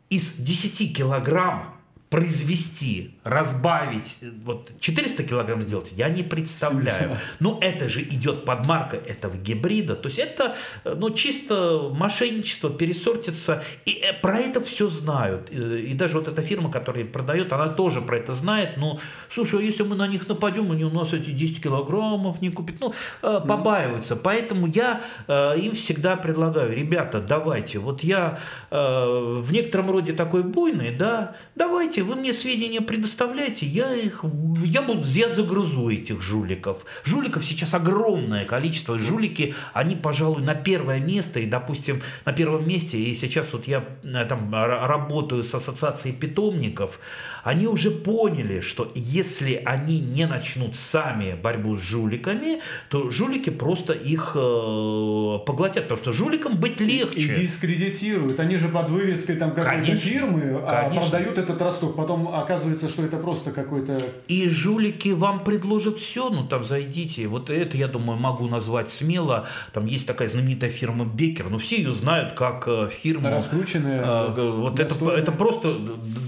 из 0.09 0.34
10 0.34 0.95
килограмм 0.95 1.74
произвести, 2.10 3.16
разбавить, 3.24 4.18
э, 4.22 4.30
вот 4.45 4.72
400 4.80 5.24
килограмм 5.24 5.64
сделать, 5.64 5.91
я 5.91 6.08
не 6.08 6.24
представляю. 6.24 7.18
Но 7.39 7.58
это 7.62 7.89
же 7.89 8.01
идет 8.01 8.45
под 8.45 8.66
маркой 8.68 8.99
этого 8.99 9.36
гибрида. 9.36 9.95
То 9.95 10.08
есть 10.08 10.20
это 10.20 10.56
э, 10.84 10.95
ну, 10.95 11.10
чисто 11.10 11.89
мошенничество, 11.91 12.70
пересортится. 12.70 13.64
И 13.86 14.03
э, 14.03 14.14
про 14.22 14.39
это 14.39 14.62
все 14.62 14.88
знают. 14.88 15.49
И 15.49 15.93
даже 15.93 16.20
вот 16.20 16.28
эта 16.28 16.41
фирма, 16.41 16.72
которая 16.72 17.06
продает, 17.06 17.51
она 17.51 17.70
тоже 17.70 18.01
про 18.01 18.18
это 18.18 18.34
знает. 18.34 18.78
Но, 18.78 18.99
слушай, 19.34 19.60
а 19.60 19.64
если 19.64 19.84
мы 19.84 19.95
на 19.95 20.08
них 20.08 20.28
нападем, 20.28 20.72
они 20.72 20.86
у 20.86 20.91
нас 20.91 21.12
эти 21.12 21.32
10 21.32 21.64
килограммов 21.64 22.39
не 22.41 22.51
купят. 22.51 22.76
Ну, 22.80 22.93
побаиваются. 23.22 24.16
Поэтому 24.16 24.68
я 24.68 25.01
им 25.28 25.74
всегда 25.74 26.16
предлагаю, 26.16 26.76
ребята, 26.76 27.20
давайте, 27.20 27.80
вот 27.80 28.03
я 28.03 28.39
в 28.70 29.51
некотором 29.51 29.91
роде 29.91 30.14
такой 30.14 30.43
буйный, 30.43 30.91
да, 30.91 31.36
давайте 31.56 31.95
давайте 31.96 32.04
вы 32.04 32.16
мне 32.16 32.34
сведения 32.34 32.82
предоставляйте, 32.82 33.66
я 33.66 33.93
их, 33.93 34.24
я 34.66 34.82
буду, 34.82 35.04
я 35.06 35.30
загрузу 35.30 35.89
этих 35.89 36.22
жуликов. 36.22 36.86
Жуликов 37.06 37.46
сейчас 37.46 37.74
огромное 37.74 38.46
количество. 38.46 38.98
Жулики, 38.98 39.56
они, 39.74 39.96
пожалуй, 39.96 40.43
на 40.43 40.56
первое 40.56 41.00
место, 41.00 41.39
и, 41.39 41.46
допустим, 41.46 42.02
на 42.26 42.34
первом 42.34 42.68
месте, 42.68 42.98
и 42.98 43.16
сейчас 43.16 43.54
вот 43.54 43.68
я 43.68 43.84
э, 44.04 44.26
там 44.26 44.54
работаю 44.54 45.43
с 45.43 45.54
ассоциацией 45.54 46.16
питомников, 46.16 47.00
они 47.46 47.68
уже 47.68 47.91
поняли, 47.91 48.60
что 48.60 48.91
если 48.96 49.62
они 49.66 50.00
не 50.00 50.26
начнут 50.26 50.76
сами 50.76 51.36
борьбу 51.36 51.78
с 51.78 51.80
жуликами, 51.80 52.60
то 52.89 53.12
жулики 53.12 53.52
просто 53.52 53.93
их 53.93 54.32
э, 54.36 55.39
поглотят, 55.46 55.84
потому 55.84 56.00
что 56.00 56.12
жуликам 56.12 56.58
быть 56.58 56.80
легче. 56.80 57.20
И 57.20 57.41
дискредитируют. 57.41 58.39
Они 58.39 58.58
же 58.58 58.68
под 58.68 58.89
вывеской 58.89 59.36
там 59.36 59.52
какой-то 59.52 59.96
фирмы 59.96 60.60
а 60.66 60.89
продают 60.89 61.38
этот 61.38 61.62
росток. 61.62 61.96
Потом 61.96 62.30
оказывается, 62.34 62.89
что 62.89 63.04
это 63.04 63.18
просто 63.18 63.52
какой-то... 63.52 64.02
И 64.28 64.50
жулики 64.50 65.10
вам 65.10 65.43
предложат 65.43 66.00
все, 66.00 66.32
ну 66.32 66.48
там 66.48 66.64
зайдите. 66.64 67.28
Вот 67.28 67.52
это, 67.52 67.78
я 67.78 67.88
думаю, 67.88 68.18
могу 68.18 68.48
назвать 68.48 68.89
смело. 68.89 69.46
Там 69.72 69.86
есть 69.86 70.08
такая 70.08 70.30
знаменитая 70.30 70.72
фирма 70.72 71.06
Бекер, 71.06 71.52
но 71.52 71.60
все 71.60 71.78
ее 71.78 71.93
знают 71.93 72.34
как 72.34 72.68
э, 72.68 72.89
фирма... 72.89 73.30
Раскрученная. 73.30 74.04
Э, 74.04 74.52
вот 74.52 74.80
это, 74.80 74.96
это 75.12 75.32
просто 75.32 75.78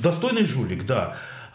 достойный 0.03 0.45
жулик, 0.45 0.85
да. 0.85 1.06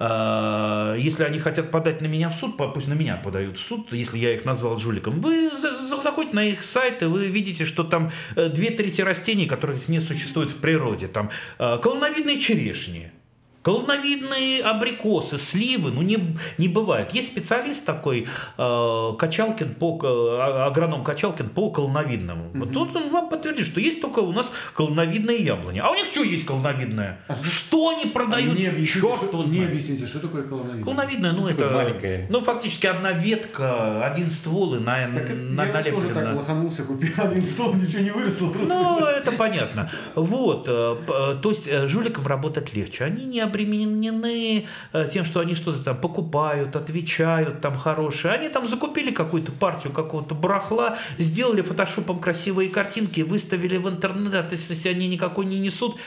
А, 0.05 0.97
если 0.97 1.23
они 1.23 1.39
хотят 1.39 1.71
подать 1.71 2.01
на 2.01 2.07
меня 2.07 2.29
в 2.29 2.35
суд, 2.35 2.57
пусть 2.57 2.89
на 2.89 2.95
меня 2.95 3.17
подают 3.17 3.59
в 3.59 3.63
суд, 3.63 3.93
если 3.93 4.19
я 4.19 4.35
их 4.35 4.45
назвал 4.45 4.79
жуликом. 4.79 5.21
Вы 5.21 5.51
заходите 6.03 6.35
на 6.35 6.45
их 6.45 6.65
сайт, 6.65 7.03
и 7.03 7.05
вы 7.05 7.27
видите, 7.27 7.65
что 7.65 7.85
там 7.85 8.11
э, 8.35 8.49
две 8.49 8.71
трети 8.71 9.01
растений, 9.01 9.47
которых 9.47 9.89
не 9.89 10.01
существует 10.01 10.51
в 10.51 10.57
природе. 10.57 11.07
Там 11.07 11.31
э, 11.61 11.79
колоновидные 11.81 12.41
черешни, 12.41 13.13
Колоновидные 13.63 14.61
абрикосы, 14.63 15.39
сливы, 15.39 15.93
ну 15.93 16.03
не, 16.03 16.19
не 16.59 16.67
бывает. 16.67 17.15
Есть 17.15 17.29
специалист 17.29 17.85
такой, 17.85 18.27
э, 18.59 19.13
Качалкин 19.19 19.75
по, 19.75 20.01
э, 20.03 20.67
агроном 20.67 21.05
Качалкин 21.05 21.49
по 21.51 21.71
колоновидному. 21.71 22.49
Угу. 22.49 22.59
Вот 22.59 22.73
тут 22.73 22.97
он 22.97 23.11
вам 23.11 23.29
подтвердит, 23.29 23.67
что 23.67 23.79
есть 23.79 24.01
только 24.01 24.19
у 24.19 24.33
нас 24.33 24.51
колоновидные 24.75 25.39
яблони. 25.39 25.79
А 25.79 25.91
у 25.91 25.95
них 25.95 26.07
все 26.07 26.25
есть 26.25 26.45
колоновидное. 26.45 27.21
А 27.29 27.37
что 27.45 27.91
они 27.91 28.07
продают? 28.07 28.59
Не 28.59 28.67
объясните, 28.67 29.01
Черт 29.01 29.29
что, 29.29 29.45
не 29.45 29.65
объясните, 29.65 30.07
что 30.07 30.19
такое 30.19 30.43
колоновидное? 30.43 30.83
Колоновидное, 30.83 31.33
ну, 31.33 31.47
это, 31.47 31.71
маленькое. 31.71 32.27
ну 32.31 32.41
фактически 32.41 32.87
одна 32.87 33.13
ветка, 33.13 34.05
один 34.05 34.29
ствол 34.33 34.75
и 34.75 34.81
на, 34.81 35.07
так 35.15 35.29
на, 35.29 35.67
я 35.67 35.73
налеплено. 35.73 36.01
тоже 36.01 36.15
так 36.15 36.35
лоханулся, 36.35 36.83
купил 36.83 37.11
один 37.17 37.43
ствол, 37.43 37.75
ничего 37.75 38.03
не 38.03 38.11
выросло. 38.11 38.49
Просто. 38.49 38.75
Ну, 38.75 39.05
это 39.05 39.31
понятно. 39.31 39.89
Вот, 40.17 40.67
э, 40.67 40.97
то 41.07 41.51
есть 41.51 41.89
жуликам 41.89 42.27
работать 42.27 42.75
легче. 42.75 43.05
Они 43.05 43.25
не 43.25 43.52
обременены 43.53 44.67
э, 44.93 45.09
тем, 45.13 45.25
что 45.25 45.41
они 45.41 45.55
что-то 45.55 45.85
там 45.85 46.01
покупают, 46.01 46.75
отвечают 46.75 47.61
там 47.61 47.77
хорошие. 47.77 48.35
Они 48.35 48.49
там 48.49 48.69
закупили 48.69 49.11
какую-то 49.11 49.53
партию 49.53 49.93
какого-то 49.93 50.35
барахла, 50.35 50.99
сделали 51.19 51.63
фотошопом 51.63 52.21
красивые 52.21 52.71
картинки, 52.71 53.21
выставили 53.21 53.77
в 53.77 53.89
интернет, 53.89 54.53
если 54.53 54.89
они 54.89 55.09
никакой 55.09 55.45
не 55.47 55.61
несут, 55.61 55.99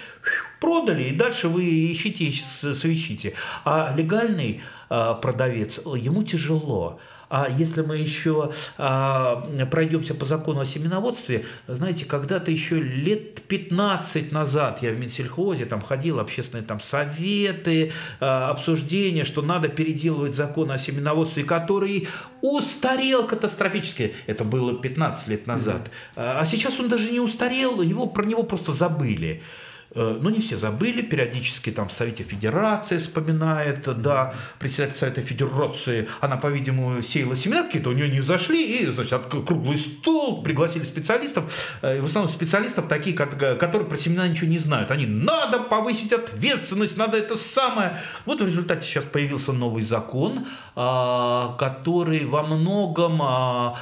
продали, 0.59 1.03
и 1.03 1.15
дальше 1.15 1.47
вы 1.47 1.91
ищите 1.91 2.25
и 2.25 2.33
свищите. 2.73 3.33
А 3.63 3.93
легальный 3.95 4.61
э, 4.89 5.15
продавец, 5.21 5.77
ему 5.77 6.23
тяжело. 6.23 6.99
А 7.35 7.49
если 7.49 7.81
мы 7.81 7.97
еще 7.97 8.53
а, 8.77 9.45
пройдемся 9.69 10.13
по 10.13 10.23
закону 10.23 10.61
о 10.61 10.65
семеноводстве, 10.65 11.45
знаете, 11.67 12.05
когда-то 12.05 12.49
еще 12.49 12.79
лет 12.79 13.41
15 13.41 14.31
назад 14.31 14.81
я 14.81 14.91
в 14.91 14.99
Минсельхозе 14.99 15.65
там 15.65 15.81
ходил, 15.81 16.21
общественные 16.21 16.63
там 16.63 16.79
советы, 16.79 17.91
а, 18.21 18.51
обсуждения, 18.51 19.25
что 19.25 19.41
надо 19.41 19.67
переделывать 19.67 20.35
закон 20.35 20.71
о 20.71 20.77
семеноводстве, 20.77 21.43
который 21.43 22.07
устарел 22.41 23.27
катастрофически. 23.27 24.15
Это 24.27 24.45
было 24.45 24.73
15 24.73 25.27
лет 25.27 25.45
назад. 25.45 25.89
Mm-hmm. 26.15 26.39
А 26.39 26.45
сейчас 26.45 26.79
он 26.79 26.87
даже 26.87 27.11
не 27.11 27.19
устарел, 27.19 27.81
его, 27.81 28.07
про 28.07 28.23
него 28.23 28.43
просто 28.43 28.71
забыли. 28.71 29.43
Э, 29.91 30.17
но 30.19 30.29
не 30.29 30.41
все 30.41 30.57
забыли, 30.57 31.01
периодически 31.01 31.71
там 31.71 31.87
в 31.87 31.91
Совете 31.91 32.23
Федерации 32.23 32.97
вспоминает, 32.97 34.01
да, 34.01 34.33
председатель 34.59 34.97
Совета 34.97 35.21
Федерации, 35.21 36.09
она, 36.19 36.37
по-видимому, 36.37 37.01
сеяла 37.01 37.35
семена 37.35 37.63
какие-то, 37.63 37.89
у 37.89 37.93
нее 37.93 38.09
не 38.09 38.19
взошли, 38.19 38.79
и, 38.79 38.85
значит, 38.87 39.25
круглый 39.25 39.77
стол, 39.77 40.43
пригласили 40.43 40.83
специалистов, 40.83 41.77
э, 41.81 42.01
в 42.01 42.05
основном 42.05 42.31
специалистов 42.31 42.87
такие, 42.87 43.15
которые 43.15 43.87
про 43.87 43.97
семена 43.97 44.27
ничего 44.27 44.49
не 44.49 44.59
знают. 44.59 44.91
Они, 44.91 45.05
надо 45.05 45.59
повысить 45.59 46.11
ответственность, 46.11 46.97
надо 46.97 47.17
это 47.17 47.37
самое. 47.37 47.97
Вот 48.25 48.41
в 48.41 48.45
результате 48.45 48.85
сейчас 48.85 49.03
появился 49.03 49.53
новый 49.53 49.83
закон, 49.83 50.45
а, 50.75 51.55
который 51.57 52.25
во 52.25 52.43
многом, 52.43 53.21
а, 53.21 53.77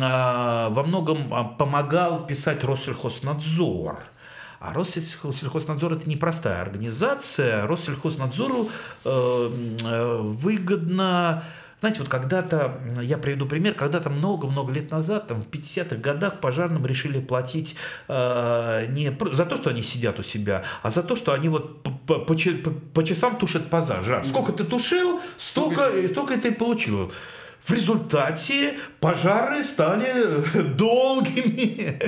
а, 0.00 0.70
во 0.70 0.82
многом 0.82 1.56
помогал 1.56 2.26
писать 2.26 2.64
Россельхознадзор. 2.64 4.13
А 4.64 4.72
Россельхознадзор 4.72 5.92
это 5.92 6.08
непростая 6.08 6.62
организация. 6.62 7.66
Россельхознадзору 7.66 8.70
э, 9.04 9.48
выгодно 10.22 11.44
знаете, 11.80 12.00
вот 12.00 12.08
когда-то, 12.08 12.80
я 13.02 13.18
приведу 13.18 13.44
пример, 13.44 13.74
когда-то 13.74 14.08
много-много 14.08 14.72
лет 14.72 14.90
назад, 14.90 15.26
там, 15.26 15.42
в 15.42 15.48
50-х 15.50 15.96
годах 15.96 16.40
пожарным 16.40 16.86
решили 16.86 17.20
платить 17.20 17.76
э, 18.08 18.86
не 18.88 19.14
за 19.32 19.44
то, 19.44 19.56
что 19.56 19.68
они 19.68 19.82
сидят 19.82 20.18
у 20.18 20.22
себя, 20.22 20.62
а 20.82 20.88
за 20.88 21.02
то, 21.02 21.14
что 21.14 21.34
они 21.34 21.50
вот 21.50 21.82
по, 21.82 21.90
по, 21.90 22.20
по, 22.24 22.70
по 22.94 23.04
часам 23.04 23.36
тушат 23.36 23.68
пожар. 23.68 24.24
Сколько 24.24 24.52
ты 24.52 24.64
тушил, 24.64 25.20
столько, 25.36 25.90
столько 26.10 26.38
ты 26.38 26.48
и 26.48 26.52
получил. 26.52 27.12
В 27.64 27.72
результате 27.72 28.74
пожары 29.00 29.64
стали 29.64 30.12
долгими. 30.76 31.98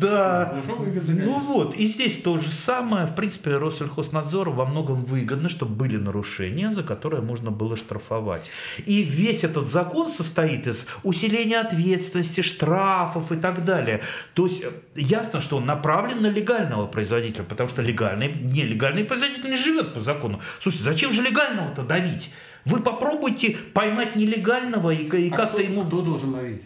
Да. 0.00 0.60
Ну 1.06 1.38
вот, 1.38 1.76
и 1.76 1.86
здесь 1.86 2.20
то 2.20 2.36
же 2.36 2.50
самое. 2.50 3.06
В 3.06 3.14
принципе, 3.14 3.56
Россельхознадзору 3.58 4.52
во 4.52 4.64
многом 4.64 4.96
выгодно, 5.04 5.48
чтобы 5.48 5.76
были 5.76 5.96
нарушения, 5.98 6.72
за 6.72 6.82
которые 6.82 7.22
можно 7.22 7.52
было 7.52 7.76
штрафовать. 7.76 8.50
И 8.86 9.04
весь 9.04 9.44
этот 9.44 9.70
закон 9.70 10.10
состоит 10.10 10.66
из 10.66 10.84
усиления 11.04 11.60
ответственности, 11.60 12.40
штрафов 12.40 13.30
и 13.30 13.36
так 13.36 13.64
далее. 13.64 14.02
То 14.34 14.46
есть 14.46 14.64
ясно, 14.96 15.40
что 15.40 15.58
он 15.58 15.66
направлен 15.66 16.22
на 16.22 16.26
легального 16.26 16.88
производителя, 16.88 17.44
потому 17.44 17.68
что 17.68 17.82
легальный, 17.82 18.32
нелегальный 18.34 19.04
производитель 19.04 19.48
не 19.48 19.58
живет 19.58 19.94
по 19.94 20.00
закону. 20.00 20.40
Слушайте, 20.60 20.84
зачем 20.84 21.12
же 21.12 21.22
легального-то 21.22 21.82
давить? 21.82 22.32
Вы 22.66 22.80
попробуйте 22.80 23.56
поймать 23.72 24.16
нелегального 24.16 24.90
и, 24.90 25.04
и 25.06 25.30
а 25.30 25.36
как-то 25.36 25.62
ему... 25.62 25.84
Кто 25.84 26.02
должен 26.02 26.34
ловить? 26.34 26.62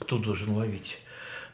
Кто 0.00 0.18
должен 0.18 0.50
ловить? 0.50 0.98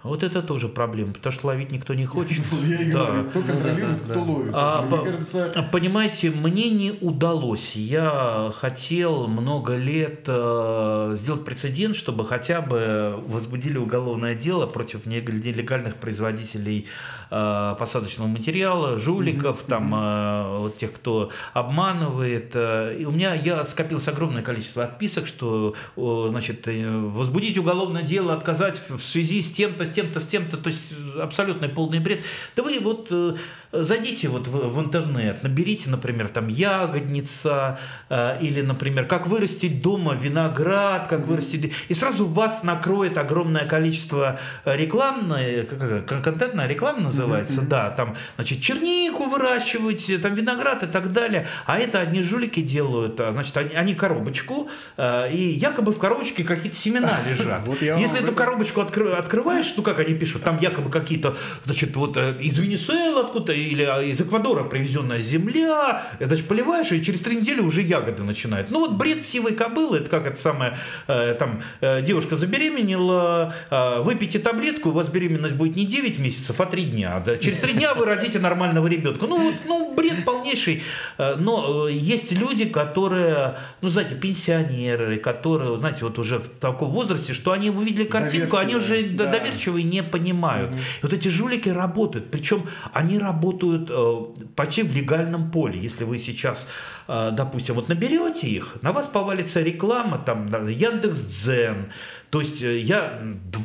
Вот 0.03 0.23
это 0.23 0.41
тоже 0.43 0.69
проблема, 0.69 1.13
потому 1.13 1.33
что 1.33 1.49
ловить 1.49 1.71
никто 1.73 1.93
не 1.93 2.07
хочет. 2.07 2.43
Я 2.67 2.81
и 2.81 2.91
говорю, 2.91 3.29
кто 3.29 3.43
контролирует, 3.43 4.01
кто 4.01 4.23
ловит. 4.23 4.53
А, 4.55 5.69
понимаете, 5.71 6.31
мне 6.31 6.71
не 6.71 6.93
удалось. 7.03 7.73
Я 7.75 8.51
хотел 8.57 9.27
много 9.27 9.77
лет 9.77 10.25
э, 10.27 11.17
сделать 11.19 11.45
прецедент, 11.45 11.97
чтобы 11.97 12.25
хотя 12.25 12.63
бы 12.63 13.23
возбудили 13.27 13.77
уголовное 13.77 14.35
дело 14.35 14.67
против 14.67 15.05
нелегальных 15.05 15.97
производителей 15.97 16.87
э, 17.31 17.75
посадочного 17.79 18.29
материала, 18.29 18.99
жуликов, 18.99 19.63
там, 19.63 19.95
э, 19.95 20.59
вот 20.59 20.79
тех, 20.79 20.93
кто 20.93 21.31
обманывает. 21.53 22.55
И 22.55 23.05
у 23.05 23.11
меня, 23.11 23.35
я 23.35 23.65
скопилось 23.65 24.09
огромное 24.09 24.43
количество 24.43 24.85
отписок, 24.85 25.27
что, 25.27 25.75
значит, 25.97 26.67
возбудить 26.67 27.59
уголовное 27.59 28.03
дело, 28.03 28.33
отказать 28.33 28.81
в 28.89 29.01
связи 29.01 29.43
с 29.43 29.51
тем-то, 29.53 29.85
с 29.85 29.91
тем-то, 29.91 30.21
с 30.21 30.27
тем-то, 30.27 30.57
то 30.57 30.69
есть 30.69 30.83
абсолютно 31.21 31.69
полный 31.69 32.01
бред. 32.01 32.25
Да 32.57 32.63
вы 32.63 32.79
вот 32.81 33.09
э, 33.11 33.37
зайдите 33.73 34.29
вот 34.29 34.49
в, 34.49 34.75
в 34.75 34.81
интернет, 34.81 35.43
наберите, 35.43 35.91
например, 35.91 36.29
там 36.29 36.49
ягодница 36.49 37.79
э, 38.09 38.39
или, 38.41 38.63
например, 38.63 39.07
как 39.07 39.27
вырастить 39.27 39.83
дома 39.83 40.15
виноград, 40.15 41.09
как 41.09 41.27
вырастить... 41.27 41.73
И 41.89 41.95
сразу 41.95 42.27
вас 42.27 42.63
накроет 42.63 43.19
огромное 43.19 43.67
количество 43.67 44.39
рекламной, 44.65 45.65
как, 45.65 46.23
контентная 46.23 46.67
реклама 46.67 47.01
называется, 47.01 47.63
да, 47.63 47.91
там, 47.91 48.17
значит, 48.37 48.61
чернику 48.61 49.27
выращивайте, 49.27 50.19
там 50.19 50.35
виноград 50.35 50.83
и 50.83 50.87
так 50.87 51.13
далее. 51.13 51.47
А 51.67 51.79
это 51.79 52.01
одни 52.01 52.23
жулики 52.23 52.61
делают, 52.61 53.21
а, 53.21 53.33
значит, 53.33 53.57
они, 53.57 53.75
они 53.75 53.95
коробочку, 53.95 54.69
э, 54.97 55.33
и 55.33 55.51
якобы 55.51 55.93
в 55.93 55.99
коробочке 55.99 56.45
какие-то 56.45 56.77
семена 56.77 57.19
лежат. 57.27 57.67
Если 57.81 58.23
эту 58.23 58.33
коробочку 58.33 58.81
открываешь, 58.81 59.73
ну 59.77 59.83
как 59.83 59.99
они 59.99 60.15
пишут, 60.15 60.43
там 60.43 60.59
якобы 60.59 60.91
какие-то, 60.91 61.37
значит, 61.65 61.95
вот 61.97 62.17
э, 62.17 62.37
из 62.41 62.59
Венесуэлы 62.59 63.21
откуда-то 63.21 63.60
или 63.61 63.83
а, 63.83 64.03
из 64.03 64.21
Эквадора 64.21 64.65
привезенная 64.65 65.21
земля, 65.21 66.03
значит, 66.21 66.49
поливаешь, 66.49 66.93
и 66.93 67.03
через 67.03 67.21
три 67.21 67.37
недели 67.37 67.61
уже 67.61 67.83
ягоды 67.83 68.23
начинают. 68.23 68.71
Ну 68.71 68.81
вот 68.81 68.93
бред 68.93 69.25
сивой 69.25 69.55
кобылы, 69.55 69.99
это 69.99 70.09
как 70.09 70.27
это 70.27 70.41
самое, 70.41 70.77
э, 71.07 71.35
там, 71.39 71.63
э, 71.81 72.03
девушка 72.03 72.37
забеременела, 72.37 73.55
выпейте 74.01 74.39
таблетку, 74.39 74.91
у 74.91 74.93
вас 74.93 75.09
беременность 75.09 75.55
будет 75.55 75.77
не 75.77 75.87
9 75.87 76.19
месяцев, 76.19 76.61
а 76.61 76.67
3 76.67 76.85
дня. 76.85 77.23
Да? 77.25 77.37
Через 77.37 77.59
3 77.59 77.75
дня 77.75 77.95
вы 77.95 78.07
родите 78.07 78.39
нормального 78.39 78.87
ребенка. 78.87 79.27
Ну, 79.27 79.41
вот, 79.41 79.55
ну, 79.67 79.95
бред 79.95 80.25
полнейший. 80.25 80.83
Но 81.19 81.89
есть 81.89 82.33
люди, 82.33 82.65
которые, 82.65 83.59
ну, 83.81 83.89
знаете, 83.89 84.15
пенсионеры, 84.15 85.19
которые, 85.19 85.79
знаете, 85.79 86.05
вот 86.05 86.19
уже 86.19 86.39
в 86.39 86.49
таком 86.61 86.91
возрасте, 86.91 87.33
что 87.33 87.53
они 87.53 87.71
увидели 87.71 88.05
картинку, 88.05 88.57
они 88.57 88.77
уже 88.77 89.03
да. 89.05 89.27
доверчивы 89.27 89.51
доверчивые 89.51 89.85
не 89.85 90.03
понимают. 90.03 90.71
Угу. 90.71 90.79
Вот 91.03 91.13
эти 91.13 91.29
жулики 91.29 91.69
работают, 91.69 92.31
причем 92.31 92.67
они 92.93 93.19
работают 93.19 93.50
э, 93.63 94.43
почти 94.57 94.83
в 94.83 94.93
легальном 94.93 95.51
поле. 95.51 95.79
Если 95.79 96.05
вы 96.05 96.19
сейчас, 96.19 96.67
э, 97.09 97.31
допустим, 97.33 97.75
вот 97.75 97.89
наберете 97.89 98.47
их, 98.47 98.77
на 98.83 98.93
вас 98.93 99.07
повалится 99.07 99.61
реклама, 99.63 100.19
там 100.19 100.47
Яндекс 100.69 101.21
Дзен, 101.21 101.87
то 102.31 102.41
есть 102.41 102.63
э, 102.63 102.79
я 102.79 103.21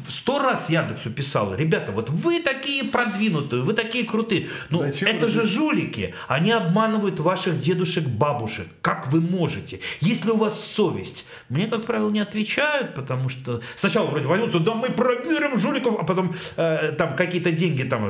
сто 0.09 0.39
раз 0.39 0.69
Яндексу 0.69 1.11
писал, 1.11 1.55
ребята, 1.55 1.91
вот 1.91 2.09
вы 2.09 2.41
такие 2.41 2.83
продвинутые, 2.83 3.61
вы 3.61 3.73
такие 3.73 4.05
крутые. 4.05 4.49
Ну, 4.71 4.79
Зачем 4.79 5.07
это 5.07 5.29
же 5.29 5.45
жулики. 5.45 6.15
Они 6.27 6.51
обманывают 6.51 7.19
ваших 7.19 7.59
дедушек, 7.59 8.05
бабушек. 8.05 8.67
Как 8.81 9.11
вы 9.11 9.21
можете? 9.21 9.79
Если 10.01 10.31
у 10.31 10.37
вас 10.37 10.59
совесть. 10.59 11.25
Мне, 11.49 11.67
как 11.67 11.85
правило, 11.85 12.09
не 12.09 12.19
отвечают, 12.21 12.95
потому 12.95 13.29
что 13.29 13.61
сначала 13.75 14.09
вроде 14.09 14.25
возьмутся, 14.25 14.59
да 14.59 14.73
мы 14.73 14.89
проверим 14.89 15.59
жуликов, 15.59 15.97
а 15.99 16.03
потом 16.03 16.33
э, 16.57 16.91
там 16.97 17.15
какие-то 17.15 17.51
деньги 17.51 17.83
там 17.83 18.09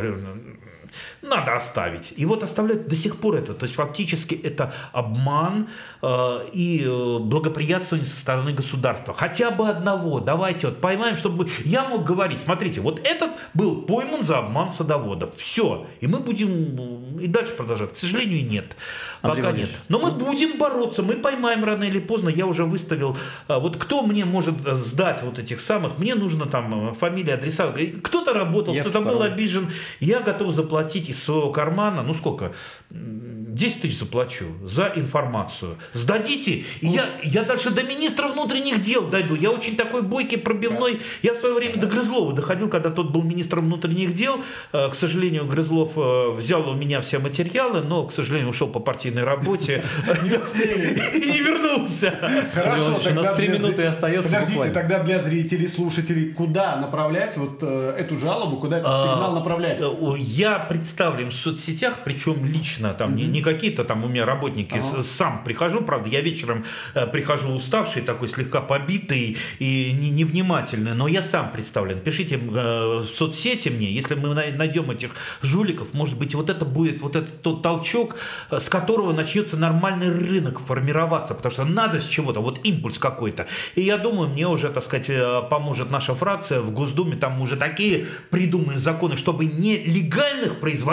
надо 1.25 1.55
оставить. 1.55 2.13
И 2.15 2.25
вот 2.25 2.43
оставляют 2.43 2.87
до 2.87 2.95
сих 2.95 3.17
пор 3.17 3.35
это. 3.35 3.53
То 3.53 3.65
есть 3.65 3.75
фактически 3.75 4.35
это 4.35 4.73
обман 4.91 5.67
э, 6.01 6.47
и 6.53 6.83
э, 6.85 7.19
благоприятствование 7.19 8.07
со 8.07 8.15
стороны 8.15 8.53
государства. 8.53 9.13
Хотя 9.13 9.51
бы 9.51 9.67
одного. 9.67 10.19
Давайте 10.19 10.67
вот 10.67 10.81
поймаем, 10.81 11.17
чтобы 11.17 11.47
я 11.65 11.83
мог 11.83 12.03
говорить, 12.03 12.39
смотрите, 12.39 12.81
вот 12.81 13.01
этот 13.03 13.31
был 13.53 13.81
пойман 13.81 14.23
за 14.23 14.37
обман 14.37 14.71
садоводов. 14.71 15.35
Все. 15.37 15.87
И 16.01 16.07
мы 16.07 16.19
будем 16.19 17.19
и 17.19 17.27
дальше 17.27 17.53
продолжать. 17.53 17.93
К 17.93 17.97
сожалению, 17.97 18.47
нет. 18.47 18.75
Андрей 19.21 19.43
Пока 19.43 19.57
нет. 19.57 19.69
Но 19.89 19.99
мы 19.99 20.11
будем 20.11 20.57
бороться. 20.57 21.01
Мы 21.01 21.13
поймаем 21.15 21.63
рано 21.63 21.83
или 21.83 21.99
поздно. 21.99 22.29
Я 22.29 22.45
уже 22.45 22.65
выставил. 22.65 23.17
Э, 23.47 23.59
вот 23.59 23.77
кто 23.77 24.03
мне 24.03 24.25
может 24.25 24.55
сдать 24.77 25.23
вот 25.23 25.39
этих 25.39 25.61
самых? 25.61 25.97
Мне 25.97 26.15
нужно 26.15 26.45
там 26.45 26.91
э, 26.91 26.93
фамилия, 26.93 27.33
адреса. 27.33 27.73
Кто-то 28.03 28.33
работал, 28.33 28.75
кто-то 28.75 29.01
был 29.01 29.21
обижен. 29.21 29.71
Я 29.99 30.19
готов 30.19 30.53
заплатить 30.53 31.14
из 31.15 31.23
своего 31.23 31.51
кармана, 31.51 32.03
ну 32.03 32.13
сколько, 32.13 32.51
10 32.91 33.81
тысяч 33.81 33.99
заплачу 33.99 34.45
за 34.63 34.91
информацию. 34.95 35.77
Сдадите, 35.93 36.63
и 36.81 36.87
я, 36.87 37.05
я 37.23 37.43
дальше 37.43 37.69
до 37.69 37.83
министра 37.83 38.27
внутренних 38.27 38.83
дел 38.83 39.07
дойду. 39.07 39.35
Я 39.35 39.51
очень 39.51 39.75
такой 39.75 40.01
бойкий, 40.01 40.37
пробивной. 40.37 41.01
Я 41.21 41.33
в 41.33 41.37
свое 41.37 41.55
время 41.55 41.77
до 41.77 41.87
Грызлова 41.87 42.33
доходил, 42.33 42.69
когда 42.69 42.89
тот 42.89 43.11
был 43.11 43.23
министром 43.23 43.65
внутренних 43.65 44.15
дел. 44.15 44.41
Э, 44.73 44.89
к 44.89 44.95
сожалению, 44.95 45.45
Грызлов 45.45 45.91
э, 45.95 46.31
взял 46.31 46.69
у 46.69 46.73
меня 46.73 47.01
все 47.01 47.19
материалы, 47.19 47.81
но, 47.81 48.05
к 48.05 48.13
сожалению, 48.13 48.49
ушел 48.49 48.67
по 48.67 48.79
партийной 48.79 49.23
работе 49.23 49.83
и 50.23 51.19
не 51.19 51.39
вернулся. 51.39 52.13
Хорошо, 52.53 52.99
у 53.09 53.13
нас 53.13 53.33
три 53.35 53.47
минуты 53.47 53.83
остается. 53.83 54.35
Подождите, 54.35 54.71
тогда 54.71 54.99
для 54.99 55.19
зрителей, 55.19 55.67
слушателей, 55.67 56.33
куда 56.33 56.75
направлять 56.77 57.37
вот 57.37 57.59
э, 57.61 57.95
эту 57.97 58.17
жалобу, 58.17 58.57
куда 58.57 58.77
этот 58.79 58.91
а, 58.91 59.03
сигнал 59.03 59.33
направлять? 59.33 59.81
Я 60.17 60.59
представлен 60.95 61.29
в 61.29 61.33
соцсетях, 61.33 61.95
причем 62.05 62.45
лично, 62.45 62.93
там 62.93 63.17
не 63.17 63.41
какие-то 63.41 63.83
там 63.83 64.05
у 64.05 64.07
меня 64.07 64.25
работники, 64.25 64.75
ага. 64.75 65.03
сам 65.03 65.43
прихожу, 65.43 65.81
правда, 65.81 66.07
я 66.07 66.21
вечером 66.21 66.63
э, 66.93 67.05
прихожу 67.05 67.49
уставший, 67.49 68.01
такой 68.01 68.29
слегка 68.29 68.61
побитый 68.61 69.37
и 69.59 69.91
невнимательный, 69.91 70.93
но 70.93 71.09
я 71.09 71.21
сам 71.21 71.51
представлен. 71.51 71.99
Пишите 71.99 72.35
э, 72.35 72.39
в 72.39 73.07
соцсети 73.07 73.67
мне, 73.67 73.91
если 73.91 74.15
мы 74.15 74.33
найдем 74.33 74.89
этих 74.89 75.11
жуликов, 75.41 75.93
может 75.93 76.17
быть, 76.17 76.33
вот 76.33 76.49
это 76.49 76.63
будет 76.63 77.01
вот 77.01 77.17
этот 77.17 77.41
тот 77.41 77.61
толчок, 77.61 78.15
э, 78.49 78.59
с 78.59 78.69
которого 78.69 79.11
начнется 79.11 79.57
нормальный 79.57 80.09
рынок 80.09 80.61
формироваться, 80.61 81.33
потому 81.33 81.51
что 81.51 81.65
надо 81.65 81.99
с 81.99 82.07
чего-то, 82.07 82.39
вот 82.39 82.61
импульс 82.63 82.99
какой-то. 82.99 83.47
И 83.75 83.81
я 83.81 83.97
думаю, 83.97 84.29
мне 84.29 84.47
уже, 84.47 84.69
так 84.69 84.83
сказать, 84.85 85.09
поможет 85.49 85.91
наша 85.91 86.15
фракция 86.15 86.61
в 86.61 86.71
Госдуме, 86.71 87.17
там 87.17 87.41
уже 87.41 87.57
такие 87.57 88.05
придуманы 88.29 88.79
законы, 88.79 89.17
чтобы 89.17 89.43
нелегальных 89.45 90.61
производителей 90.61 90.84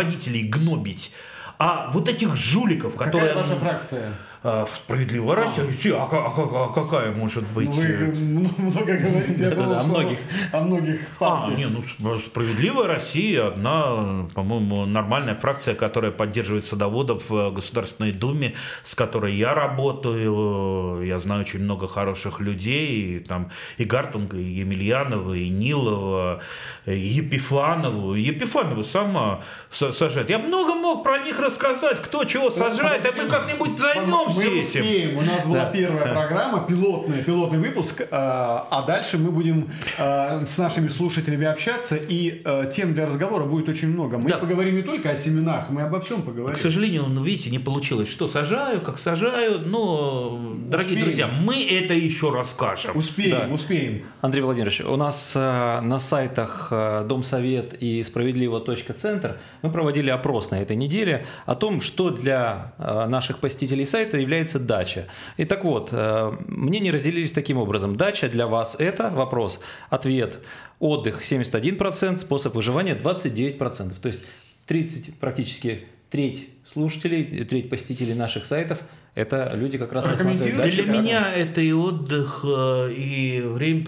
гнобить, 0.42 1.12
а 1.58 1.90
вот 1.92 2.08
этих 2.08 2.34
жуликов, 2.34 2.96
которые... 2.96 3.34
Какая 3.34 3.42
ваша 3.44 3.56
фракция? 3.56 4.12
А, 4.44 4.66
справедливая 4.66 5.36
Россия. 5.36 5.94
А, 5.94 6.08
а, 6.10 6.34
а, 6.36 6.64
а 6.64 6.72
какая 6.72 7.12
может 7.12 7.46
быть? 7.48 7.68
Вы 7.68 7.84
э, 7.84 8.12
много 8.12 8.96
говорите 8.96 9.48
о 9.48 9.82
многих. 9.84 10.18
О 10.50 10.60
многих 10.62 11.06
партиях. 11.18 11.56
А, 11.56 11.60
не, 11.60 11.66
ну 11.66 12.18
справедливая 12.18 12.88
Россия 12.88 13.46
одна, 13.46 14.26
по-моему, 14.34 14.84
нормальная 14.84 15.36
фракция, 15.36 15.76
которая 15.76 16.10
поддерживает 16.10 16.66
садоводов 16.66 17.30
в 17.30 17.52
Государственной 17.52 18.10
Думе, 18.10 18.54
с 18.82 18.96
которой 18.96 19.32
я 19.32 19.54
работаю. 19.54 21.04
Я 21.04 21.20
знаю 21.20 21.42
очень 21.42 21.60
много 21.60 21.86
хороших 21.86 22.40
людей. 22.40 23.18
И, 23.18 23.18
там 23.20 23.52
и 23.78 23.84
Гартунга, 23.84 24.38
и 24.38 24.42
Емельянова, 24.42 25.34
и 25.34 25.48
Нилова, 25.48 26.40
и 26.86 26.98
Епифанову. 26.98 28.14
Епифанову 28.14 28.82
сама 28.82 29.42
сажает. 29.70 30.30
Я 30.30 30.40
много 30.40 30.74
мог 30.74 31.04
про 31.04 31.18
них 31.18 31.38
рассказать, 31.38 32.02
кто 32.02 32.24
чего 32.24 32.50
сажает, 32.50 33.06
а 33.06 33.12
мы 33.16 33.28
как-нибудь 33.28 33.78
займемся 33.78 34.31
мы 34.34 34.60
успеем. 34.60 35.16
У 35.16 35.22
нас 35.22 35.46
была 35.46 35.66
первая 35.66 36.12
программа, 36.12 36.66
пилотный, 36.66 37.22
пилотный 37.22 37.58
выпуск, 37.58 38.00
э, 38.00 38.06
а 38.10 38.84
дальше 38.86 39.18
мы 39.18 39.30
будем 39.30 39.70
э, 39.98 40.44
с 40.46 40.58
нашими 40.58 40.88
слушателями 40.88 41.46
общаться, 41.46 41.96
и 41.96 42.42
э, 42.44 42.70
тем 42.74 42.94
для 42.94 43.06
разговора 43.06 43.44
будет 43.44 43.68
очень 43.68 43.88
много. 43.88 44.18
Мы 44.18 44.28
да. 44.28 44.38
поговорим 44.38 44.76
не 44.76 44.82
только 44.82 45.10
о 45.10 45.16
семенах, 45.16 45.70
мы 45.70 45.82
обо 45.82 46.00
всем 46.00 46.22
поговорим. 46.22 46.54
К 46.54 46.58
сожалению, 46.58 47.04
ну, 47.08 47.22
видите, 47.22 47.50
не 47.50 47.58
получилось. 47.58 48.08
Что 48.08 48.28
сажаю, 48.28 48.80
как 48.80 48.98
сажаю, 48.98 49.60
но, 49.60 50.54
дорогие 50.66 50.92
успеем. 50.92 51.04
друзья, 51.04 51.30
мы 51.44 51.62
это 51.64 51.94
еще 51.94 52.30
расскажем. 52.30 52.96
Успеем, 52.96 53.48
да. 53.48 53.54
успеем. 53.54 54.02
Андрей 54.20 54.42
Владимирович, 54.42 54.80
у 54.80 54.96
нас 54.96 55.34
на 55.34 55.98
сайтах 55.98 56.68
Домсовет 56.70 57.74
и 57.80 58.02
справедливо.центр 58.02 59.38
мы 59.62 59.70
проводили 59.70 60.10
опрос 60.10 60.50
на 60.50 60.56
этой 60.60 60.76
неделе 60.76 61.26
о 61.46 61.54
том, 61.54 61.80
что 61.80 62.10
для 62.10 62.72
наших 62.78 63.38
посетителей 63.38 63.84
сайта 63.84 64.21
является 64.22 64.58
дача. 64.58 65.06
И 65.36 65.44
так 65.44 65.64
вот, 65.64 65.90
э, 65.92 66.32
мнения 66.46 66.90
разделились 66.90 67.32
таким 67.32 67.58
образом. 67.58 67.96
Дача 67.96 68.28
для 68.28 68.46
вас 68.46 68.76
это 68.78 69.10
вопрос, 69.10 69.60
ответ, 69.90 70.38
отдых 70.78 71.22
71%, 71.22 72.20
способ 72.20 72.54
выживания 72.54 72.94
29%. 72.94 74.00
То 74.00 74.08
есть 74.08 74.22
30, 74.66 75.18
практически 75.18 75.86
треть 76.10 76.48
слушателей, 76.64 77.44
треть 77.44 77.68
посетителей 77.68 78.14
наших 78.14 78.46
сайтов– 78.46 78.78
это 79.14 79.52
люди 79.54 79.76
как 79.76 79.92
раз 79.92 80.06
рассматривают 80.06 80.74
Для 80.74 80.86
меня 80.86 81.34
это 81.34 81.60
и 81.60 81.72
отдых, 81.72 82.40
э, 82.44 82.92
и 82.92 83.42
время, 83.42 83.80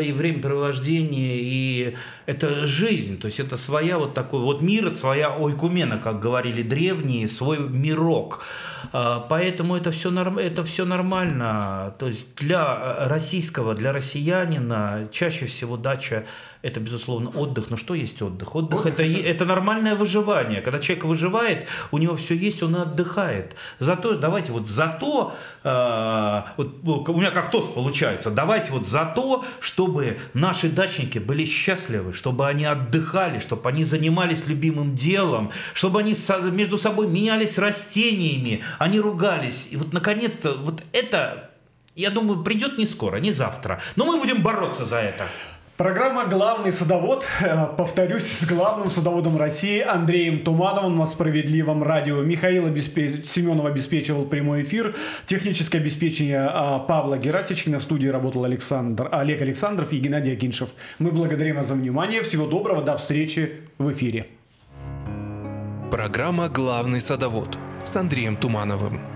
и 0.00 0.12
времяпровождение, 0.12 1.38
и 1.38 1.94
это 2.26 2.66
жизнь. 2.66 3.20
То 3.20 3.26
есть 3.26 3.38
это 3.38 3.56
своя 3.56 3.98
вот 3.98 4.14
такой 4.14 4.40
вот 4.40 4.62
мир, 4.62 4.96
своя 4.96 5.30
ойкумена, 5.30 5.98
как 5.98 6.18
говорили 6.18 6.62
древние, 6.62 7.28
свой 7.28 7.60
мирок. 7.60 8.42
Э, 8.92 9.20
поэтому 9.28 9.76
это 9.76 9.92
все, 9.92 10.10
это 10.10 10.64
все 10.64 10.84
нормально. 10.84 11.94
То 12.00 12.08
есть 12.08 12.34
для 12.34 13.06
российского, 13.06 13.76
для 13.76 13.92
россиянина 13.92 15.08
чаще 15.12 15.46
всего 15.46 15.76
дача 15.76 16.24
это, 16.64 16.80
безусловно, 16.80 17.30
отдых. 17.30 17.70
Но 17.70 17.76
что 17.76 17.94
есть 17.94 18.22
отдых? 18.22 18.56
Отдых, 18.56 18.80
отдых 18.80 18.92
это, 18.92 19.02
это... 19.02 19.28
это 19.28 19.44
нормальное 19.44 19.94
выживание. 19.94 20.62
Когда 20.62 20.78
человек 20.78 21.04
выживает, 21.04 21.66
у 21.90 21.98
него 21.98 22.16
все 22.16 22.34
есть, 22.34 22.62
он 22.62 22.76
отдыхает. 22.76 23.54
Зато, 23.78 24.14
давайте 24.14 24.50
вот 24.50 24.68
за 24.68 24.88
то, 24.88 25.34
э, 25.62 26.42
вот, 26.56 26.82
ну, 26.82 27.04
у 27.06 27.20
меня 27.20 27.30
как 27.30 27.50
тост 27.50 27.74
получается, 27.74 28.30
давайте 28.30 28.72
вот 28.72 28.88
за 28.88 29.04
то, 29.14 29.44
чтобы 29.60 30.18
наши 30.32 30.70
дачники 30.70 31.18
были 31.18 31.44
счастливы, 31.44 32.14
чтобы 32.14 32.48
они 32.48 32.64
отдыхали, 32.64 33.40
чтобы 33.40 33.68
они 33.68 33.84
занимались 33.84 34.46
любимым 34.46 34.96
делом, 34.96 35.50
чтобы 35.74 36.00
они 36.00 36.16
между 36.52 36.78
собой 36.78 37.08
менялись 37.08 37.58
растениями, 37.58 38.62
они 38.78 39.00
ругались. 39.00 39.68
И 39.70 39.76
вот 39.76 39.92
наконец-то 39.92 40.54
вот 40.54 40.82
это 40.92 41.50
я 41.94 42.10
думаю, 42.10 42.42
придет 42.42 42.78
не 42.78 42.86
скоро, 42.86 43.18
не 43.18 43.32
завтра. 43.32 43.80
Но 43.96 44.04
мы 44.04 44.18
будем 44.18 44.42
бороться 44.42 44.84
за 44.84 44.96
это. 44.96 45.26
Программа 45.76 46.26
«Главный 46.26 46.70
садовод», 46.70 47.26
э, 47.40 47.66
повторюсь, 47.76 48.30
с 48.30 48.46
главным 48.46 48.92
садоводом 48.92 49.36
России 49.36 49.80
Андреем 49.80 50.44
Тумановым 50.44 50.96
на 50.96 51.04
Справедливом 51.04 51.82
радио. 51.82 52.22
Михаил 52.22 52.66
обеспеч... 52.66 53.26
Семенов 53.26 53.66
обеспечивал 53.66 54.24
прямой 54.24 54.62
эфир. 54.62 54.94
Техническое 55.26 55.78
обеспечение 55.78 56.48
а, 56.48 56.78
Павла 56.78 57.18
Герасичкина. 57.18 57.80
В 57.80 57.82
студии 57.82 58.06
работал 58.06 58.44
Александр... 58.44 59.08
Олег 59.10 59.42
Александров 59.42 59.92
и 59.92 59.98
Геннадий 59.98 60.34
Акиншев. 60.34 60.68
Мы 61.00 61.10
благодарим 61.10 61.56
вас 61.56 61.66
за 61.66 61.74
внимание. 61.74 62.22
Всего 62.22 62.46
доброго. 62.46 62.80
До 62.80 62.96
встречи 62.96 63.62
в 63.76 63.92
эфире. 63.92 64.28
Программа 65.90 66.48
«Главный 66.48 67.00
садовод» 67.00 67.58
с 67.82 67.96
Андреем 67.96 68.36
Тумановым. 68.36 69.13